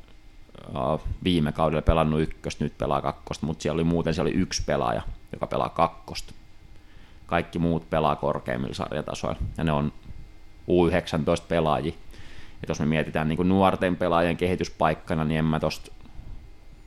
[1.24, 5.02] viime kaudella pelannut ykköstä, nyt pelaa kakkosta, mutta siellä oli muuten siellä oli yksi pelaaja,
[5.32, 6.34] joka pelaa kakkosta.
[7.26, 9.92] Kaikki muut pelaa korkeimmilla sarjatasoilla, ja ne on
[10.68, 11.92] U19 pelaajia.
[12.62, 15.92] Et jos me mietitään niin nuorten pelaajien kehityspaikkana, niin en mä tosta,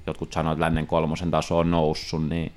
[0.08, 2.52] jotkut sanoivat, että lännen kolmosen taso on noussut, niin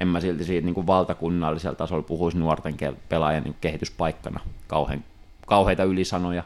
[0.00, 2.76] en mä silti siitä niin kuin valtakunnallisella tasolla puhuisi nuorten
[3.08, 5.04] pelaajien niin kehityspaikkana kauhean,
[5.46, 6.42] kauheita ylisanoja.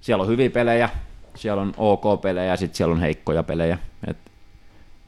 [0.00, 0.88] Siellä on hyviä pelejä,
[1.34, 3.78] siellä on OK-pelejä ja sitten siellä on heikkoja pelejä.
[4.06, 4.16] Et,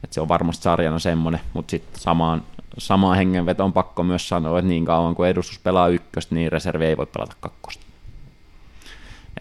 [0.03, 2.43] et se on varmasti sarjana semmoinen, mutta sitten samaan,
[2.77, 6.85] samaan hengenvetoon on pakko myös sanoa, että niin kauan kuin edustus pelaa ykköstä, niin reservi
[6.85, 7.85] ei voi pelata kakkosta.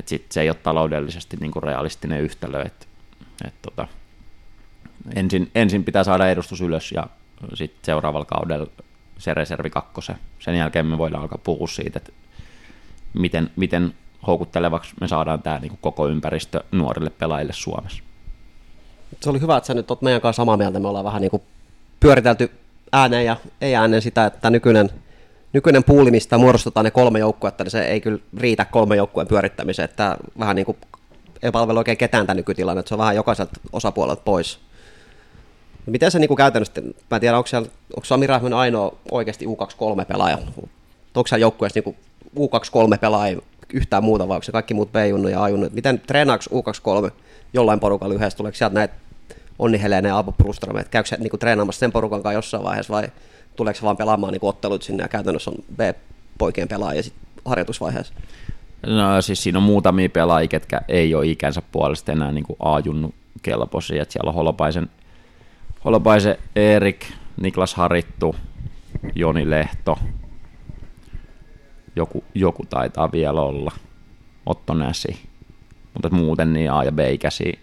[0.01, 2.87] Et sit se ei ole taloudellisesti niinku realistinen yhtälö, että
[3.45, 3.89] et tota,
[5.15, 7.07] ensin, ensin pitää saada edustus ylös ja
[7.55, 8.67] sitten seuraavalla kaudella
[9.19, 10.17] se reservi kakkosen.
[10.39, 12.13] Sen jälkeen me voidaan alkaa puhua siitä, että
[13.15, 13.95] miten, miten
[14.27, 18.03] houkuttelevaksi me saadaan tämä niin koko ympäristö nuorille pelaajille Suomessa.
[19.21, 20.81] Se oli hyvä, että sä nyt oot meidän kanssa samaa mieltä.
[20.81, 21.43] Me ollaan vähän niin kuin
[22.01, 22.51] pyöritelty
[22.93, 24.91] ääneen ja ei ääneen sitä, että nykyinen,
[25.53, 29.85] nykyinen puuli, mistä muodostetaan ne kolme joukkuetta, niin se ei kyllä riitä kolme joukkueen pyörittämiseen.
[29.85, 30.77] Että vähän niin kuin
[31.43, 34.61] ei palvele oikein ketään tämä nykytilanne, että se on vähän jokaiselta osapuolelta pois.
[35.87, 40.05] Miten se niin käytännössä, mä en tiedä, onko, siellä, onko Sami Rähmön ainoa oikeasti U23
[40.05, 40.39] pelaaja?
[41.15, 41.97] Onko siellä joukkueessa niin
[42.37, 43.41] U23 pelaaja
[43.73, 45.69] yhtään muuta, vai onko se kaikki muut B-junnu ja A-junnu?
[45.73, 47.11] Miten treenaako U23
[47.53, 48.37] jollain porukalla yhdessä?
[48.37, 48.95] Tuleeko sieltä näitä
[49.59, 52.93] Onni Helene ja Aapo Prustram, että käykö se niin treenaamassa sen porukan kanssa jossain vaiheessa
[52.93, 53.09] vai
[53.57, 58.15] tuleeko se vaan pelaamaan niin ottelut sinne ja käytännössä on B-poikien pelaaja sitten harjoitusvaiheessa?
[58.87, 64.05] No siis siinä on muutamia pelaajia, ketkä ei ole ikänsä puolesta enää niin A-junnu kelpoisia,
[64.09, 64.91] siellä on Holopaisen–
[65.85, 67.07] Holopaisen Erik,
[67.41, 68.37] Niklas Harittu,
[69.15, 69.99] Joni Lehto,
[71.97, 73.73] joku, joku taitaa vielä olla,
[74.47, 75.23] Otto Näsi,
[75.95, 77.59] mutta muuten niin A- ja B-ikäisiä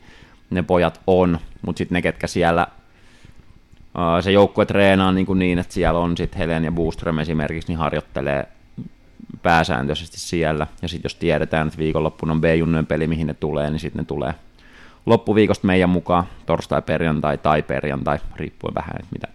[0.50, 2.68] ne pojat on, mutta sitten ne, ketkä siellä
[4.22, 7.78] se joukkue treenaa niin, kuin niin että siellä on sitten Helen ja Boostrom esimerkiksi, niin
[7.78, 8.48] harjoittelee
[9.44, 13.80] pääsääntöisesti siellä, ja sitten jos tiedetään, että viikonloppuna on B-junnojen peli, mihin ne tulee, niin
[13.80, 14.34] sitten ne tulee
[15.06, 19.28] loppuviikosta meidän mukaan, torstai, perjantai tai perjantai, riippuen vähän, että mitä,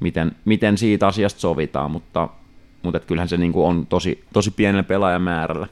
[0.00, 2.28] miten, miten siitä asiasta sovitaan, mutta,
[2.82, 5.66] mutta kyllähän se niin kuin on tosi, tosi pienellä pelaajamäärällä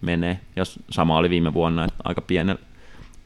[0.00, 2.60] menee, ja sama oli viime vuonna, että aika pienellä,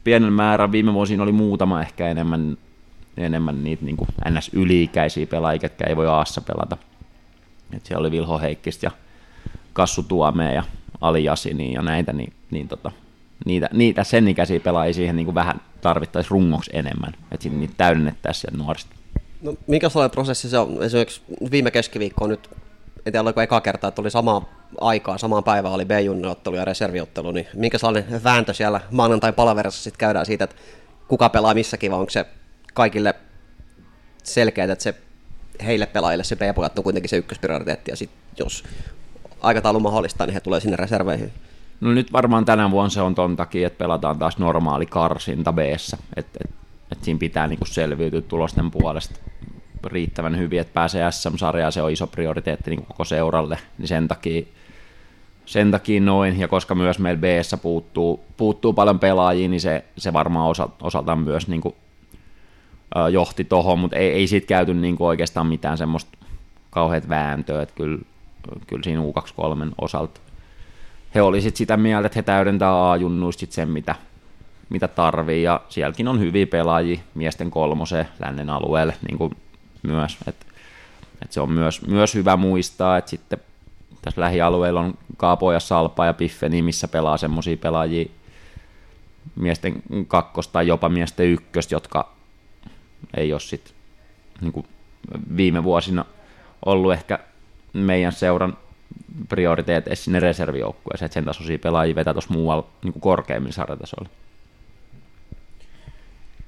[0.03, 2.57] pienellä määrällä, viime vuosina oli muutama ehkä enemmän,
[3.17, 6.77] enemmän niitä niin kuin NS-yli-ikäisiä pelaajia, jotka ei voi Aassa pelata.
[7.73, 8.91] Et siellä oli Vilho Heikkistä ja
[9.73, 10.63] Kassu Tuomeen ja
[11.01, 12.91] Ali Jasini ja näitä, niin, niin tota,
[13.45, 18.41] niitä, niitä sen ikäisiä pelaajia siihen niin kuin vähän tarvittaisiin rungoksi enemmän, että niitä täydennettäisiin
[18.41, 18.95] sieltä nuorista.
[19.41, 20.83] No, mikä sellainen prosessi se on?
[20.83, 22.49] Esimerkiksi viime keskiviikko nyt,
[23.11, 24.45] tiedä oliko eka kerta, että oli sama
[24.81, 29.99] aikaa, samaan päivään oli B-junniottelu ja reserviottelu, niin minkä sellainen vääntö siellä maanantai palaverissa sitten
[29.99, 30.55] käydään siitä, että
[31.07, 32.25] kuka pelaa missäkin, vai onko se
[32.73, 33.15] kaikille
[34.23, 34.95] selkeää, että se
[35.65, 38.63] heille pelaajille se B-pojat on kuitenkin se ykkösprioriteetti, ja sitten jos
[39.41, 41.33] aikataulu mahdollistaa, niin he tulee sinne reserveihin.
[41.81, 45.59] No nyt varmaan tänä vuonna se on ton takia, että pelataan taas normaali karsinta b
[45.59, 46.49] että et,
[46.91, 49.19] et siinä pitää niinku selviytyä tulosten puolesta
[49.85, 54.45] riittävän hyvin, että pääsee SM-sarjaan, se on iso prioriteetti niin koko seuralle, niin sen takia,
[55.45, 57.23] sen takia noin, ja koska myös meillä b
[57.61, 61.75] puuttuu, puuttuu paljon pelaajia, niin se, se varmaan osa, osaltaan myös niin kuin,
[63.11, 66.17] johti tohon, mutta ei, ei siitä käyty niin kuin oikeastaan mitään semmoista
[66.69, 67.99] kauheat vääntöä, että kyllä,
[68.67, 70.19] kyllä siinä U23 osalta
[71.15, 73.95] he olisivat sitä mieltä, että he täydentää A-junnuista sen, mitä,
[74.69, 79.31] mitä tarvii, ja sielläkin on hyviä pelaajia miesten kolmoseen lännen alueelle niin kuin
[79.83, 80.45] myös, että
[81.21, 83.39] et se on myös, myös hyvä muistaa, että sitten
[84.01, 88.09] tässä lähialueella on Kaapo ja Salpa ja Piffeni, missä pelaa semmoisia pelaajia
[89.35, 92.11] miesten kakkosta tai jopa miesten ykköstä, jotka
[93.17, 93.73] ei ole sitten
[94.41, 94.65] niin
[95.37, 96.05] viime vuosina
[96.65, 97.19] ollut ehkä
[97.73, 98.57] meidän seuran
[99.29, 104.09] prioriteeteissa sinne reservijoukkueeseen, että sen tasoisia pelaajia vetää tuossa muualla niin kuin korkeammin sarjatasolla.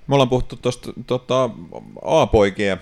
[0.07, 1.49] Me ollaan puhuttu tuosta tota,
[2.05, 2.81] A-poikien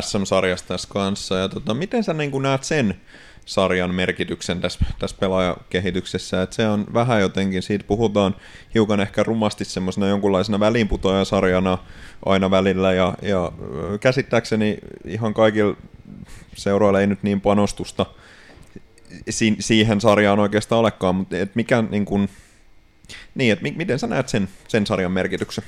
[0.00, 3.00] SM-sarjasta tässä kanssa, ja tota, miten sä niin näet sen
[3.44, 8.36] sarjan merkityksen tässä, tässä pelaajakehityksessä, että se on vähän jotenkin, siitä puhutaan
[8.74, 11.78] hiukan ehkä rumasti semmoisena jonkunlaisena väliinputoajasarjana
[12.26, 13.52] aina välillä, ja, ja
[14.00, 15.76] käsittääkseni ihan kaikilla
[16.56, 18.06] seuroilla ei nyt niin panostusta
[19.30, 22.28] si- siihen sarjaan oikeastaan olekaan, mutta et mikä niin kuin,
[23.34, 25.64] niin, että miten sä näet sen, sen sarjan merkityksen?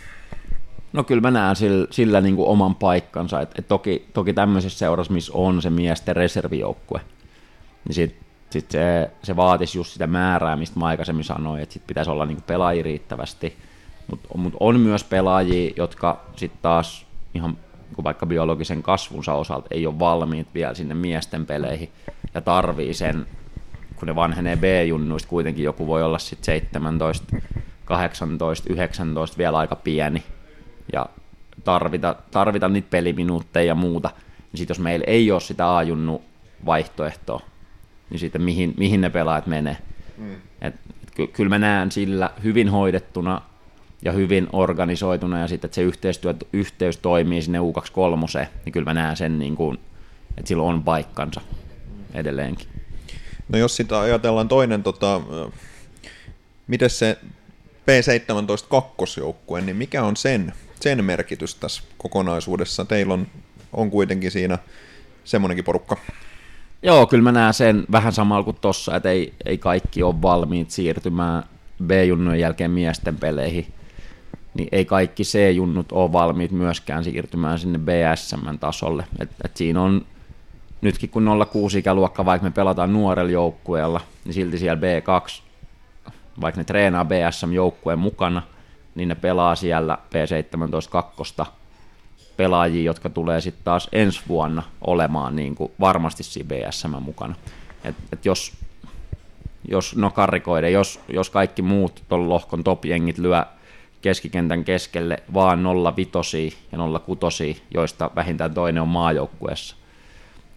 [0.93, 4.79] No kyllä mä näen sillä, sillä niin kuin oman paikkansa, että et toki, toki tämmöisessä
[4.79, 7.01] seurassa, missä on se miesten reservijoukkue,
[7.89, 8.17] niin sit,
[8.51, 12.27] sit se, se vaatisi just sitä määrää, mistä mä aikaisemmin sanoin, että sit pitäisi olla
[12.27, 13.57] niin kuin pelaajia riittävästi,
[14.11, 17.57] mutta mut on myös pelaajia, jotka sitten taas ihan
[17.95, 21.89] kun vaikka biologisen kasvunsa osalta ei ole valmiit vielä sinne miesten peleihin
[22.35, 23.27] ja tarvii sen,
[23.97, 27.37] kun ne vanhenee B-junnuista, kuitenkin joku voi olla sitten 17,
[27.85, 30.23] 18, 19 vielä aika pieni
[30.93, 31.07] ja
[31.65, 34.11] tarvita, tarvita niitä peliminuutteja ja muuta,
[34.53, 36.23] niin sitten jos meillä ei ole sitä A-junnu
[36.67, 37.41] vaihtoehtoa,
[38.11, 39.77] niin sitten mihin, mihin ne pelaajat menee.
[40.19, 40.35] Mm.
[40.35, 43.43] Et, et ky, kyllä mä näen sillä hyvin hoidettuna
[44.05, 48.95] ja hyvin organisoituna ja sitten, että se yhteistyö, yhteys toimii sinne U23, niin kyllä mä
[48.95, 49.79] näen sen, niin kuin,
[50.37, 51.41] että sillä on paikkansa
[52.15, 52.69] edelleenkin.
[53.49, 55.21] No jos sitä ajatellaan toinen, tota,
[56.67, 57.19] miten se
[57.83, 60.53] P17 kakkosjoukkue, niin mikä on sen,
[60.83, 62.85] sen merkitys tässä kokonaisuudessa?
[62.85, 63.27] Teillä on,
[63.73, 64.59] on kuitenkin siinä
[65.25, 65.97] semmoinenkin porukka.
[66.83, 70.71] Joo, kyllä mä näen sen vähän samalla kuin tossa, että ei, ei kaikki ole valmiit
[70.71, 71.45] siirtymään
[71.87, 73.67] B-junnujen jälkeen miesten peleihin
[74.55, 79.05] niin ei kaikki C-junnut ole valmiit myöskään siirtymään sinne BSM-tasolle.
[79.19, 80.07] Et, et siinä on
[80.81, 85.43] nytkin kun 06 ikäluokka, vaikka me pelataan nuorella joukkueella, niin silti siellä B2,
[86.41, 88.43] vaikka ne treenaa BSM-joukkueen mukana,
[88.95, 91.47] niin ne pelaa siellä P17 kakkosta
[92.37, 97.35] pelaajia, jotka tulee sitten taas ensi vuonna olemaan niin kuin varmasti siinä BSM mukana.
[97.85, 98.53] Et, et jos,
[99.69, 103.45] jos no karikoiden, jos, jos kaikki muut tuon lohkon top-jengit lyö
[104.03, 105.65] keskikentän keskelle vaan
[105.97, 106.79] 05 ja
[107.21, 109.77] 06, joista vähintään toinen on maajoukkueessa.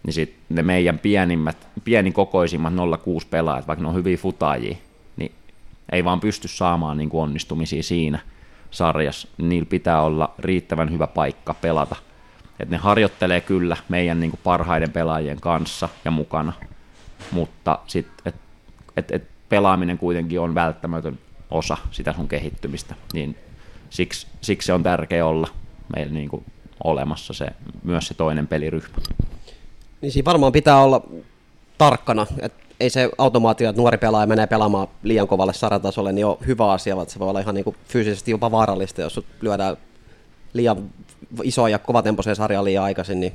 [0.02, 2.72] Niin sitten ne meidän pienimmät, pienikokoisimmat
[3.04, 4.76] 06 pelaajat, vaikka ne on hyviä futaajia,
[5.92, 8.18] ei vaan pysty saamaan niin kuin onnistumisia siinä
[8.70, 9.28] sarjassa.
[9.38, 11.96] Niillä pitää olla riittävän hyvä paikka pelata.
[12.60, 16.52] Et ne harjoittelee kyllä meidän niin kuin parhaiden pelaajien kanssa ja mukana,
[17.30, 18.34] mutta sit, et,
[18.96, 21.18] et, et pelaaminen kuitenkin on välttämätön
[21.50, 23.36] osa sitä sun kehittymistä, niin
[23.90, 25.48] siksi, siksi se on tärkeä olla
[25.96, 26.44] meillä niin kuin
[26.84, 27.46] olemassa se,
[27.82, 28.96] myös se toinen peliryhmä.
[30.00, 31.02] Niin siinä varmaan pitää olla
[31.78, 36.38] tarkkana, että ei se automaatio, että nuori pelaaja menee pelaamaan liian kovalle sarjatasolle, niin on
[36.46, 39.76] hyvä asia, vaan se voi olla ihan niin kuin fyysisesti jopa vaarallista, jos lyödään
[40.52, 40.90] liian
[41.42, 43.32] isoja ja kovatempoiseen sarjaan liian aikaisin, niin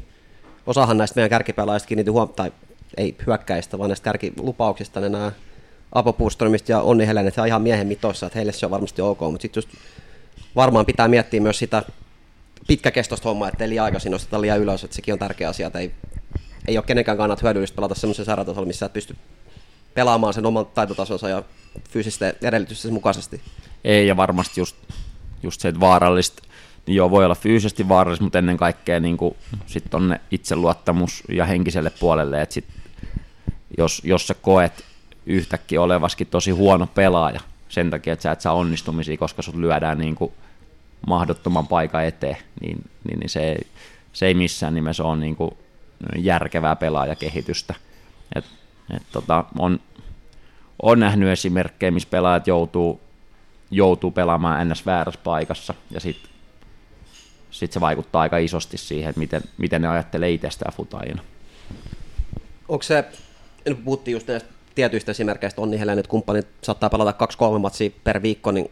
[0.67, 2.51] osahan näistä meidän kärkipelaajista kiinnitti huomioon, tai
[2.97, 5.31] ei hyökkäistä, vaan näistä kärkilupauksista ne nämä
[5.91, 6.15] Apo
[6.67, 9.41] ja Onni Helen, että on ihan miehen mitossa, että heille se on varmasti ok, mutta
[9.41, 9.69] sitten just
[10.55, 11.83] varmaan pitää miettiä myös sitä
[12.67, 15.91] pitkäkestoista hommaa, ettei liian aikaisin nosteta liian ylös, että sekin on tärkeä asia, että ei,
[16.67, 19.15] ei ole kenenkään kannat hyödyllistä pelata semmoisen sarjatasolla, missä et pysty
[19.93, 21.43] pelaamaan sen oman taitotasonsa ja
[21.89, 23.41] fyysisten edellytysten mukaisesti.
[23.83, 24.75] Ei, ja varmasti just,
[25.43, 26.43] just se, että vaarallista,
[26.87, 29.35] niin joo, voi olla fyysisesti vaarallista, mutta ennen kaikkea niin kuin,
[29.65, 32.65] sit tonne itseluottamus ja henkiselle puolelle, että sit,
[33.77, 34.83] jos, jos sä koet
[35.25, 37.39] yhtäkkiä olevaskin tosi huono pelaaja
[37.69, 40.31] sen takia, että sä et saa onnistumisia, koska sut lyödään niin kuin
[41.07, 42.77] mahdottoman paikan eteen, niin,
[43.07, 43.67] niin, niin se, ei,
[44.13, 45.51] se ei missään nimessä ole niin kuin
[46.17, 47.75] järkevää pelaajakehitystä.
[48.35, 48.45] Et,
[48.95, 49.79] et tota, on,
[50.81, 53.01] on nähnyt esimerkkejä, missä pelaajat joutuu,
[53.71, 54.85] joutuu pelaamaan ns.
[54.85, 56.31] väärässä paikassa, ja sitten
[57.51, 61.21] sit se vaikuttaa aika isosti siihen, että miten, miten ne ajattelee itsestään futaajina.
[62.67, 63.05] Onko se,
[63.65, 68.21] nyt puhuttiin just näistä tietyistä esimerkkeistä, Onni Helen, että kumppanit saattaa pelata kaksi-kolme matsia per
[68.21, 68.71] viikko, niin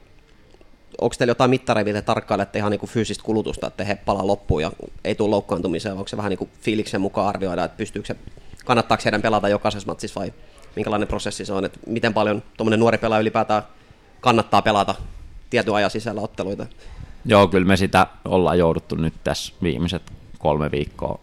[1.02, 4.62] onko teillä jotain mittareita, miten tarkkailette ihan niin kuin fyysistä kulutusta, että he palaa loppuun
[4.62, 4.72] ja
[5.04, 8.16] ei tule loukkaantumiseen, onko se vähän niin kuin fiiliksen mukaan arvioida, että pystyykö se,
[8.66, 10.34] kannattaako heidän pelata jokaisessa matsissa vai
[10.76, 13.64] minkälainen prosessi se on, että miten paljon tuommoinen nuori pelaaja ylipäätään
[14.22, 14.96] kannattaa pelata
[15.50, 16.66] tietyn ajan sisällä otteluita?
[17.26, 21.20] Joo, kyllä me sitä ollaan jouduttu nyt tässä viimeiset kolme viikkoa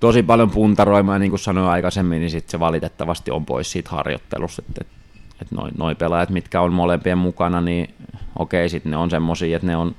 [0.00, 4.62] tosi paljon puntaroimaan, niin kuin sanoin aikaisemmin, niin sit se valitettavasti on pois siitä harjoittelusta,
[4.68, 4.97] että,
[5.42, 7.94] että, noin noi pelaajat, mitkä on molempien mukana, niin
[8.38, 9.94] okei, sitten ne on semmoisia, että ne on,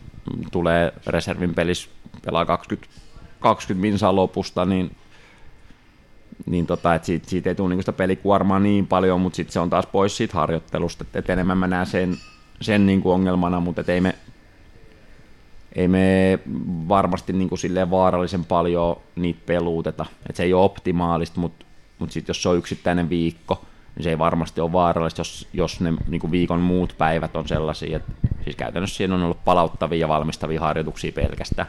[0.51, 1.89] tulee reservin pelissä,
[2.25, 2.89] pelaa 20,
[3.39, 4.95] 20 minsaa lopusta, niin
[6.45, 9.59] niin tota, että siitä, siitä ei tule niinku sitä pelikuormaa niin paljon, mutta sitten se
[9.59, 12.17] on taas pois siitä harjoittelusta, että et enemmän mä näen sen,
[12.61, 14.15] sen niinku ongelmana, mutta ei me,
[15.75, 16.39] ei me
[16.87, 21.65] varmasti niinku silleen vaarallisen paljon niitä peluuteta, että se ei ole optimaalista, mutta
[21.99, 23.65] mut sitten jos se on yksittäinen viikko,
[23.99, 27.97] niin se ei varmasti ole vaarallista, jos, jos ne niinku viikon muut päivät on sellaisia,
[27.97, 28.11] että
[28.43, 31.67] siis käytännössä siinä on ollut palauttavia ja valmistavia harjoituksia pelkästään,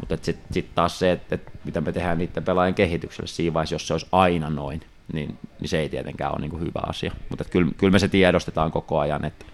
[0.00, 3.74] mutta sitten sit taas se, että et mitä me tehdään niiden pelaajien kehitykselle siinä vaiheessa,
[3.74, 4.80] jos se olisi aina noin,
[5.12, 7.12] niin, niin se ei tietenkään ole niinku hyvä asia.
[7.28, 9.44] Mutta kyllä, kyllä me se tiedostetaan koko ajan, että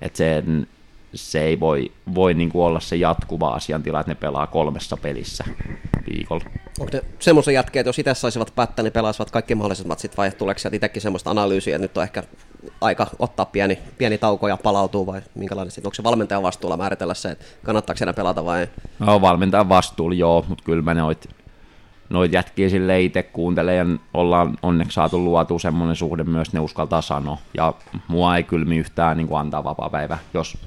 [0.00, 0.66] et sen,
[1.14, 5.44] se ei voi, voi niinku olla se jatkuva asiantila, että ne pelaa kolmessa pelissä
[6.10, 6.44] viikolla.
[6.80, 10.58] Onko ne semmoisen jätkeet, jos itse saisivat päättää, niin pelaisivat kaikki mahdolliset matsit vai tuleeko
[10.58, 12.22] sieltä itsekin semmoista analyysiä, että nyt on ehkä
[12.80, 17.14] aika ottaa pieni, pieni tauko ja palautuu vai minkälainen sitten, onko se valmentajan vastuulla määritellä
[17.14, 18.68] se, että kannattaako enää pelata vai ei?
[18.98, 21.28] No valmentajan vastuulla joo, mutta kyllä mä noit,
[22.10, 27.02] noit jätkiä sille itse kuuntelen ja ollaan onneksi saatu luotua semmoinen suhde myös, ne uskaltaa
[27.02, 27.38] sanoa.
[27.54, 27.72] Ja
[28.08, 30.58] mua ei kylmi yhtään niin kuin antaa vapaa päivä, jos,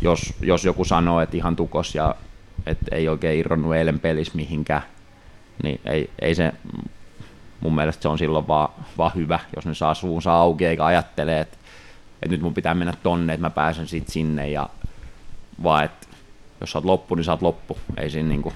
[0.00, 2.14] jos, jos joku sanoo, että ihan tukos ja
[2.66, 4.82] että ei oikein irronnut eilen pelissä mihinkään,
[5.62, 6.52] niin ei, ei se,
[7.60, 8.68] mun mielestä se on silloin vaan,
[8.98, 11.58] vaan hyvä, jos ne saa suunsa auki eikä ajattele, että,
[12.22, 14.68] että nyt mun pitää mennä tonne, että mä pääsen sit sinne ja
[15.62, 16.06] vaan, että
[16.60, 17.78] jos sä oot loppu, niin sä oot loppu.
[17.96, 18.54] Ei siinä, niin kuin,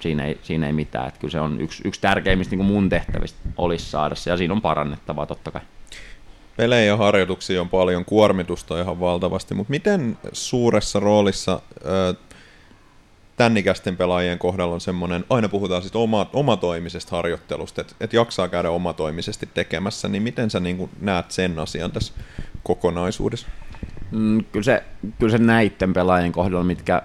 [0.00, 1.08] siinä, ei, siinä ei mitään.
[1.08, 4.36] Että kyllä se on yksi, yksi tärkeimmistä niin kuin mun tehtävistä olisi saada se, ja
[4.36, 5.62] siinä on parannettavaa totta kai.
[6.56, 12.14] Pelejä ja harjoituksia on paljon, kuormitusta ihan valtavasti, mutta miten suuressa roolissa ö,
[13.36, 18.48] tämän ikäisten pelaajien kohdalla on semmoinen, aina puhutaan sitten oma, omatoimisesta harjoittelusta, että et jaksaa
[18.48, 22.14] käydä omatoimisesti tekemässä, niin miten sä niin näet sen asian tässä
[22.62, 23.46] kokonaisuudessa?
[24.10, 24.84] Mm, kyllä, se,
[25.18, 27.02] kyllä se näiden pelaajien kohdalla, mitkä,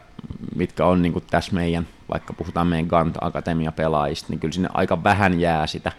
[0.55, 5.03] mitkä on niin tässä meidän, vaikka puhutaan meidän Gant Akatemia pelaajista, niin kyllä sinne aika
[5.03, 5.91] vähän jää sitä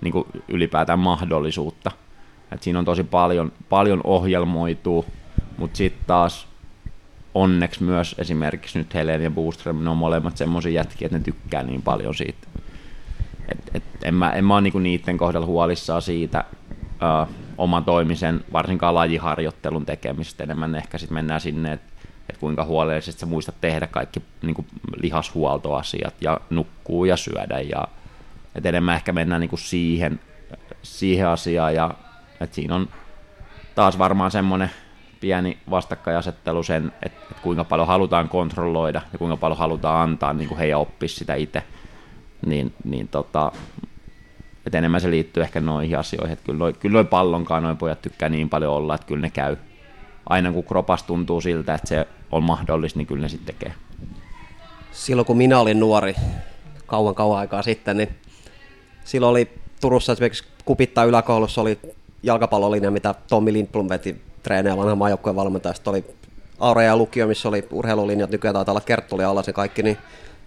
[0.00, 0.14] niin
[0.48, 1.90] ylipäätään mahdollisuutta.
[2.54, 5.04] Et siinä on tosi paljon, paljon ohjelmoituu,
[5.56, 6.46] mutta sitten taas
[7.34, 11.62] onneksi myös esimerkiksi nyt Helen ja Boostrom, ne on molemmat semmoisia jätkiä, että ne tykkää
[11.62, 12.48] niin paljon siitä.
[13.48, 16.44] Et, et en, mä, en mä ole niinku niiden kohdalla huolissaan siitä
[17.02, 21.92] ö, oman toimisen, varsinkaan lajiharjoittelun tekemisestä, enemmän ehkä sitten mennään sinne, että
[22.28, 24.64] et kuinka huolellisesti sä muistat tehdä kaikki niinku
[24.96, 27.88] lihashuoltoasiat ja nukkuu ja syödä ja
[28.54, 30.20] et enemmän ehkä mennään niinku siihen,
[30.82, 31.90] siihen asiaan ja
[32.44, 32.88] et siinä on
[33.74, 34.70] taas varmaan semmoinen
[35.20, 40.48] pieni vastakkainasettelu sen, että, että kuinka paljon halutaan kontrolloida ja kuinka paljon halutaan antaa niin
[40.48, 41.62] kuin heidän oppia sitä itse,
[42.46, 43.52] niin, niin tota,
[44.66, 48.02] että enemmän se liittyy ehkä noihin asioihin, että kyllä noin, kyllä noi pallonkaan noin pojat
[48.02, 49.56] tykkää niin paljon olla, että kyllä ne käy.
[50.28, 53.74] Aina kun kropas tuntuu siltä, että se on mahdollista, niin kyllä ne sitten tekee.
[54.92, 56.14] Silloin kun minä olin nuori,
[56.86, 58.08] kauan kauan aikaa sitten, niin
[59.04, 59.50] silloin oli
[59.80, 61.78] Turussa esimerkiksi Kupittaa yläkoulussa oli
[62.24, 65.72] jalkapallolinja, mitä Tommi Lindblom veti treenejä vanhan maajoukkueen valmentaja.
[65.74, 66.04] Sitten oli
[66.58, 69.98] Aurea ja Lukio, missä oli urheilulinjat, nykyään taitaa olla Kerttuli alla se kaikki, niin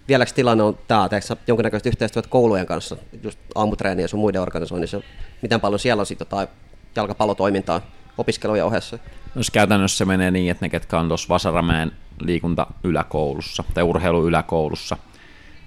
[0.08, 5.00] vieläkö tilanne on tämä, teekö jonkinnäköistä yhteistyötä koulujen kanssa, just aamutreeniä ja sun muiden organisoinnissa,
[5.42, 6.48] miten paljon siellä on sitten
[6.96, 7.80] jalkapallotoimintaa
[8.18, 8.98] opiskelujen ohessa?
[9.34, 14.26] Jos käytännössä se menee niin, että ne, ketkä on tuossa Vasaramäen liikunta yläkoulussa tai urheilu
[14.26, 14.96] yläkoulussa,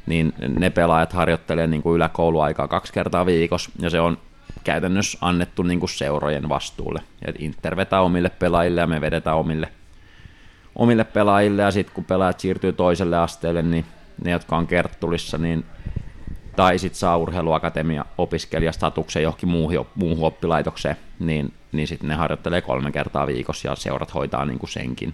[0.06, 4.18] niin ne pelaajat harjoittelee niin kuin yläkouluaikaa kaksi kertaa viikossa, ja se on
[4.64, 7.02] käytännössä annettu niin kuin seurojen vastuulle.
[7.26, 9.70] Et Inter vetää omille pelaajille ja me vedetään omille,
[10.76, 13.86] omille pelaajille, ja sitten kun pelaajat siirtyy toiselle asteelle, niin
[14.24, 15.66] ne, jotka on kerttulissa, niin
[16.56, 22.92] tai sitten saa urheiluakatemia opiskelijastatuksen johonkin muuhun, muuhun oppilaitokseen, niin, niin sitten ne harjoittelee kolme
[22.92, 25.14] kertaa viikossa ja seurat hoitaa niin kuin senkin.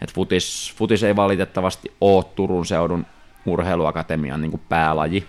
[0.00, 3.06] Et futis, futis ei valitettavasti ole Turun seudun
[3.46, 5.26] urheiluakatemian niin kuin päälaji.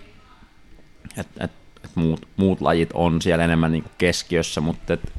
[1.16, 1.50] Et, et
[1.98, 5.12] muut, muut lajit on siellä enemmän niin keskiössä, mutta et,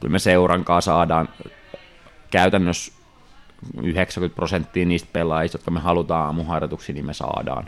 [0.00, 1.28] kyllä me seuran kanssa saadaan
[2.30, 2.92] käytännössä
[3.82, 7.64] 90 prosenttia niistä pelaajista, jotka me halutaan aamuharjoituksiin, niin me saadaan.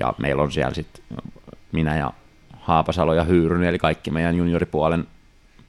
[0.00, 1.04] Ja meillä on siellä sitten
[1.72, 2.12] minä ja
[2.60, 5.06] Haapasalo ja Hyyrynen, eli kaikki meidän junioripuolen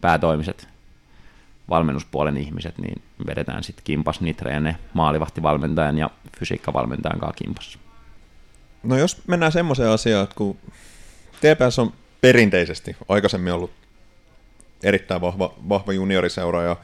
[0.01, 0.67] päätoimiset
[1.69, 6.09] valmennuspuolen ihmiset, niin vedetään sitten kimpas Nitre ja ne maalivahtivalmentajan ja
[6.39, 7.79] fysiikkavalmentajan kanssa kimpas.
[8.83, 10.57] No jos mennään semmoiseen asiaan, että kun
[11.31, 11.93] TPS on
[12.25, 13.71] perinteisesti aikaisemmin ollut
[14.83, 16.75] erittäin vahva, vahva junioriseura ja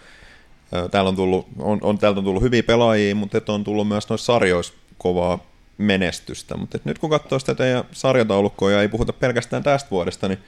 [0.91, 4.09] täällä on tullut, on, on, täältä on tullut hyviä pelaajia, mutta että on tullut myös
[4.09, 5.39] noissa sarjoissa kovaa
[5.77, 6.57] menestystä.
[6.57, 10.39] Mutta nyt kun katsoo sitä teidän sarjataulukkoa ja ei puhuta pelkästään tästä vuodesta, niin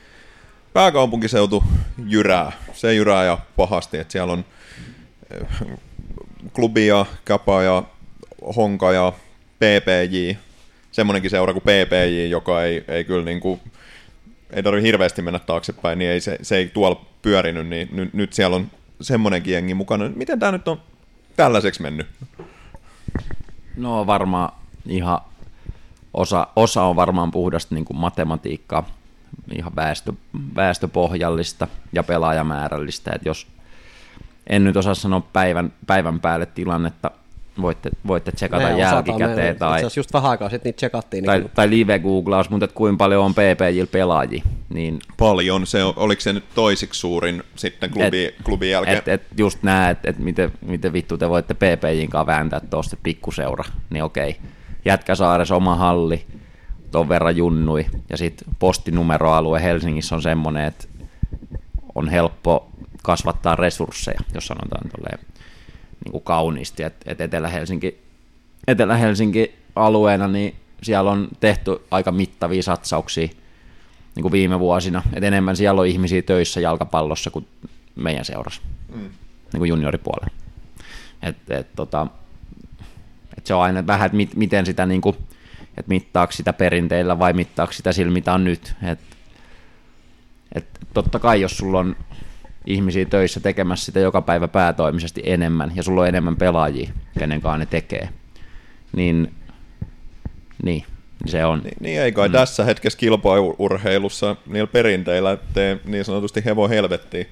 [0.74, 1.64] pääkaupunkiseutu
[2.08, 2.52] jyrää.
[2.74, 4.46] Se jyrää ja pahasti, että siellä on
[6.54, 7.84] klubia, Kapa ja
[8.56, 9.14] Honka ja
[9.56, 10.32] PPJ,
[10.92, 13.62] semmoinenkin seura kuin PPJ, joka ei, ei kyllä niin kuin,
[14.54, 18.34] ei tarvitse hirveästi mennä taaksepäin, niin ei, se, se ei tuolla pyörinyt, niin nyt, nyt
[18.34, 18.72] siellä on
[19.02, 20.10] semmoinenkin jengi mukana.
[20.16, 20.82] Miten tämä nyt on
[21.36, 22.08] tällaiseksi mennyt?
[23.78, 24.52] No varmaan
[24.86, 25.20] ihan
[26.14, 28.90] osa, osa on varmaan puhdasta niin kuin matematiikkaa,
[29.56, 30.14] ihan väestö,
[30.56, 33.12] väestöpohjallista ja pelaajamäärällistä.
[33.16, 33.48] Et jos
[34.48, 37.12] en nyt osaa sanoa päivän, päivän päälle tilannetta,
[37.62, 39.52] voitte, voitte tsekata Me jälkikäteen.
[39.52, 41.26] Itse Tai, asiassa just vähän aikaa sitten niitä tsekattiin.
[41.26, 45.68] tai, Niin tai live-googlaus, mutta et kuinka paljon on PPJillä pelaajia, niin Paljon.
[45.68, 48.98] Se on, oliko se nyt toisiksi suurin sitten klubi, et, klubin jälkeen?
[48.98, 52.98] et, et just nää, että et miten, miten vittu te voitte PPJin kanssa vääntää tuosta
[53.04, 54.36] pikkuseura, niin okei.
[54.86, 56.26] Jätkäsaares oma halli,
[56.92, 60.88] ton verran junnui, ja sitten postinumeroalue Helsingissä on semmoinen, että
[61.96, 62.70] on helppo
[63.04, 65.20] kasvattaa resursseja, jos sanotaan tolleen
[66.04, 68.02] niin kuin kauniisti, että et Etelä-Helsinki,
[68.68, 73.28] Etelä-Helsinki alueena, niin siellä on tehty aika mittavia satsauksia
[74.16, 77.48] niin kuin viime vuosina, että enemmän siellä on ihmisiä töissä jalkapallossa kuin
[77.96, 78.62] meidän seurassa,
[78.96, 79.00] mm.
[79.02, 80.34] niin kuin junioripuolella.
[81.22, 82.08] Et, et, tota,
[83.38, 85.16] et se on aina vähän, että mit, miten sitä, niin kuin,
[85.78, 88.76] että mittaako sitä perinteillä vai mittaako sitä sillä, mitä on nyt.
[88.84, 89.00] Et,
[90.56, 91.96] et totta kai, jos sulla on
[92.66, 97.58] ihmisiä töissä tekemässä sitä joka päivä päätoimisesti enemmän, ja sulla on enemmän pelaajia, kenen kanssa
[97.58, 98.10] ne tekee,
[98.96, 99.34] niin,
[100.64, 100.86] niin
[101.26, 101.60] se on.
[101.64, 102.32] Niin, niin ei kai mm.
[102.32, 107.28] tässä hetkessä kilpaurheilussa niillä perinteillä tee niin sanotusti hevo helvettiin.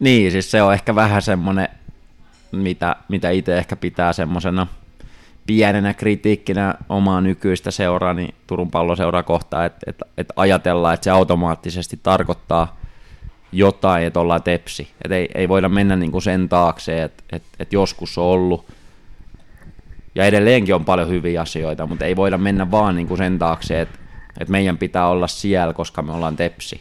[0.00, 1.68] Niin, siis se on ehkä vähän semmoinen,
[2.52, 4.66] mitä, mitä itse ehkä pitää semmoisena
[5.46, 11.10] pienenä kritiikkinä omaa nykyistä seuraa, niin Turun palloseuraa kohtaan, että, että, että ajatellaan, että se
[11.10, 12.81] automaattisesti tarkoittaa
[13.52, 14.88] jotain, että ollaan tepsi.
[15.04, 18.66] Että ei, ei voida mennä niin kuin sen taakse, että, että, että joskus on ollut
[20.14, 23.80] ja edelleenkin on paljon hyviä asioita, mutta ei voida mennä vaan niin kuin sen taakse,
[23.80, 23.98] että,
[24.40, 26.80] että meidän pitää olla siellä, koska me ollaan tepsi.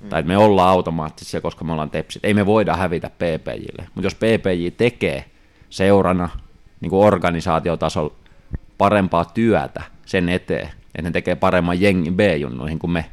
[0.00, 0.08] Mm.
[0.08, 2.20] Tai että me ollaan automaattisia, koska me ollaan tepsi.
[2.22, 3.88] Ei me voida hävitä PPJille.
[3.94, 5.24] Mutta jos PPJ tekee
[5.70, 6.28] seurana
[6.80, 8.14] niin kuin organisaatiotasolla
[8.78, 13.04] parempaa työtä sen eteen, että ne tekee paremman jengin B-junnuihin kuin me,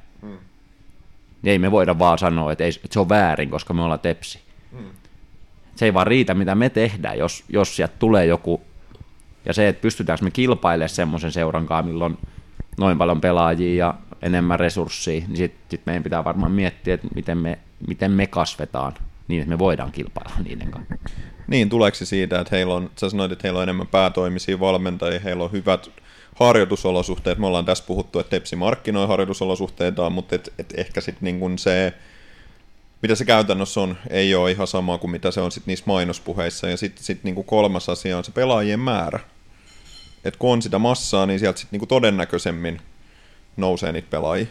[1.43, 4.39] ei me voida vaan sanoa, että, ei, että se on väärin, koska me ollaan tepsi.
[4.71, 4.89] Mm.
[5.75, 8.61] Se ei vaan riitä, mitä me tehdään, jos, jos sieltä tulee joku
[9.45, 12.17] ja se, että pystytäänkö me kilpailemaan semmoisen seuran kanssa, milloin on
[12.77, 17.37] noin paljon pelaajia ja enemmän resursseja, niin sitten sit meidän pitää varmaan miettiä, että miten
[17.37, 18.93] me, miten me kasvetaan
[19.27, 20.95] niin, että me voidaan kilpailla niiden kanssa.
[21.47, 25.19] Niin, tuleeko se siitä, että heillä on, sä sanoit, että heillä on enemmän päätoimisia valmentajia,
[25.19, 25.89] heillä on hyvät
[26.39, 27.37] harjoitusolosuhteet.
[27.37, 31.93] Me ollaan tässä puhuttu, että Tepsi markkinoi harjoitusolosuhteitaan, mutta et, et ehkä sitten niin se,
[33.01, 36.69] mitä se käytännössä on, ei ole ihan sama kuin mitä se on sit niissä mainospuheissa.
[36.69, 39.19] Ja sitten sit niin kolmas asia on se pelaajien määrä
[40.27, 42.81] että kun on sitä massaa, niin sieltä sitten niinku todennäköisemmin
[43.57, 44.47] nousee niitä pelaajia.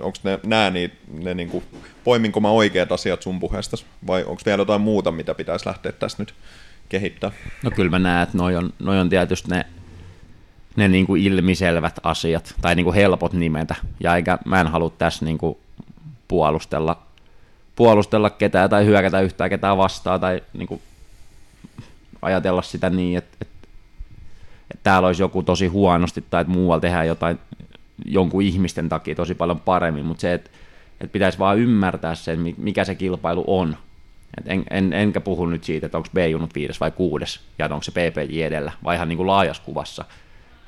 [0.00, 1.62] Onko ne, nää niitä, ne niinku,
[2.04, 3.76] poiminko mä oikeat asiat sun puheesta,
[4.06, 6.34] vai onko vielä jotain muuta, mitä pitäisi lähteä tässä nyt
[6.88, 7.32] kehittää?
[7.62, 9.66] No kyllä mä näen, että noi on, noi on tietysti ne,
[10.78, 15.58] ne niinku ilmiselvät asiat, tai niinku helpot nimetä, ja eikä mä en halua tässä niinku
[16.28, 17.02] puolustella,
[17.76, 20.80] puolustella ketään tai hyökätä yhtään ketään vastaan, tai niinku
[22.22, 23.58] ajatella sitä niin, että, että
[24.70, 27.38] että täällä olisi joku tosi huonosti tai että muualla tehdään jotain
[28.04, 30.50] jonkun ihmisten takia tosi paljon paremmin, mutta se, että,
[31.00, 33.76] että pitäisi vaan ymmärtää sen, mikä se kilpailu on.
[34.38, 37.82] Et en, en, enkä puhu nyt siitä, että onko B-junut viides vai kuudes, ja onko
[37.82, 40.04] se PPJ edellä, vai ihan niin kuin laajassa kuvassa.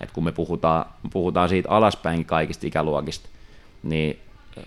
[0.01, 3.29] Et kun me puhutaan, puhutaan siitä alaspäin kaikista ikäluokista,
[3.83, 4.19] niin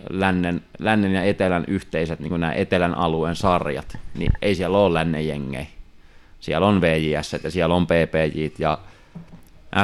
[0.09, 4.93] lännen, lännen ja etelän yhteiset, niin kuin nämä etelän alueen sarjat, niin ei siellä ole
[4.93, 5.67] lännen jengejä.
[6.39, 8.77] Siellä on VJS ja siellä on PPJ ja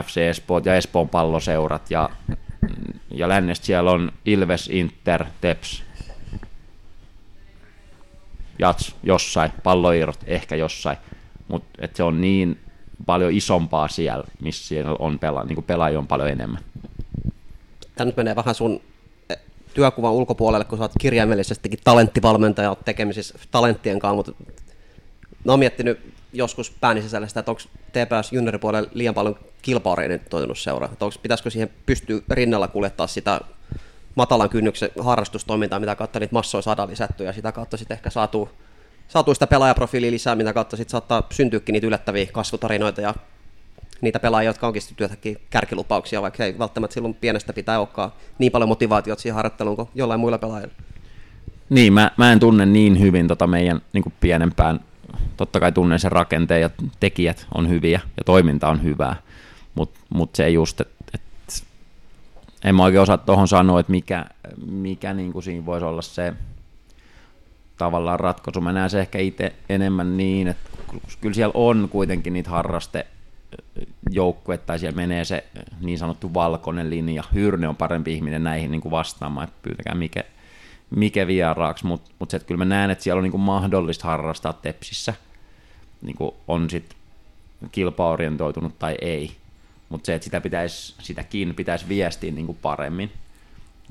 [0.03, 2.09] FC Espoot ja Espoon palloseurat ja
[3.11, 5.83] ja lännestä siellä on Ilves, Inter, Teps.
[8.59, 10.97] Jats jossain, palloirot ehkä jossain,
[11.47, 12.59] mutta se on niin
[13.05, 16.61] paljon isompaa siellä, missä siellä on pela, niin pelaajia on paljon enemmän.
[17.95, 18.81] Tämä nyt menee vähän sun
[19.29, 19.37] eh,
[19.73, 24.31] työkuvan ulkopuolelle, kun sä oot kirjaimellisestikin talenttivalmentaja, oot tekemisissä talenttien kanssa, mutta
[25.45, 25.99] mä oon miettinyt
[26.33, 27.61] joskus pääni sisällä sitä, että onko
[27.91, 33.41] TPS junioripuolella liian paljon kilpaorientoitunut seura, että onko, pitäisikö siihen pystyä rinnalla kuljettaa sitä
[34.15, 38.49] matalan kynnyksen harrastustoimintaa, mitä kautta niitä massoja saadaan lisättyä ja sitä kautta sitten ehkä saatu,
[39.09, 43.13] saatu sitä pelaajaprofiilia lisää, mitä kautta sitten saattaa syntyäkin niitä yllättäviä kasvutarinoita ja
[44.01, 48.69] niitä pelaajia, jotka onkin sitten kärkilupauksia, vaikka ei välttämättä silloin pienestä pitää olekaan niin paljon
[48.69, 50.73] motivaatiota siihen harjoitteluun kuin jollain muilla pelaajilla.
[51.69, 54.79] Niin, mä, mä en tunne niin hyvin tota meidän niin pienempään,
[55.37, 56.69] totta kai tunnen sen rakenteen ja
[56.99, 59.15] tekijät on hyviä ja toiminta on hyvää,
[59.75, 61.63] mutta mut se just, että et,
[62.63, 64.25] en mä oikein osaa tuohon sanoa, että mikä,
[64.65, 66.33] mikä niin kuin siinä voisi olla se
[67.79, 68.61] tavallaan ratkaisu.
[68.61, 70.69] Mä näen se ehkä itse enemmän niin, että
[71.21, 73.07] kyllä siellä on kuitenkin niitä harraste
[74.09, 75.43] joukkue, tai siellä menee se
[75.81, 77.23] niin sanottu valkoinen linja.
[77.33, 80.23] Hyrne on parempi ihminen näihin niin kuin vastaamaan, että pyytäkää mikä,
[80.89, 84.07] mikä vieraaksi, mutta mut se, että kyllä mä näen, että siellä on niin kuin mahdollista
[84.07, 85.13] harrastaa tepsissä,
[86.01, 86.97] niin kuin on sitten
[87.71, 89.31] kilpaorientoitunut tai ei,
[89.89, 93.11] mutta se, että sitä pitäisi, sitäkin pitäisi viestiä niin kuin paremmin,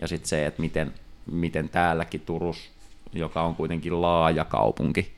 [0.00, 0.94] ja sitten se, että miten,
[1.30, 2.70] miten täälläkin Turus,
[3.12, 5.12] joka on kuitenkin laaja kaupunki,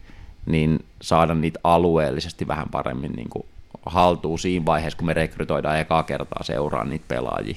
[0.47, 3.45] niin saada niitä alueellisesti vähän paremmin niin kuin
[3.87, 7.57] haltuun siinä vaiheessa, kun me rekrytoidaan ekaa kertaa seuraan niitä pelaajia.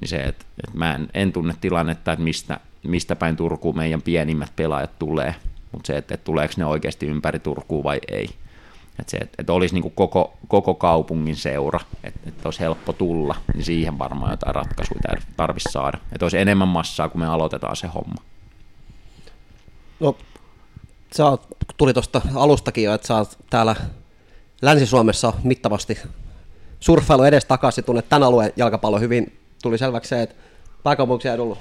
[0.00, 4.02] Niin se, että, että mä en, en tunne tilannetta, että mistä, mistä päin Turkuun meidän
[4.02, 5.34] pienimmät pelaajat tulee,
[5.72, 8.28] mutta se, että, että tuleeko ne oikeasti ympäri Turkuun vai ei.
[8.98, 12.92] Että se, että, että olisi niin kuin koko, koko kaupungin seura, että, että olisi helppo
[12.92, 15.00] tulla, niin siihen varmaan jotain ratkaisuja
[15.36, 15.98] tarvitsisi saada.
[16.12, 18.31] Että olisi enemmän massaa, kun me aloitetaan se homma.
[20.02, 20.16] No,
[21.16, 21.46] sä oot,
[21.76, 23.76] tuli tuosta alustakin jo, että sä oot täällä
[24.62, 25.98] Länsi-Suomessa mittavasti
[26.80, 29.38] surffailu edes takaisin, tunnet tämän alueen jalkapallo hyvin.
[29.62, 30.34] Tuli selväksi se, että
[30.82, 31.56] pääkaupunkiseudulla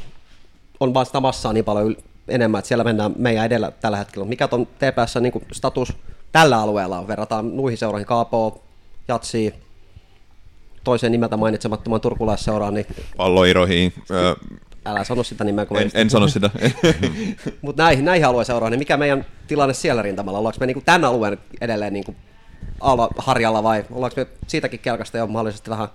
[0.80, 1.96] on vaan sitä massaa niin paljon
[2.28, 4.26] enemmän, että siellä mennään meidän edellä tällä hetkellä.
[4.28, 5.94] Mikä on TPS niin status
[6.32, 7.08] tällä alueella on?
[7.08, 8.64] Verrataan nuihin seuroihin, Kaapo,
[9.08, 9.54] Jatsi,
[10.84, 12.74] toiseen nimeltä mainitsemattoman turkulaisseuraan.
[12.74, 12.86] Niin...
[13.18, 13.94] Palloiroihin.
[14.86, 16.50] Älä sano sitä nimeä, kun en, en sano sitä.
[17.62, 20.40] Mutta näihin, näihin alueeseuroihin, niin mikä meidän tilanne siellä rintamalla?
[20.40, 22.18] Ollaanko me niin kuin tämän alueen edelleen niin kuin
[23.18, 25.88] harjalla vai ollaanko me siitäkin kelkasta jo mahdollisesti vähän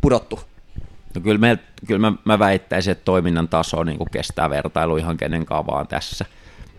[0.00, 0.40] pudottu?
[1.14, 5.16] No kyllä, me, kyllä mä, mä väittäisin, että toiminnan taso niin kuin kestää vertailu ihan
[5.16, 6.24] kenen vaan tässä.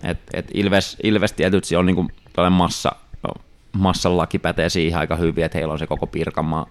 [0.03, 2.09] Et, et Ilves, Ilves tietysti on niin kuin
[2.49, 2.91] massa,
[3.71, 6.65] massan laki pätee siihen aika hyvin, että heillä on se koko Pirkanmaa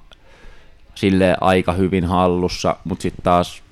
[0.94, 3.62] sille aika hyvin hallussa, mutta sitten taas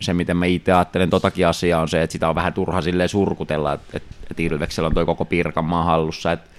[0.00, 3.08] se, miten mä itse ajattelen totakin asiaa, on se, että sitä on vähän turha silleen
[3.08, 6.50] surkutella, että, että, että Ilveksellä on toi koko Pirkanmaa hallussa, että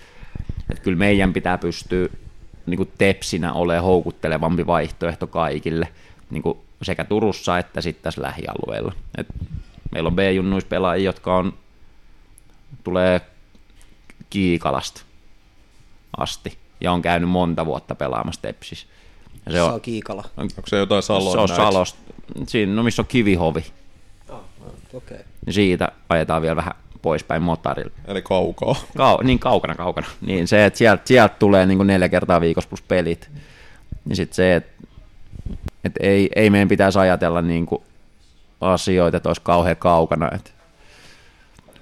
[0.69, 2.09] että kyllä meidän pitää pystyä
[2.65, 5.87] niin kuin tepsinä olemaan houkuttelevampi vaihtoehto kaikille,
[6.29, 8.93] niin kuin sekä Turussa että sitten tässä lähialueella.
[9.17, 9.27] Et
[9.91, 11.53] meillä on B-junnuispelaajia, jotka on,
[12.83, 13.21] tulee
[14.29, 15.01] Kiikalasta
[16.17, 18.87] asti ja on käynyt monta vuotta pelaamassa Tepsissä.
[19.51, 20.23] Se, on, Kiikala.
[20.37, 21.31] Onko se jotain Salon?
[21.31, 21.99] Se on Salosta.
[22.47, 23.65] Siinä, no missä on Kivihovi.
[24.29, 24.41] Oh,
[24.93, 25.17] okay.
[25.49, 27.91] Siitä ajetaan vielä vähän poispäin motarilla.
[28.07, 28.75] Eli kaukaa.
[28.97, 30.07] Kau, niin kaukana, kaukana.
[30.21, 33.29] Niin se, että sieltä, sieltä tulee niin kuin neljä kertaa viikossa plus pelit.
[34.05, 34.71] Niin sitten se, että,
[35.83, 37.81] että ei, ei meidän pitäisi ajatella niin kuin
[38.61, 40.29] asioita, että olisi kauhean kaukana.
[40.35, 40.51] Että.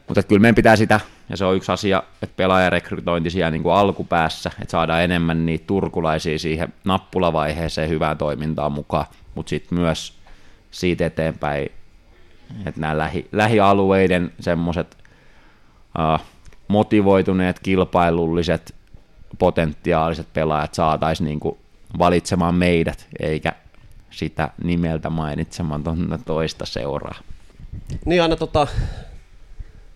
[0.08, 3.64] Mutta että kyllä meidän pitää sitä, ja se on yksi asia, että pelaajarekrytointi siellä niin
[3.64, 9.06] kuin alkupäässä, että saadaan enemmän niitä turkulaisia siihen nappulavaiheeseen hyvään toimintaan mukaan,
[9.36, 10.14] mutta sitten myös
[10.72, 11.72] siitä eteenpäin,
[12.66, 14.98] että nämä lähi, lähialueiden semmoiset
[16.00, 16.26] uh,
[16.68, 18.76] motivoituneet, kilpailulliset,
[19.40, 21.58] potentiaaliset pelaajat saataisiin niinku
[22.00, 23.54] valitsemaan meidät, eikä
[24.12, 27.16] sitä nimeltä mainitsematonta toista seuraa.
[28.06, 28.68] Niin aina tota,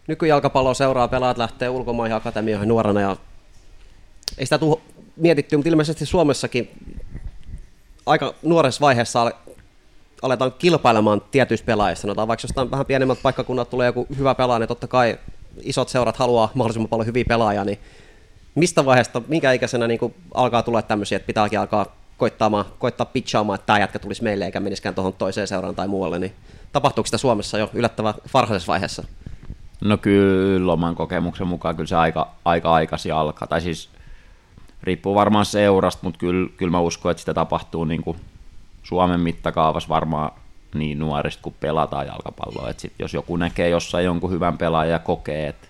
[0.07, 3.18] nykyjalkapallo seuraa pelaajat lähtee ulkomaihin akatemioihin nuorena ja
[4.38, 4.78] ei sitä tule
[5.15, 6.69] mietitty, mutta ilmeisesti Suomessakin
[8.06, 9.32] aika nuoressa vaiheessa
[10.22, 14.68] aletaan kilpailemaan tietyistä pelaajista, sanotaan vaikka jostain vähän pienemmältä paikkakunnalta tulee joku hyvä pelaaja, niin
[14.68, 15.19] totta kai
[15.61, 17.80] isot seurat haluaa mahdollisimman paljon hyviä pelaajia, niin
[18.56, 23.65] mistä vaiheesta, minkä ikäisenä niin alkaa tulla tämmöisiä, että pitääkin alkaa koittaamaan, koittaa pitchaamaan, että
[23.65, 26.34] tämä jätkä tulisi meille eikä meniskään tuohon toiseen seuraan tai muualle, niin
[26.72, 29.03] tapahtuuko sitä Suomessa jo yllättävän varhaisessa vaiheessa?
[29.81, 33.89] No kyllä oman kokemuksen mukaan kyllä se aika, aika aikaisin alkaa, tai siis
[34.83, 38.17] riippuu varmaan seurasta, mutta kyllä, kyllä mä uskon, että sitä tapahtuu niin kuin
[38.83, 40.31] Suomen mittakaavassa varmaan
[40.75, 42.69] niin nuorista, kun pelataan jalkapalloa.
[42.69, 45.67] Et sit jos joku näkee jossain jonkun hyvän pelaajan ja kokee, että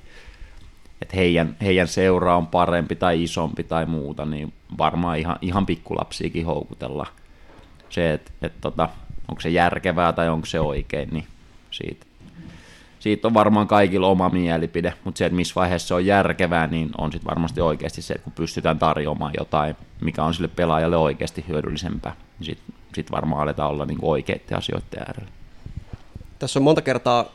[1.02, 6.46] et heidän, heidän seura on parempi tai isompi tai muuta, niin varmaan ihan, ihan pikkulapsiakin
[6.46, 7.08] houkutella.
[7.90, 8.90] Se, että et tota,
[9.28, 11.28] onko se järkevää tai onko se oikein, niin
[11.72, 12.06] siitä,
[13.02, 16.90] siitä on varmaan kaikilla oma mielipide, mutta se, että missä vaiheessa se on järkevää, niin
[16.98, 21.46] on sitten varmasti oikeasti se, että kun pystytään tarjoamaan jotain, mikä on sille pelaajalle oikeasti
[21.48, 25.32] hyödyllisempää, niin sitten sit varmaan aletaan olla niinku oikeiden asioiden äärellä.
[26.40, 27.26] Tässä on monta kertaa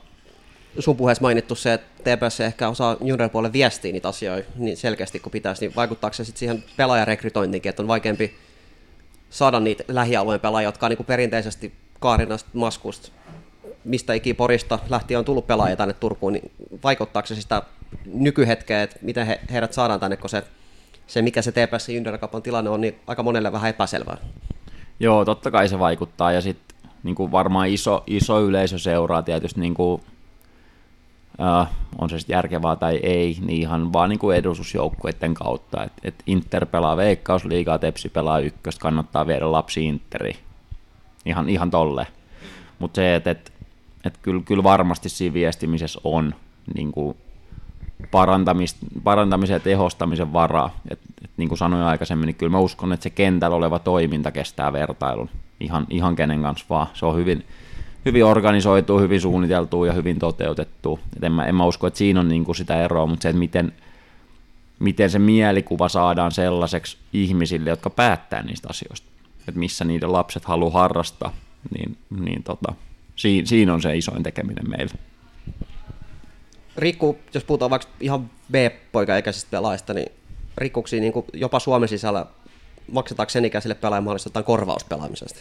[0.79, 5.31] sun puheessa mainittu se, että TPS ehkä osaa junioripuolelle viestiä niitä asioita niin selkeästi kuin
[5.31, 8.35] pitäisi, niin vaikuttaako se sitten siihen pelaajarekrytointiinkin, että on vaikeampi
[9.31, 13.09] saada niitä lähialueen pelaajia, jotka on niin kuin perinteisesti Kaarinasta, Maskusta,
[13.87, 16.51] mistä ikinä Porista lähtien on tullut pelaajia tänne Turkuun, niin
[16.85, 17.63] vaikuttaako se sitä
[18.15, 20.45] nykyhetkeä, että miten he, heidät saadaan tänne, kun se,
[21.07, 24.17] se mikä se TPS juniorikapan tilanne on, niin aika monelle vähän epäselvää.
[25.01, 29.75] Joo, totta kai se vaikuttaa ja sitten niin varmaan iso, iso yleisö seuraa tietysti niin
[29.75, 30.03] kuin,
[31.41, 31.69] äh,
[31.99, 35.85] on se sitten järkevää tai ei, niin ihan vaan niin edustusjoukkueiden kautta.
[35.85, 40.37] Et, et Inter pelaa veikkausliigaa, Tepsi pelaa ykköstä, kannattaa viedä lapsi Interi.
[41.27, 42.07] Ihan, ihan tolle.
[42.79, 43.53] Mutta se, että et,
[44.07, 46.35] et kyllä, kyllä varmasti siinä viestimisessä on
[46.75, 47.17] niin kuin
[49.05, 50.77] parantamisen ja tehostamisen varaa.
[50.91, 54.33] Et, et niin kuin sanoin aikaisemmin, niin kyllä mä uskon, että se kentällä oleva toiminta
[54.33, 55.31] kestää vertailun
[55.61, 56.87] ihan, ihan kenen kanssa vaan.
[56.95, 57.45] Se on hyvin,
[58.05, 61.01] hyvin organisoitu, hyvin suunniteltu ja hyvin toteutettu.
[61.17, 63.29] Et en, mä, en mä usko, että siinä on niin kuin sitä eroa, mutta se,
[63.29, 63.73] että miten,
[64.79, 69.07] miten se mielikuva saadaan sellaiseksi ihmisille, jotka päättää niistä asioista,
[69.49, 71.33] että missä niiden lapset haluaa harrastaa,
[71.79, 72.75] niin, niin tota,
[73.17, 74.95] siinä, siinä on se isoin tekeminen meillä.
[76.77, 80.13] Rikku, jos puhutaan vaikka ihan B-poikaikäisistä pelaajista, niin
[80.59, 82.27] rikkuksi niin jopa Suomen sisällä
[82.93, 85.41] maksetaanko sen ikäisille pelaajille jotain korvauspelaamisesta?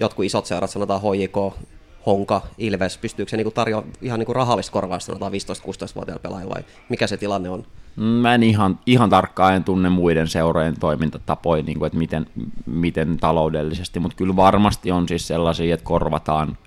[0.00, 1.58] Jotkut isot seurat, sanotaan HJK,
[2.06, 7.06] Honka, Ilves, pystyykö se niin tarjoamaan ihan niin rahallista korvausta sanotaan 15-16-vuotiaille pelaajille vai mikä
[7.06, 7.66] se tilanne on?
[7.96, 12.26] Mä en ihan, ihan tarkkaan en tunne muiden seurojen toimintatapoja, niin kuin, että miten,
[12.66, 16.58] miten taloudellisesti, mutta kyllä varmasti on siis sellaisia, että korvataan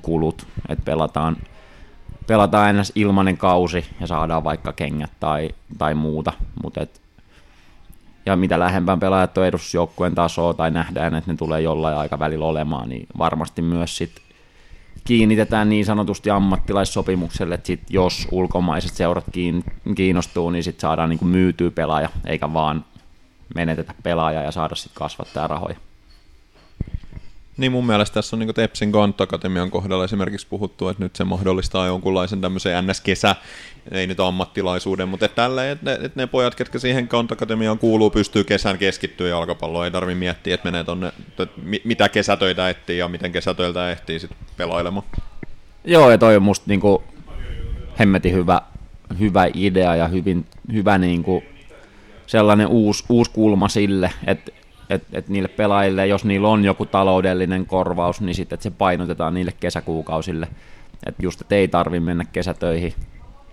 [0.00, 1.36] kulut, että pelataan
[2.26, 6.32] pelataan aina ilmanen kausi ja saadaan vaikka kengät tai, tai muuta,
[6.62, 7.00] mutta et,
[8.26, 12.88] ja mitä lähempään pelaajat on edusjoukkueen tasoa tai nähdään, että ne tulee jollain aikavälillä olemaan,
[12.88, 14.22] niin varmasti myös sit
[15.04, 19.24] kiinnitetään niin sanotusti ammattilaissopimukselle, että sit jos ulkomaiset seurat
[19.94, 22.84] kiinnostuu, niin sit saadaan niin myytyä pelaaja, eikä vaan
[23.54, 25.76] menetetä pelaaja ja saada sitten kasvattaa rahoja.
[27.56, 31.86] Niin mun mielestä tässä on niin Tepsin Kant-akatemian kohdalla esimerkiksi puhuttu, että nyt se mahdollistaa
[31.86, 33.36] jonkunlaisen tämmöisen NS-kesä,
[33.90, 38.10] ei nyt ammattilaisuuden, mutta että tällä, että ne, että ne pojat, ketkä siihen Kant-akatemiaan kuuluu,
[38.10, 41.46] pystyy kesän keskittyä jalkapalloon, ei tarvi miettiä, että menee tonne, että
[41.84, 45.06] mitä kesätöitä etsii ja miten kesätöiltä ehtii sitten pelailemaan.
[45.84, 47.02] Joo, ja toi on musta niinku
[47.98, 48.60] hemmetin hyvä,
[49.18, 51.42] hyvä idea ja hyvin, hyvä niinku
[52.26, 54.52] sellainen uusi, uusi kulma sille, että
[54.94, 59.52] että et niille pelaajille, jos niillä on joku taloudellinen korvaus, niin sitten se painotetaan niille
[59.60, 60.48] kesäkuukausille.
[61.06, 62.94] Että just, että ei tarvi mennä kesätöihin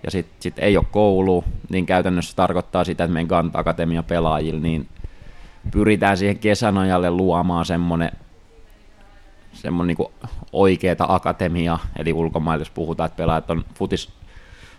[0.04, 4.60] ja sitten sit ei ole koulu, niin käytännössä tarkoittaa sitä, että meidän Gant Akatemia pelaajille,
[4.60, 4.88] niin
[5.70, 8.10] pyritään siihen kesän ajalle luomaan semmoinen
[9.52, 10.08] semmoinen niin
[10.52, 14.12] oikeata akatemia, eli ulkomaille jos puhutaan, että pelaajat on futis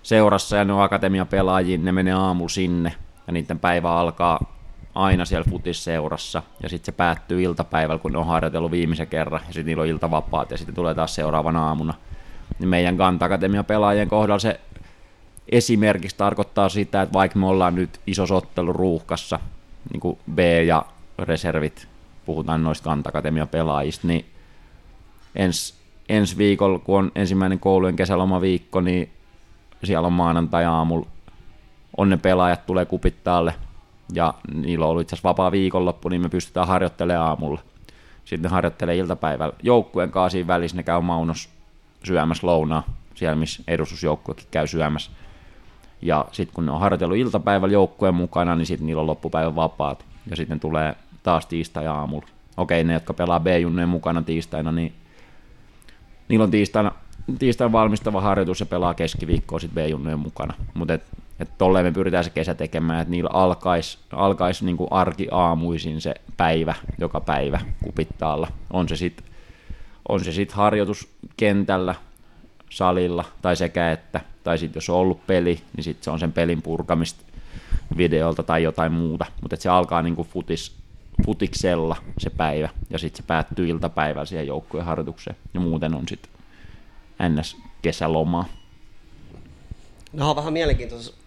[0.04, 2.94] seurassa ja ne on akatemia pelaajia, ne menee aamu sinne
[3.28, 4.61] ja niiden päivä alkaa
[4.96, 9.54] aina siellä futisseurassa, ja sitten se päättyy iltapäivällä, kun ne on harjoitellut viimeisen kerran, ja
[9.54, 11.94] sitten niillä on iltavapaat, ja sitten tulee taas seuraavana aamuna.
[12.60, 14.60] Niin meidän Gant Akatemia pelaajien kohdalla se
[15.50, 19.40] esimerkiksi tarkoittaa sitä, että vaikka me ollaan nyt iso ottelu ruuhkassa,
[19.92, 20.86] niin kuin B ja
[21.20, 21.88] reservit,
[22.26, 24.26] puhutaan noista Gant Akatemia pelaajista, niin
[25.36, 25.76] ens,
[26.10, 29.10] ensi viikolla, kun on ensimmäinen koulujen kesäloma viikko, niin
[29.84, 31.08] siellä on maanantai-aamulla,
[31.98, 33.54] on ne pelaajat tulee kupittaalle
[34.14, 37.62] ja niillä on ollut itse asiassa vapaa viikonloppu, niin me pystytään harjoittelemaan aamulla.
[38.26, 41.50] Sitten ne harjoittelee iltapäivällä joukkueen kanssa siinä välissä, ne käy Maunos
[42.04, 42.84] syömässä lounaa,
[43.16, 45.12] siellä missä edustusjoukkuekin käy syömässä.
[46.02, 50.06] Ja sitten kun ne on harjoitellut iltapäivällä joukkueen mukana, niin sitten niillä on loppupäivän vapaat.
[50.30, 52.28] Ja sitten tulee taas tiistai aamulla.
[52.58, 54.94] Okei, ne, jotka pelaa B-junnojen mukana tiistaina, niin
[56.28, 56.92] niillä on tiistaina,
[57.40, 60.54] tiistaina valmistava harjoitus ja pelaa keskiviikkoa sitten B-junnojen mukana.
[60.74, 61.00] Mutta
[61.42, 66.14] että tolleen me pyritään se kesä tekemään, että niillä alkaisi alkais niin arki aamuisin se
[66.38, 68.48] päivä, joka päivä kupittaalla.
[68.74, 69.32] On se sitten
[70.10, 71.96] on se sit harjoitus kentällä,
[72.70, 76.34] salilla tai sekä että, tai sitten jos on ollut peli, niin sitten se on sen
[76.34, 77.24] pelin purkamista
[77.98, 80.76] videolta tai jotain muuta, mutta se alkaa niin futis,
[81.26, 86.32] futiksella se päivä, ja sitten se päättyy iltapäivällä siihen joukkueen harjoitukseen, ja muuten on sitten
[87.30, 87.58] ns.
[87.82, 88.46] kesälomaa.
[90.14, 91.21] No on vähän mielenkiintoista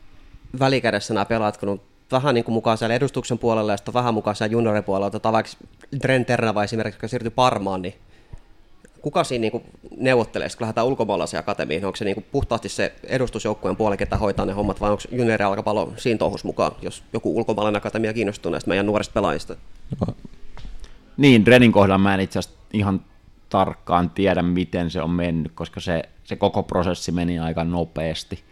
[0.59, 1.81] välikädessä nämä pelaat, kun on
[2.13, 5.07] vähän niin kuin mukaan siellä edustuksen puolella ja sitten vähän mukaan siellä junioripuolella.
[5.07, 5.53] Otetaan vaikka
[6.03, 7.95] Dren Ternava esimerkiksi, joka siirtyi Parmaan, niin
[9.01, 9.63] kuka siinä niin
[9.97, 11.85] neuvottelee, kun lähdetään ulkomaalaisen akatemiin?
[11.85, 15.93] Onko se niin puhtaasti se edustusjoukkueen puoli, ketä hoitaa ne hommat, vai onko juniori alkapallo
[15.97, 19.57] siinä touhus mukaan, jos joku ulkomaalainen akatemia kiinnostuu näistä meidän nuorista pelaajista?
[21.17, 23.01] Niin, Drenin kohdalla mä en itse asiassa ihan
[23.49, 28.45] tarkkaan tiedä, miten se on mennyt, koska se, se koko prosessi meni aika nopeasti.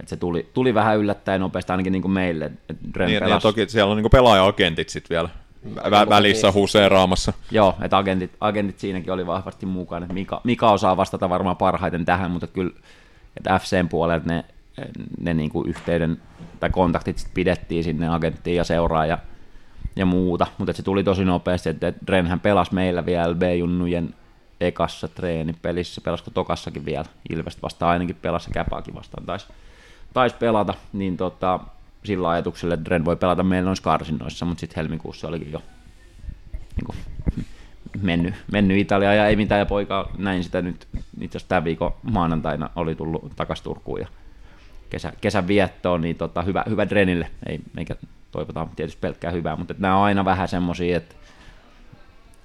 [0.00, 2.48] Et se tuli, tuli vähän yllättäen nopeasti, ainakin niin kuin meille.
[2.48, 5.28] Niin, pelas- niin, toki siellä on niinku pelaaja-agentit sitten vielä
[5.74, 7.32] vä- välissä huseeraamassa.
[7.50, 10.06] Joo, että agentit, agentit siinäkin oli vahvasti mukana.
[10.12, 12.70] Mika, Mika osaa vastata varmaan parhaiten tähän, mutta kyllä
[13.36, 14.44] että FCn puolelta ne,
[15.20, 16.20] ne niinku yhteyden
[16.60, 19.18] tai kontaktit sit pidettiin sinne agenttiin ja seuraa ja,
[19.96, 24.14] ja muuta, mutta se tuli tosi nopeasti, että Drenhän pelasi meillä vielä B-junnujen
[24.60, 29.46] ekassa treenipelissä, pelasko tokassakin vielä, Ilvestä vastaan ainakin pelasi ja Käpääkin vastaan taisi
[30.14, 31.60] tais pelata, niin tota,
[32.04, 35.62] sillä ajatuksella, että Dren voi pelata meillä noissa karsinnoissa, mutta sitten helmikuussa olikin jo
[36.52, 36.96] niin kuin,
[38.02, 40.88] mennyt, mennyt Italiaan ja ei mitään, ja poika näin sitä nyt
[41.20, 44.08] itse asiassa tämän viikon maanantaina oli tullut takaisin Turkuun ja
[44.90, 47.96] kesä, kesän viettoon, niin tota, hyvä, hyvä Drenille, ei, eikä
[48.30, 51.14] toivotaan tietysti pelkkää hyvää, mutta nämä on aina vähän semmoisia, että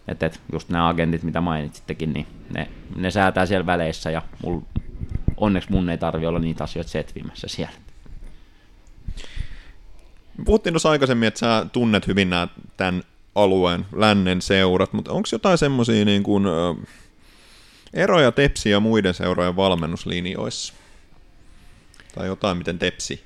[0.07, 4.60] että, just nämä agentit, mitä mainitsittekin, niin ne, ne säätää siellä väleissä ja mul,
[5.43, 7.73] onneksi mun ei tarvi olla niitä asioita setvimässä siellä.
[10.45, 12.47] Puhuttiin tuossa aikaisemmin, että sä tunnet hyvin nämä
[12.77, 13.03] tämän
[13.35, 16.45] alueen lännen seurat, mutta onko jotain semmoisia niin kuin,
[17.93, 20.73] eroja Tepsi ja muiden seurojen valmennuslinjoissa?
[22.15, 23.23] Tai jotain, miten Tepsi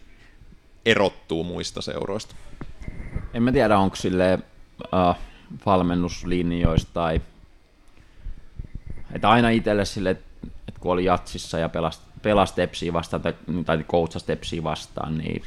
[0.86, 2.36] erottuu muista seuroista?
[3.34, 4.40] En mä tiedä, onko sille
[4.80, 5.16] uh,
[5.66, 7.22] valmennuslinjoista tai
[9.12, 13.34] että aina itselle sille, että et kun oli jatsissa ja pelasi, pelasi Tepsiä vastaan tai,
[13.66, 15.44] tai coachasi Tepsiä vastaan, niin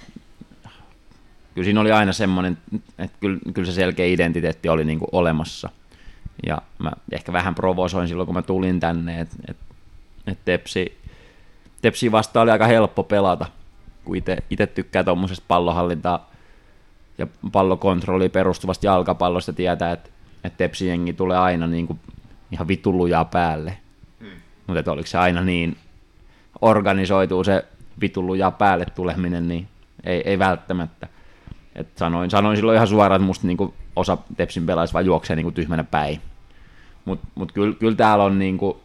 [1.54, 2.58] kyllä siinä oli aina semmoinen,
[2.98, 5.68] että kyllä, kyllä se selkeä identiteetti oli niinku olemassa.
[6.46, 9.56] Ja mä ehkä vähän provosoin silloin, kun mä tulin tänne, että et,
[10.26, 10.98] et Tepsi,
[11.82, 13.46] Tepsi vastaan oli aika helppo pelata,
[14.04, 14.16] kun
[14.50, 16.30] itse tykkää tuommoisesta pallohallintaa
[17.18, 20.10] ja pallokontrolliin perustuvasta jalkapallosta tietää, että,
[20.44, 22.00] että Tepsi-jengi tulee aina niin kuin
[22.52, 23.76] ihan vitulujaa päälle.
[24.20, 24.28] Hmm.
[24.66, 25.76] Mutta oliko se aina niin
[26.60, 27.64] organisoituu se
[28.00, 29.68] vitulujaa päälle tuleminen, niin
[30.04, 31.08] ei, ei välttämättä.
[31.74, 35.50] Et sanoin, sanoin silloin ihan suoraan, että musta niinku osa Tepsin pelaajista vaan juoksee niinku
[35.50, 36.20] tyhmänä päin.
[37.04, 38.80] Mutta mut kyllä kyl täällä on niinku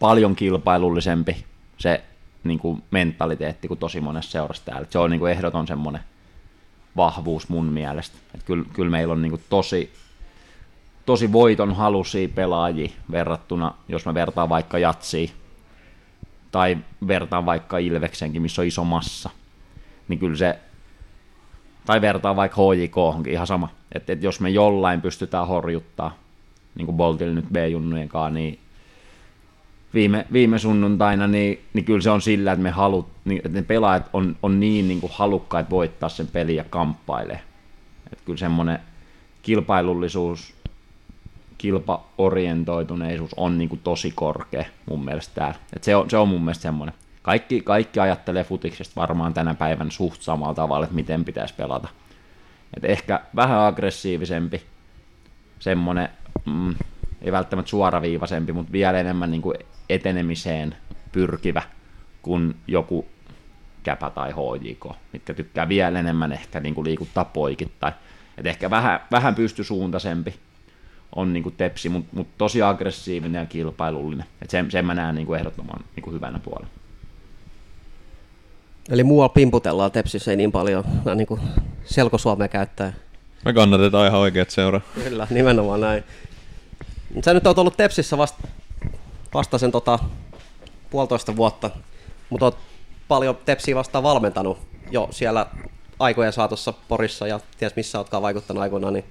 [0.00, 1.44] paljon kilpailullisempi
[1.78, 2.04] se
[2.44, 4.82] niinku mentaliteetti kuin tosi monessa seurassa täällä.
[4.82, 6.02] Et se on niinku ehdoton semmoinen
[6.96, 8.16] vahvuus mun mielestä.
[8.44, 9.92] Kyllä, kyllä meillä on niinku tosi,
[11.06, 15.30] tosi voiton halusia pelaajia verrattuna, jos mä vertaan vaikka Jatsiin
[16.56, 16.78] tai
[17.08, 19.30] vertaan vaikka Ilveksenkin, missä on iso massa,
[20.08, 20.58] niin kyllä se,
[21.86, 26.16] tai vertaan vaikka HJK onkin ihan sama, että et jos me jollain pystytään horjuttaa,
[26.74, 28.58] niin kuin Boltilla nyt B-junnujen kanssa, niin
[29.94, 33.62] viime, viime sunnuntaina, niin, niin kyllä se on sillä, että me halut, niin, että ne
[33.62, 37.40] pelaajat on, on niin, niin kuin halukkaat voittaa sen pelin ja kamppailee.
[38.12, 38.78] Että kyllä semmoinen
[39.42, 40.55] kilpailullisuus,
[41.58, 45.58] kilpaorientoituneisuus on niin kuin tosi korkea mun mielestä täällä.
[45.76, 46.94] Et se, on, se on mun mielestä semmoinen.
[47.22, 51.88] Kaikki, kaikki ajattelee futiksesta varmaan tänä päivän suht samalla tavalla, että miten pitäisi pelata.
[52.76, 54.62] Et ehkä vähän aggressiivisempi,
[55.58, 56.08] semmoinen,
[56.44, 56.74] mm,
[57.22, 59.56] ei välttämättä suoraviivaisempi, mutta vielä enemmän niin kuin
[59.88, 60.76] etenemiseen
[61.12, 61.62] pyrkivä
[62.22, 63.06] kuin joku
[63.82, 67.94] käpä tai HJK, mitkä tykkää vielä enemmän ehkä niin kuin liikuttaa poikittain.
[68.38, 70.34] Et ehkä vähän, vähän pystysuuntaisempi
[71.16, 74.26] on niin kuin tepsi, mutta mut tosi aggressiivinen ja kilpailullinen.
[74.42, 76.68] Et sen, sen mä näen niin kuin ehdottoman niin kuin hyvänä puolella.
[78.90, 80.84] Eli muualla pimputellaan Tepsissä ei niin paljon
[81.14, 81.40] niin kuin
[81.84, 82.92] selkosuomea käyttää.
[83.44, 84.80] Me kannatetaan ihan oikeat seuraa.
[85.04, 86.04] Kyllä, nimenomaan näin.
[87.24, 88.48] Sä nyt oot ollut Tepsissä vasta,
[89.34, 89.98] vasta sen tota,
[90.90, 91.70] puolitoista vuotta,
[92.30, 92.58] mutta oot
[93.08, 94.58] paljon Tepsiä vastaan valmentanut
[94.90, 95.46] jo siellä
[95.98, 99.04] aikojen saatossa Porissa ja ties missä ootkaan vaikuttanut aikoinaan, niin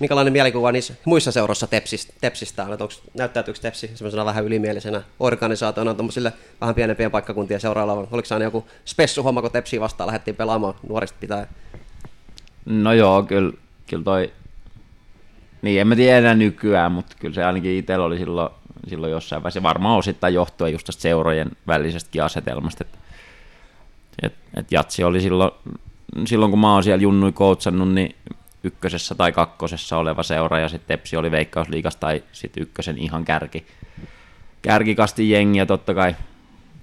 [0.00, 2.70] minkälainen mielikuva niissä muissa seuroissa tepsistä, tepsistä on?
[2.70, 7.92] Onko, näyttäytyykö Tepsi semmoisena vähän ylimielisenä organisaationa tuommoisille vähän pienempien paikkakuntien seurailla?
[7.92, 11.46] Oliko se aina joku spessu homma, kun Tepsiä vastaan lähdettiin pelaamaan nuorista pitää?
[12.66, 13.52] No joo, kyllä,
[13.86, 14.32] kyllä toi,
[15.62, 18.50] niin en mä tiedä nykyään, mutta kyllä se ainakin itsellä oli silloin,
[18.88, 22.98] silloin jossain vaiheessa, varmaan osittain johtuen just tästä seurojen välisestäkin asetelmasta, että
[24.22, 25.50] et, et Jatsi oli silloin,
[26.26, 28.14] silloin kun mä oon siellä junnui koutsannut, niin
[28.64, 33.66] ykkösessä tai kakkosessa oleva seura, ja sitten Tepsi oli Veikkausliigas tai sitten ykkösen ihan kärki,
[34.62, 36.16] kärkikasti jengi, ja totta kai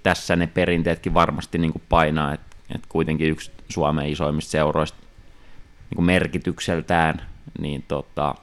[0.03, 4.97] tässä ne perinteetkin varmasti niin kuin painaa, että et kuitenkin yksi Suomen isoimmista seuroista
[5.89, 7.21] niin kuin merkitykseltään,
[7.59, 8.35] niin tota,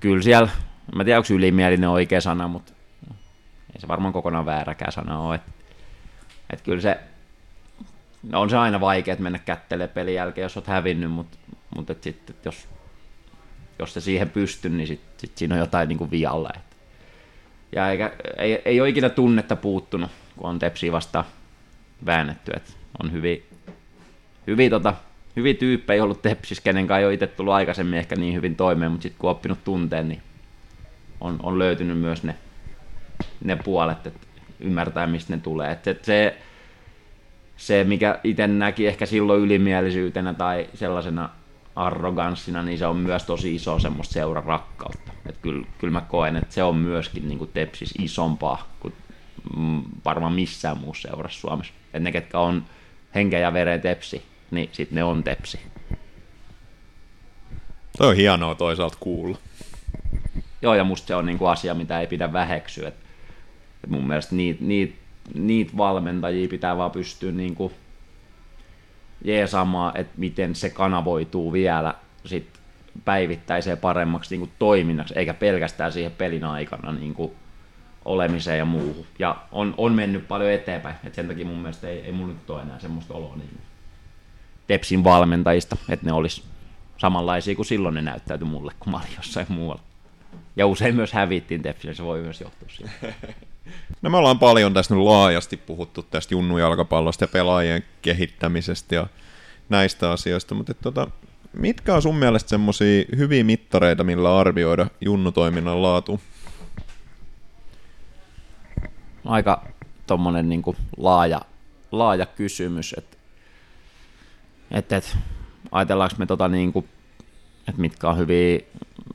[0.00, 0.48] kyllä siellä,
[0.94, 2.72] mä tiedän onko ylimielinen oikea sana, mutta
[3.74, 5.52] ei se varmaan kokonaan vääräkään sana ole, että
[6.50, 7.00] et kyllä se,
[8.22, 11.38] no on se aina vaikea mennä kättelemään pelin jälkeen, jos olet hävinnyt, mutta
[11.76, 12.68] mut et sitten, et jos,
[13.78, 16.50] jos se siihen pystyy, niin sit, sit siinä on jotain niin kuin vialla.
[16.56, 16.76] Et.
[17.72, 21.24] Ja eikä, ei, ei ole ikinä tunnetta puuttunut, kun on tepsi vasta
[22.06, 22.52] väännetty.
[22.56, 23.42] Et on hyvin,
[24.46, 24.94] hyvin, tota,
[25.36, 28.90] hyvin tyyppejä ollut tepsis, kenen kanssa ei ole itse tullut aikaisemmin ehkä niin hyvin toimeen,
[28.90, 30.22] mutta sitten kun on oppinut tunteen, niin
[31.20, 32.34] on, on löytynyt myös ne,
[33.44, 34.26] ne puolet, että
[34.60, 35.72] ymmärtää, mistä ne tulee.
[35.72, 36.36] Et se, se,
[37.56, 41.30] se, mikä itse näki ehkä silloin ylimielisyytenä tai sellaisena
[41.78, 45.12] arroganssina, niin se on myös tosi iso semmoista seurarakkautta.
[45.28, 48.94] Et kyllä, kyllä mä koen, että se on myöskin niin kuin Tepsis isompaa kuin
[49.56, 51.72] mm, varmaan missään muussa seurassa Suomessa.
[51.94, 52.64] Et ne, ketkä on
[53.14, 55.60] henkeä ja veren Tepsi, niin sitten ne on Tepsi.
[57.98, 59.38] Toi on hienoa toisaalta kuulla.
[60.62, 62.88] Joo, ja musta se on niin kuin asia, mitä ei pidä väheksyä.
[62.88, 62.94] Et,
[63.84, 64.94] et mun mielestä niitä niit,
[65.34, 67.72] niit valmentajia pitää vaan pystyä niin kuin
[69.24, 72.48] jeesaamaan, että miten se kanavoituu vielä sit
[73.04, 77.32] päivittäiseen paremmaksi niin kuin toiminnaksi, eikä pelkästään siihen pelin aikana niin kuin
[78.04, 79.06] olemiseen ja muuhun.
[79.18, 82.50] Ja on, on mennyt paljon eteenpäin, että sen takia mun mielestä ei, ei mun nyt
[82.50, 83.60] ole enää semmoista oloa niin
[84.66, 86.42] Tepsin valmentajista, että ne olisi
[86.96, 89.82] samanlaisia kuin silloin ne näyttäytyi mulle, kun mä olin jossain muualla.
[90.56, 92.90] Ja usein myös hävittiin Tepsille, se voi myös johtua siitä.
[94.02, 99.06] No me ollaan paljon tässä nyt laajasti puhuttu tästä junnujalkapallosta ja pelaajien kehittämisestä ja
[99.68, 101.10] näistä asioista, mutta et, tota,
[101.52, 106.20] mitkä on sun mielestä semmoisia hyviä mittareita, millä arvioida junnutoiminnan laatu?
[109.24, 109.64] Aika
[110.06, 110.62] tommonen niin
[110.96, 111.40] laaja,
[111.92, 113.16] laaja kysymys, että
[114.70, 115.16] et, et,
[115.72, 116.88] ajatellaanko me tota niin kuin,
[117.68, 118.60] että mitkä on hyviä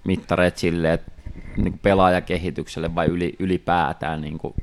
[0.03, 1.11] mittareita sille, että
[1.57, 4.21] niin pelaajakehitykselle vai yli, ylipäätään.
[4.21, 4.53] Niin kuin,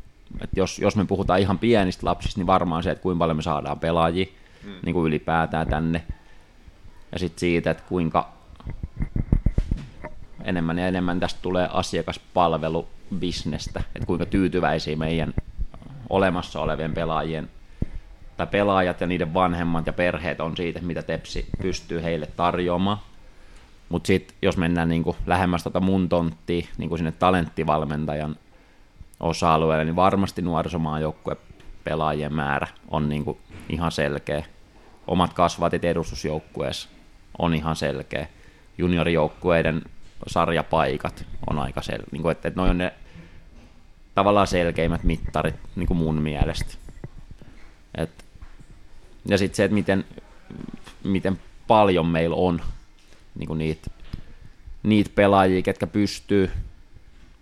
[0.40, 3.42] että jos, jos me puhutaan ihan pienistä lapsista, niin varmaan se, että kuinka paljon me
[3.42, 4.26] saadaan pelaajia
[4.64, 4.72] mm.
[4.84, 6.02] niin kuin ylipäätään tänne.
[7.12, 8.32] Ja sitten siitä, että kuinka
[10.44, 15.34] enemmän ja enemmän tästä tulee asiakaspalvelubisnestä, että kuinka tyytyväisiä meidän
[16.10, 17.50] olemassa olevien pelaajien
[18.36, 22.98] tai pelaajat ja niiden vanhemmat ja perheet on siitä, mitä Tepsi pystyy heille tarjoamaan.
[23.90, 28.36] Mutta sitten jos mennään niinku lähemmäs tota mun tonttia niinku sinne talenttivalmentajan
[29.20, 31.36] osa-alueelle, niin varmasti nuorisomaajoukkue
[31.84, 33.38] pelaajien määrä on niinku
[33.68, 34.44] ihan selkeä.
[35.06, 36.88] Omat kasvatit edustusjoukkueessa
[37.38, 38.26] on ihan selkeä.
[38.78, 39.82] Juniorijoukkueiden
[40.26, 42.08] sarjapaikat on aika selkeä.
[42.12, 42.92] Niinku, että et noin on ne
[44.14, 46.74] tavallaan selkeimmät mittarit niinku mun mielestä.
[47.94, 48.24] Et,
[49.28, 50.04] ja sitten se, että miten,
[51.04, 52.60] miten paljon meillä on
[53.34, 53.90] niin niitä,
[54.82, 56.50] niitä pelaajia, ketkä pystyy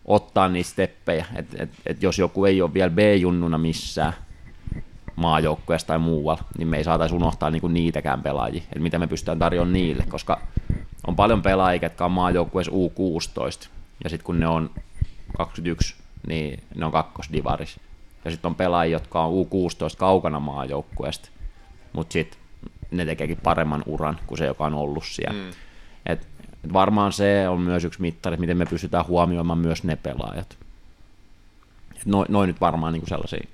[0.04, 1.26] ottaa niitä steppejä.
[1.36, 4.12] Et, et, et jos joku ei ole vielä B-junnuna missään
[5.16, 9.38] maajoukkueessa tai muualla, niin me ei saataisi unohtaa niinku niitäkään pelaajia, että mitä me pystytään
[9.38, 10.40] tarjoamaan niille, koska
[11.06, 13.68] on paljon pelaajia, jotka on maajoukkueessa U16,
[14.04, 14.70] ja sitten kun ne on
[15.36, 15.94] 21,
[16.26, 17.80] niin ne on kakkosdivaris.
[18.24, 21.28] Ja sitten on pelaajia, jotka on U16 kaukana maajoukkueesta,
[21.92, 22.40] mutta sitten
[22.90, 25.38] ne tekeekin paremman uran kuin se, joka on ollut siellä.
[25.38, 25.50] Mm.
[26.08, 26.26] Et,
[26.64, 30.56] et varmaan se on myös yksi mittari, miten me pystytään huomioimaan myös ne pelaajat.
[32.04, 33.48] noin noi nyt varmaan niin sellaisia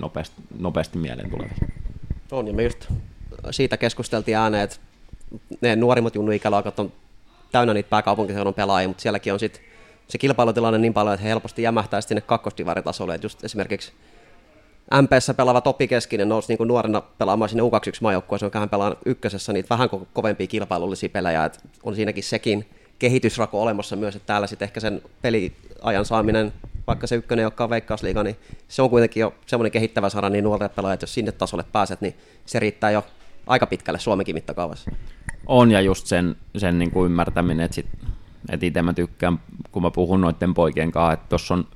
[0.00, 1.68] nopeasti, nopeasti mieleen tulevia.
[2.30, 2.88] On, ja me just
[3.50, 4.76] siitä keskusteltiin ääneen, että
[5.60, 6.92] ne nuorimmat junnu ikäluokat on
[7.52, 9.62] täynnä niitä pääkaupunkiseudun pelaajia, mutta sielläkin on sitten
[10.08, 13.92] se kilpailutilanne niin paljon, että he helposti jämähtää sinne kakkosdivaritasolle, että just esimerkiksi
[15.02, 18.96] MPssä pelaava Topi Keskinen nousi niin kuin nuorena pelaamaan sinne U21 maajoukkueeseen, joka hän pelaa
[19.04, 22.66] ykkösessä niitä vähän kovempia kilpailullisia pelejä, että on siinäkin sekin
[22.98, 26.52] kehitysrako olemassa myös, että täällä sitten ehkä sen peliajan saaminen,
[26.86, 28.36] vaikka se ykkönen, joka on veikkausliiga, niin
[28.68, 32.14] se on kuitenkin jo semmoinen kehittävä saada niin nuorille pelaajat, jos sinne tasolle pääset, niin
[32.46, 33.04] se riittää jo
[33.46, 34.90] aika pitkälle Suomenkin mittakaavassa.
[35.46, 37.86] On ja just sen, sen niin kuin ymmärtäminen, että, sit,
[38.50, 39.40] että itse mä tykkään,
[39.72, 41.66] kun mä puhun noiden poikien kanssa, että tuossa on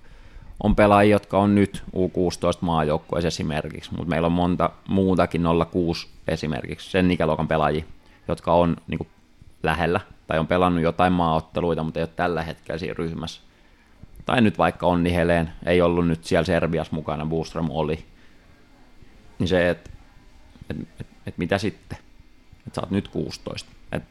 [0.63, 6.91] on pelaajia, jotka on nyt U16 maajoukkueessa esimerkiksi, mutta meillä on monta muutakin 06 esimerkiksi,
[6.91, 7.85] sen ikäluokan pelaajia,
[8.29, 9.09] jotka on niin kuin,
[9.63, 13.43] lähellä tai on pelannut jotain maaotteluita, mutta ei ole tällä hetkellä siinä ryhmässä.
[14.27, 18.05] Tai nyt vaikka Onni Heleen, ei ollut nyt siellä Serbiassa mukana, Boostrom oli.
[19.39, 19.91] Niin se, että
[20.71, 21.99] et, et, et mitä sitten?
[22.67, 23.71] Että sä oot nyt 16.
[23.93, 24.03] Et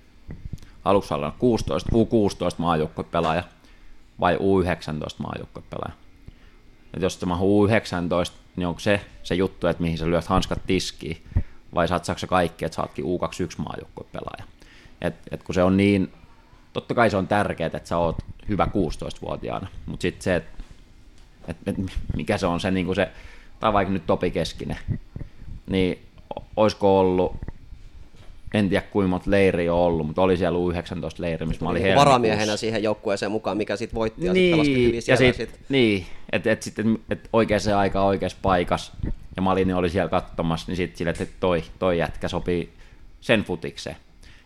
[0.86, 3.44] aluksi olla 16, U16 maajoukkuepelaaja
[4.19, 6.11] vai U19 maajoukkuepelaaja.
[6.93, 11.23] Et jos tämä U19, niin onko se se juttu, että mihin sä lyöt hanskat tiskiin,
[11.76, 14.43] vai satsaako se kaikki, että saatkin U21 maajoukkuepelaaja.
[15.01, 16.13] Et, et kun se on niin,
[16.73, 18.18] totta kai se on tärkeää, että sä oot
[18.49, 20.63] hyvä 16-vuotiaana, mutta sitten se, että
[21.47, 21.76] et, et,
[22.15, 23.09] mikä se on se, niin se
[23.59, 24.77] tai vaikka nyt Topi Keskinen,
[25.68, 26.05] niin
[26.55, 27.35] olisiko ollut
[28.53, 31.84] en tiedä kuinka monta leiriä on ollut, mutta oli siellä U19 leiri, missä mä olin
[31.84, 34.56] niin varamiehenä siihen joukkueeseen mukaan, mikä sitten voitti ja niin,
[34.95, 35.60] sitten ja sit, sit.
[35.69, 38.94] Niin, että et, sitten et oikeaan aikaan oikeassa paikassa,
[39.36, 42.73] ja Malini oli siellä katsomassa, niin sitten sille, että toi, toi jätkä sopii
[43.22, 43.95] sen futikseen.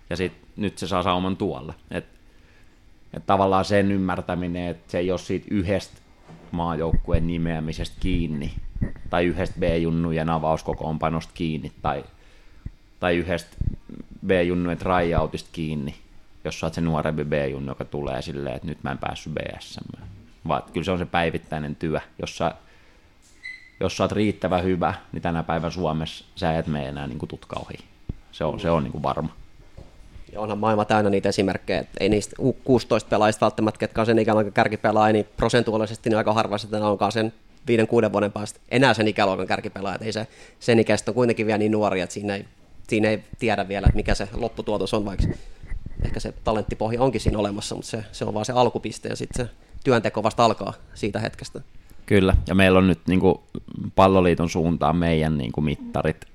[0.10, 1.74] Ja sitten nyt se saa sauman tuolle.
[1.92, 2.06] Et,
[3.14, 5.98] et tavallaan sen ymmärtäminen, että se ei ole siitä yhdestä
[6.52, 8.52] maajoukkueen nimeämisestä kiinni,
[9.10, 12.04] tai yhdestä B-junnujen avauskokoonpanosta kiinni, tai,
[13.06, 13.56] tai yhdestä
[14.28, 15.96] B-junnujen tryoutista kiinni,
[16.44, 20.02] jos oot se nuorempi B-junnu, joka tulee silleen, että nyt mä en päässyt BSM.
[20.48, 22.52] Vaan kyllä se on se päivittäinen työ, jos sä,
[23.80, 27.60] jos sä oot riittävän hyvä, niin tänä päivänä Suomessa sä et mene enää niin tutka
[27.60, 27.78] ohi.
[28.32, 29.30] Se on, se on niin kuin varma.
[30.32, 34.20] Ja onhan maailma täynnä niitä esimerkkejä, että ei niistä 16 pelaajista välttämättä, ketkä on sen
[34.20, 37.34] ikäluokan kärkipelaaja, niin prosentuaalisesti niin aika harva sitten onkaan sen
[37.68, 39.98] viiden, kuuden vuoden päästä enää sen ikäluokan kärkipelaaja.
[40.02, 40.28] Ei se,
[40.60, 42.46] sen ikäistä on kuitenkin vielä niin nuori, että siinä ei,
[42.88, 45.28] siinä ei tiedä vielä, että mikä se lopputuotos on, vaikka
[46.06, 49.46] ehkä se talenttipohja onkin siinä olemassa, mutta se, se on vaan se alkupiste ja sitten
[49.46, 49.52] se
[49.84, 51.62] työnteko vasta alkaa siitä hetkestä.
[52.06, 53.40] Kyllä, ja meillä on nyt niin kuin
[53.96, 56.26] palloliiton suuntaan meidän niin kuin mittarit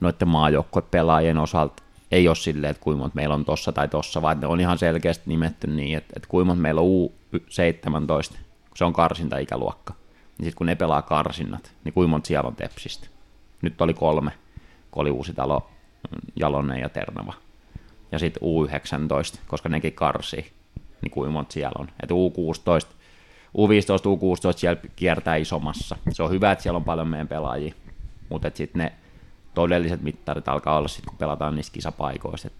[0.00, 4.40] noiden maajoukkuepelaajien osalta ei ole silleen, että kuinka monta meillä on tossa tai tossa, vaan
[4.40, 8.36] ne on ihan selkeästi nimetty niin, että, että kuinka monta meillä on U17,
[8.68, 9.94] kun se on karsinta-ikäluokka,
[10.38, 13.06] niin sitten kun ne pelaa karsinnat, niin kuinka monta siellä on Tepsistä.
[13.62, 14.30] Nyt oli kolme,
[14.90, 15.70] kun oli Uusitalo,
[16.36, 17.34] Jalonen ja Ternava.
[18.12, 20.52] Ja sitten U19, koska nekin karsii,
[21.02, 21.88] niin kuinka monta siellä on.
[22.02, 22.88] Että U16,
[23.58, 25.96] U15, U16 siellä kiertää isomassa.
[26.12, 27.74] Se on hyvä, että siellä on paljon meidän pelaajia,
[28.28, 28.92] mutta sitten ne
[29.54, 32.50] todelliset mittarit alkaa olla sitten, kun pelataan niistä kisapaikoista.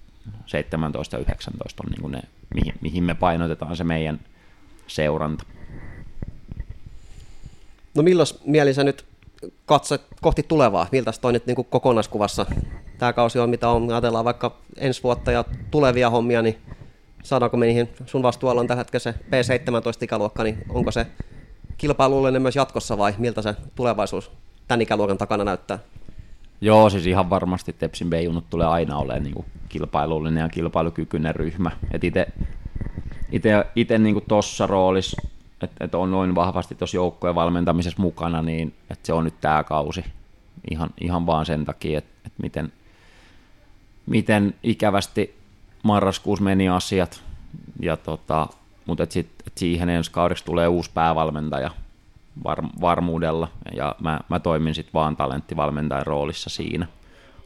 [0.47, 2.23] 17 ja 19 on niin ne,
[2.55, 4.21] mihin, mihin me painotetaan se meidän
[4.87, 5.45] seuranta.
[7.95, 9.05] No milloin mieli sä nyt
[9.67, 10.87] katset kohti tulevaa?
[10.93, 12.47] Miltä toi nyt niin kuin kokonaiskuvassa
[12.99, 16.59] tämä kausi on, mitä on, ajatellaan vaikka ensi vuotta ja tulevia hommia, niin
[17.23, 21.07] saadaanko me niihin, sun vastuulla on tällä hetkellä se P17-ikäluokka, niin onko se
[21.77, 24.31] kilpailullinen myös jatkossa vai miltä se tulevaisuus
[24.69, 25.79] tämän ikäluokan takana näyttää?
[26.61, 31.71] Joo, siis ihan varmasti Tepsin B-junut tulee aina olemaan niin kuin kilpailullinen ja kilpailukykyinen ryhmä.
[33.77, 35.23] Itse niin tuossa roolissa,
[35.63, 39.65] että et on noin vahvasti tuossa joukkojen valmentamisessa mukana, niin että se on nyt tämä
[39.65, 40.05] kausi.
[40.71, 42.73] Ihan, ihan vaan sen takia, että et miten,
[44.07, 45.35] miten ikävästi
[45.83, 47.23] marraskuussa meni asiat.
[47.81, 48.47] Ja tota,
[48.87, 51.71] mutta et sit, et siihen ensi kaudeksi tulee uusi päävalmentaja–
[52.45, 56.87] var, varmuudella, ja mä, mä toimin sitten vaan talenttivalmentajan roolissa siinä.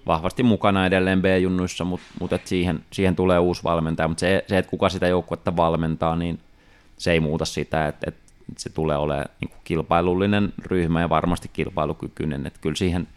[0.07, 4.59] Vahvasti mukana edelleen B-junnuissa, mutta mut et siihen, siihen tulee uusi valmentaja, mutta se, se,
[4.59, 6.41] että kuka sitä joukkuetta valmentaa, niin
[6.99, 12.47] se ei muuta sitä, että, että se tulee olemaan niin kilpailullinen ryhmä ja varmasti kilpailukykyinen,
[12.47, 13.09] että kyllä siihen,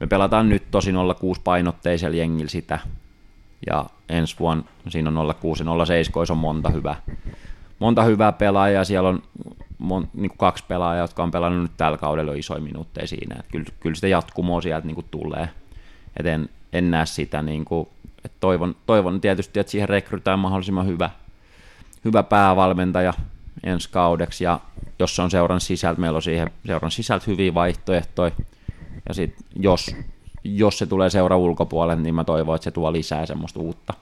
[0.00, 2.78] me pelataan nyt tosin 06 painotteisella jengillä sitä,
[3.66, 7.02] ja ensi vuonna siinä on 06 ja 07 on monta hyvää,
[7.78, 9.22] monta hyvää pelaajaa, siellä on
[9.78, 13.36] mon, niin kuin kaksi pelaajaa, jotka on pelannut nyt tällä kaudella isoja minuutteja siinä.
[13.38, 15.48] Että kyllä, kyllä sitä jatkumoa sieltä niin kuin tulee.
[16.16, 17.88] Et en, en näe sitä, niin kuin,
[18.24, 21.10] että toivon, toivon tietysti, että siihen rekrytään mahdollisimman hyvä,
[22.04, 23.14] hyvä päävalmentaja
[23.64, 24.60] ensi kaudeksi, ja
[24.98, 28.30] jos se on seuran sisältä, meillä on siihen seuran sisältä hyviä vaihtoehtoja,
[29.08, 29.96] ja sitten jos,
[30.44, 33.94] jos se tulee seura ulkopuolelle, niin mä toivon, että se tuo lisää semmoista uutta,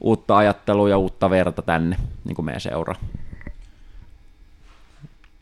[0.00, 2.94] uutta ajattelua ja uutta verta tänne, niin kuin meidän seura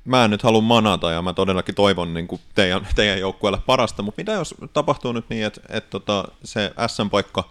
[0.04, 4.02] mä en nyt halua manata ja mä todellakin toivon niin kuin teidän, teidän joukkueelle parasta,
[4.02, 7.44] mutta mitä jos tapahtuu nyt niin, että, että tota, se SM-paikka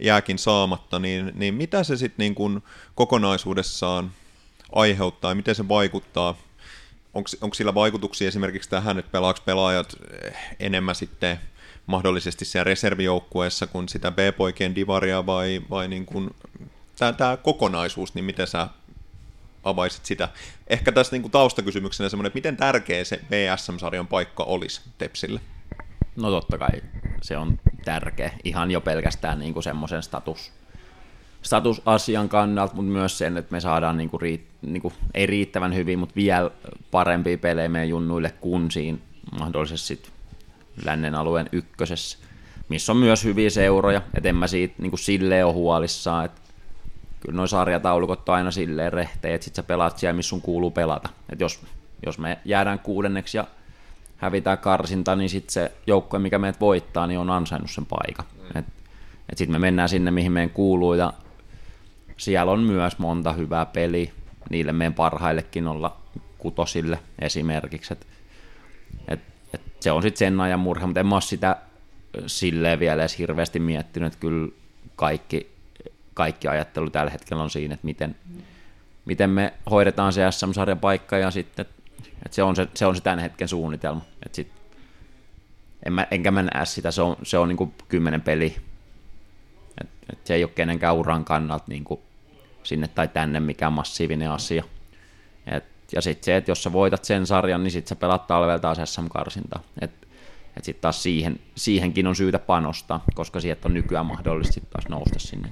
[0.00, 2.62] jääkin saamatta, niin, niin mitä se sitten niin kuin
[2.94, 4.12] kokonaisuudessaan
[4.72, 6.36] aiheuttaa ja miten se vaikuttaa?
[7.14, 9.96] Onko sillä vaikutuksia esimerkiksi tähän, että pelaako pelaajat
[10.60, 11.40] enemmän sitten
[11.86, 16.30] mahdollisesti siellä reservijoukkueessa kuin sitä B-poikien divaria vai, vai niin kuin,
[17.16, 18.68] tämä kokonaisuus, niin miten sä
[19.64, 20.28] avaisit sitä.
[20.66, 25.40] Ehkä tässä niin kuin taustakysymyksenä semmoinen, että miten tärkeä se VSM-sarjan paikka olisi Tepsille?
[26.16, 26.82] No totta kai
[27.22, 30.52] se on tärkeä, ihan jo pelkästään niin kuin semmoisen status,
[31.42, 35.74] statusasian kannalta, mutta myös sen, että me saadaan niin kuin riit, niin kuin, ei riittävän
[35.74, 36.50] hyvin, mutta vielä
[36.90, 38.98] parempia pelejä meidän junnuille kuin siinä
[39.38, 40.02] mahdollisesti
[40.84, 42.18] lännen alueen ykkösessä,
[42.68, 46.40] missä on myös hyviä seuroja, että en mä siitä niin kuin silleen ole huolissaan, että
[47.20, 50.70] kyllä nuo sarjataulukot on aina silleen rehtejä, että sit sä pelaat siellä, missä sun kuuluu
[50.70, 51.08] pelata.
[51.28, 51.60] Et jos,
[52.06, 53.44] jos me jäädään kuudenneksi ja
[54.20, 58.26] hävitään karsinta, niin sitten se joukkue, mikä meidät voittaa, niin on ansainnut sen paikan.
[58.34, 58.58] Mm.
[58.58, 58.66] Et,
[59.28, 61.12] et sitten me mennään sinne, mihin meidän kuuluu, ja
[62.16, 64.12] siellä on myös monta hyvää peliä,
[64.50, 65.96] niille meidän parhaillekin olla
[66.38, 67.92] kutosille esimerkiksi.
[67.92, 68.06] Et,
[69.08, 69.20] et,
[69.54, 71.56] et se on sitten sen ajan murhe, mutta en mä ole sitä
[72.26, 74.48] silleen vielä edes hirveästi miettinyt, että kyllä
[74.96, 75.50] kaikki,
[76.14, 78.16] kaikki ajattelu tällä hetkellä on siinä, että miten,
[79.04, 81.66] miten me hoidetaan se SM-sarjan paikka ja sitten,
[82.24, 84.00] että se on se, se, on se tämän hetken suunnitelma.
[84.26, 84.52] Että sit,
[85.86, 88.56] en mä, enkä mä näe sitä, se on, se on niin kuin kymmenen peli.
[89.80, 92.00] Et, et se ei ole kenenkään uran kannalta niin kuin
[92.62, 94.64] sinne tai tänne mikään massiivinen asia.
[95.46, 98.58] Et, ja sitten se, että jos sä voitat sen sarjan, niin sitten sä pelaat talvella
[98.58, 99.60] taas SM-karsinta.
[99.80, 99.90] Et,
[100.56, 104.88] et sitten taas siihen, siihenkin on syytä panostaa, koska sieltä on nykyään mahdollista sit taas
[104.88, 105.48] nousta sinne.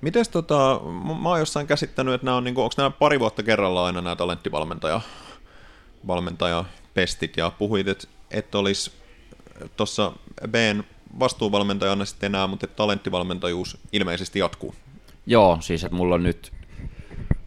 [0.00, 0.80] Mites tota,
[1.22, 5.00] mä oon jossain käsittänyt, että on, niinku, onko nämä pari vuotta kerrallaan aina nämä talenttivalmentaja
[7.36, 8.92] ja puhuit, että et olisi
[9.76, 10.12] tuossa
[10.48, 10.82] Bn
[11.18, 14.74] vastuuvalmentajana sitten enää, mutta talenttivalmentajuus ilmeisesti jatkuu.
[15.26, 16.52] Joo, siis että mulla on nyt,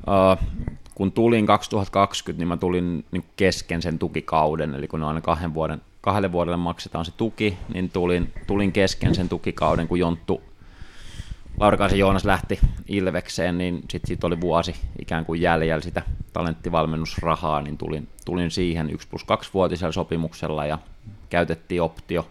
[0.08, 0.48] uh,
[0.96, 5.82] kun tulin 2020, niin mä tulin niin kesken sen tukikauden, eli kun aina kahden vuoden,
[6.02, 10.42] kahdelle vuodelle maksetaan se tuki, niin tulin, tulin kesken sen tukikauden, kun Jonttu
[11.62, 16.02] Laurikaisen Joonas lähti Ilvekseen, niin sitten siitä oli vuosi ikään kuin jäljellä sitä
[16.34, 20.78] talenttivalmennusrahaa, niin tulin, tulin siihen 1 plus 2 vuotisella sopimuksella ja
[21.30, 22.28] käytettiin optio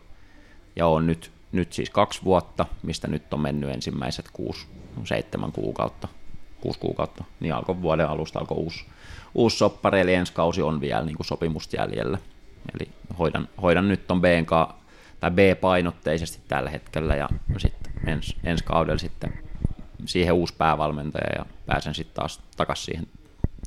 [0.76, 4.66] ja on nyt, nyt siis kaksi vuotta, mistä nyt on mennyt ensimmäiset kuusi,
[5.04, 6.08] seitsemän kuukautta,
[6.60, 8.84] kuusi kuukautta, niin alkoi vuoden alusta alkoi uusi,
[9.34, 12.18] uusi soppari, eli ensi kausi on vielä niin kuin sopimusta jäljellä.
[12.74, 12.88] Eli
[13.18, 14.50] hoidan, hoidan nyt ton BNK,
[15.20, 17.28] tai B-painotteisesti tällä hetkellä, ja
[17.58, 19.32] sitten ens, ensi kaudella sitten
[20.06, 23.06] siihen uusi päävalmentaja, ja pääsen sitten taas takaisin siihen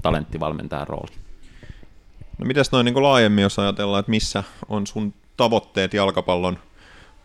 [0.01, 1.19] talenttivalmentajan rooliin.
[2.37, 6.59] No mitäs noin niin laajemmin, jos ajatellaan, että missä on sun tavoitteet jalkapallon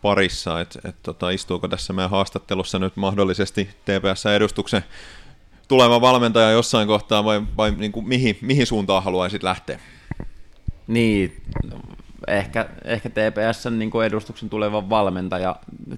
[0.01, 4.83] parissa, että et, tota, istuuko tässä meidän haastattelussa nyt mahdollisesti TPS-edustuksen
[5.67, 9.79] tuleva valmentaja jossain kohtaa vai, vai niin kuin mihin, mihin suuntaan haluaisit lähteä?
[10.87, 11.41] Niin,
[12.27, 15.55] ehkä, ehkä TPSn niin kuin edustuksen tuleva valmentaja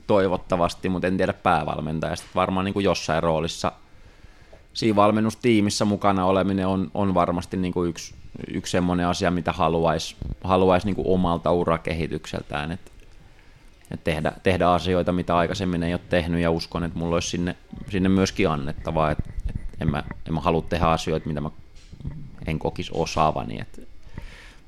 [0.07, 2.15] toivottavasti, mutta en tiedä päävalmentaja.
[2.15, 3.71] Sitten varmaan niin kuin jossain roolissa
[4.73, 8.15] siinä valmennustiimissä mukana oleminen on, on varmasti niin kuin yksi,
[8.47, 12.71] yksi semmoinen asia, mitä haluaisi haluais niin kuin omalta urakehitykseltään.
[12.71, 12.91] Et,
[13.91, 17.55] et tehdä, tehdä asioita, mitä aikaisemmin ei ole tehnyt ja uskon, että mulla olisi sinne,
[17.89, 19.11] sinne myöskin annettavaa.
[19.11, 19.17] Et,
[19.49, 21.49] et en, mä, en mä halua tehdä asioita, mitä mä
[22.47, 23.61] en kokisi osaavani.
[23.61, 23.90] Et,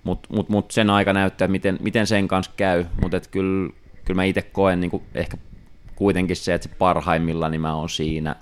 [0.03, 3.73] mutta mut, mut sen aika näyttää, miten, miten sen kanssa käy, mutta kyllä,
[4.05, 5.38] kyllä mä itse koen niin ehkä
[5.95, 8.35] kuitenkin se, että se parhaimmillaan niin mä oon siinä,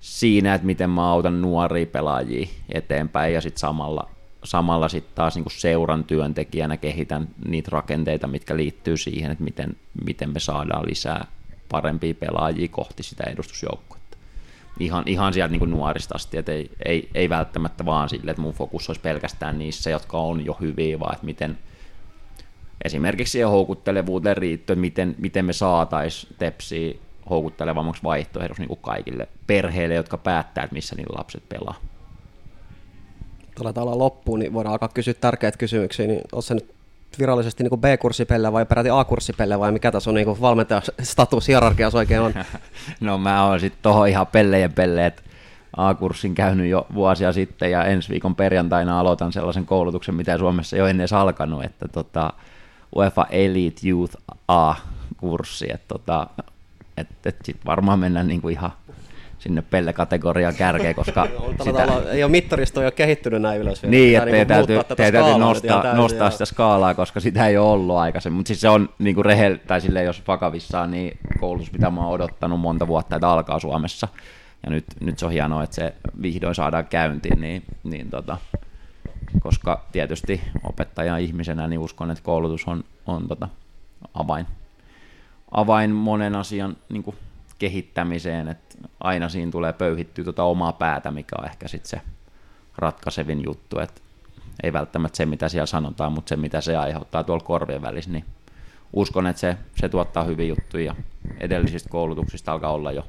[0.00, 3.34] siinä, että miten mä autan nuoria pelaajia eteenpäin.
[3.34, 4.10] Ja sitten samalla,
[4.44, 10.30] samalla sitten taas niin seuran työntekijänä kehitän niitä rakenteita, mitkä liittyy siihen, että miten, miten
[10.32, 11.26] me saadaan lisää
[11.68, 14.01] parempia pelaajia kohti sitä edustusjoukkoa
[14.80, 18.52] ihan, ihan sieltä niin nuorista asti, että ei, ei, ei välttämättä vaan sille, että mun
[18.52, 21.58] fokus olisi pelkästään niissä, jotka on jo hyviä, vaan että miten
[22.84, 26.94] esimerkiksi siihen houkuttelevuuteen riittyen, miten, miten me saataisiin tepsiä
[27.30, 31.74] houkuttelevammaksi vaihtoehdoksi niin kaikille perheille, jotka päättää, että missä niillä lapset pelaa.
[33.60, 36.06] Aletaan olla loppuun, niin voidaan alkaa kysyä tärkeitä kysymyksiä.
[36.06, 36.74] Niin se nyt
[37.18, 42.34] virallisesti niin B-kurssipelle vai peräti A-kurssipelle vai mikä tässä on niin valmentajastatus hierarkiassa oikein on?
[43.00, 45.22] no mä oon sitten tuohon ihan pellejen pelle, että
[45.76, 50.90] A-kurssin käynyt jo vuosia sitten ja ensi viikon perjantaina aloitan sellaisen koulutuksen, mitä Suomessa ole
[50.90, 52.32] ennen alkanut, että tota,
[52.96, 54.16] UEFA Elite Youth
[54.48, 56.26] A-kurssi, että tota,
[56.96, 58.72] et, et sitten varmaan mennään niinku ihan
[59.42, 61.26] sinne pelle-kategoriaan kärkeen, koska
[61.64, 61.82] sitä...
[61.82, 63.82] Olla, ei ole mittaristo ei ole kehittynyt näin ylös.
[63.82, 68.36] Niin, että niin täytyy, täytyy nostaa, nostaa sitä skaalaa, koska sitä ei ole ollut aikaisemmin.
[68.36, 72.00] Mutta siis se on niin kuin rehel, tai silleen, jos vakavissaan, niin koulutus, mitä mä
[72.00, 74.08] oon odottanut monta vuotta, että alkaa Suomessa.
[74.64, 78.36] Ja nyt, nyt se on hienoa, että se vihdoin saadaan käyntiin, niin, niin tota,
[79.40, 83.48] koska tietysti opettajan ihmisenä niin uskon, että koulutus on, on tota,
[84.14, 84.46] avain,
[85.50, 87.16] avain monen asian niin kuin
[87.62, 92.00] kehittämiseen, että aina siinä tulee pöyhittyä tuota omaa päätä, mikä on ehkä sitten se
[92.78, 94.00] ratkaisevin juttu, että
[94.62, 98.24] ei välttämättä se, mitä siellä sanotaan, mutta se, mitä se aiheuttaa tuolla korvien välissä, niin
[98.92, 100.94] uskon, että se, se tuottaa hyviä juttuja ja
[101.40, 103.06] edellisistä koulutuksista alkaa olla jo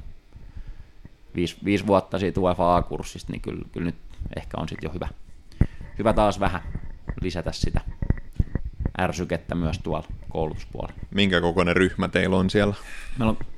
[1.34, 3.96] viisi, viisi vuotta siitä UEFA A-kurssista, niin kyllä, kyllä nyt
[4.36, 5.08] ehkä on sitten jo hyvä,
[5.98, 6.62] hyvä taas vähän
[7.20, 7.80] lisätä sitä
[9.00, 11.00] ärsykettä myös tuolla koulutuspuolella.
[11.10, 12.74] Minkä kokoinen ryhmä teillä on siellä?
[13.18, 13.53] Meillä on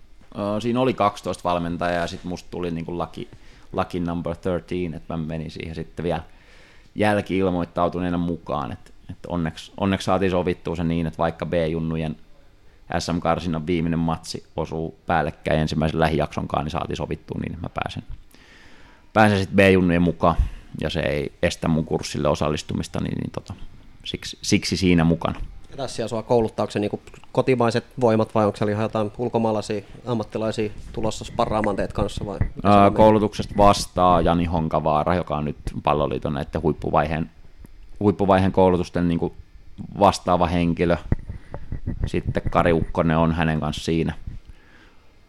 [0.61, 3.29] Siinä oli 12 valmentajaa ja sitten musta tuli niin kuin lucky,
[3.73, 6.23] lucky number 13, että mä menin siihen sitten vielä
[6.95, 12.17] jälki-ilmoittautuneena mukaan, että, että onneksi, onneksi saatiin sovittua se niin, että vaikka B-junnujen
[12.99, 18.03] SM-karsinnan viimeinen matsi osuu päällekkäin ensimmäisen lähijaksonkaan, niin saatiin sovittua niin, että mä pääsen,
[19.13, 20.37] pääsen sitten B-junnujen mukaan,
[20.81, 23.55] ja se ei estä mun kurssille osallistumista, niin, niin tota,
[24.05, 25.41] siksi, siksi siinä mukana.
[25.87, 27.01] Siellä sua kouluttaa, onko se niin
[27.33, 32.39] kotimaiset voimat vai onko siellä ihan jotain ulkomaalaisia ammattilaisia tulossa sparraamaan teet kanssa vai?
[32.63, 37.31] Ää, on koulutuksesta vastaa Jani Honkavaara, joka on nyt palloliiton näiden huippuvaiheen,
[38.01, 39.33] huippuvaiheen koulutusten niin
[39.99, 40.97] vastaava henkilö.
[42.07, 44.15] Sitten Kari Ukkonen on hänen kanssa siinä.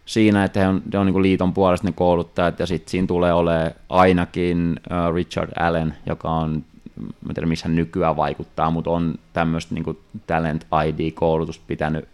[0.06, 3.32] Siinä, että he on, he on niin liiton puolesta ne kouluttajat, ja sitten siinä tulee
[3.32, 4.80] olemaan ainakin
[5.14, 6.64] Richard Allen, joka on,
[7.00, 12.08] mä en tiedä missä nykyään vaikuttaa, mutta on tämmöistä niin Talent ID-koulutusta pitänyt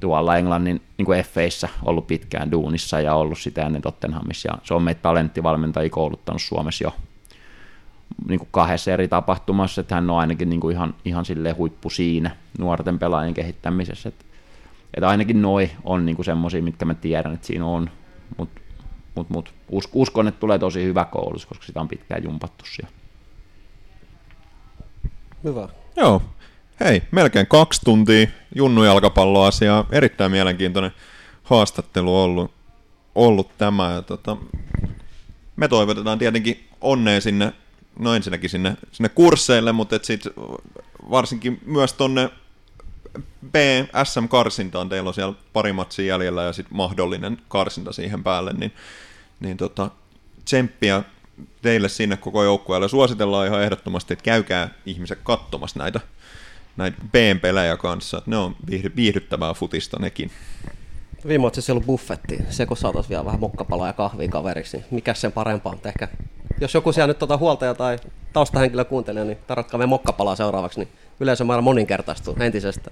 [0.00, 4.48] tuolla Englannin niin F-eissä ollut pitkään duunissa ja ollut sitä ennen Tottenhamissa.
[4.52, 6.94] Ja se on meitä talenttivalmentajia kouluttanut Suomessa jo
[8.28, 11.90] niin kuin kahdessa eri tapahtumassa, että hän on ainakin niin kuin ihan, ihan silleen huippu
[11.90, 14.08] siinä nuorten pelaajien kehittämisessä.
[14.08, 14.24] Että,
[14.94, 17.90] että ainakin noi on niin semmoisia, mitkä mä tiedän, että siinä on,
[18.36, 18.60] mutta
[19.14, 22.97] mut, mut, us, uskon, että tulee tosi hyvä koulutus, koska sitä on pitkään jumpattu siellä.
[25.44, 25.68] Hyvä.
[25.96, 26.22] Joo.
[26.80, 29.86] Hei, melkein kaksi tuntia junnujalkapalloasiaa.
[29.92, 30.92] Erittäin mielenkiintoinen
[31.42, 32.50] haastattelu ollut,
[33.14, 33.92] ollut tämä.
[33.92, 34.36] Ja tota,
[35.56, 37.52] me toivotetaan tietenkin onnea sinne,
[37.98, 40.24] no ensinnäkin sinne, sinne kursseille, mutta et sit
[41.10, 42.30] varsinkin myös tonne
[43.50, 44.88] B-SM-karsintaan.
[44.88, 48.72] Teillä on siellä pari matsia jäljellä ja sitten mahdollinen karsinta siihen päälle, niin,
[49.40, 49.90] niin tota,
[50.44, 51.02] tsemppiä
[51.62, 52.88] teille sinne koko joukkueelle.
[52.88, 56.00] Suositellaan ihan ehdottomasti, että käykää ihmiset katsomassa näitä,
[56.76, 58.22] näitä B-pelejä kanssa.
[58.26, 60.30] Ne on viihdy- viihdyttävää futista nekin.
[61.28, 62.38] Viime siellä ollut buffetti.
[62.50, 65.72] Se kun saataisiin vielä vähän mokkapalaa ja kahvia kaveriksi, niin mikä sen parempaa?
[65.72, 66.08] Mutta ehkä,
[66.60, 67.98] jos joku siellä nyt tota huoltaja tai
[68.32, 70.88] taustahenkilö kuuntelee, niin tarvitkaa meidän mokkapalaa seuraavaksi, niin
[71.20, 72.90] yleisömäärä moninkertaistuu entisestä.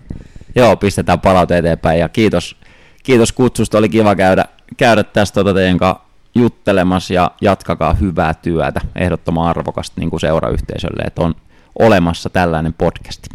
[0.57, 2.57] Joo, pistetään palaute eteenpäin ja kiitos,
[3.03, 4.45] kiitos kutsusta, oli kiva käydä,
[4.77, 6.06] käydä tästä tuota teidän kanssa
[6.37, 11.35] juttelemassa ja jatkakaa hyvää työtä, ehdottoman arvokasta niin kuin seurayhteisölle, että on
[11.79, 13.29] olemassa tällainen podcasti.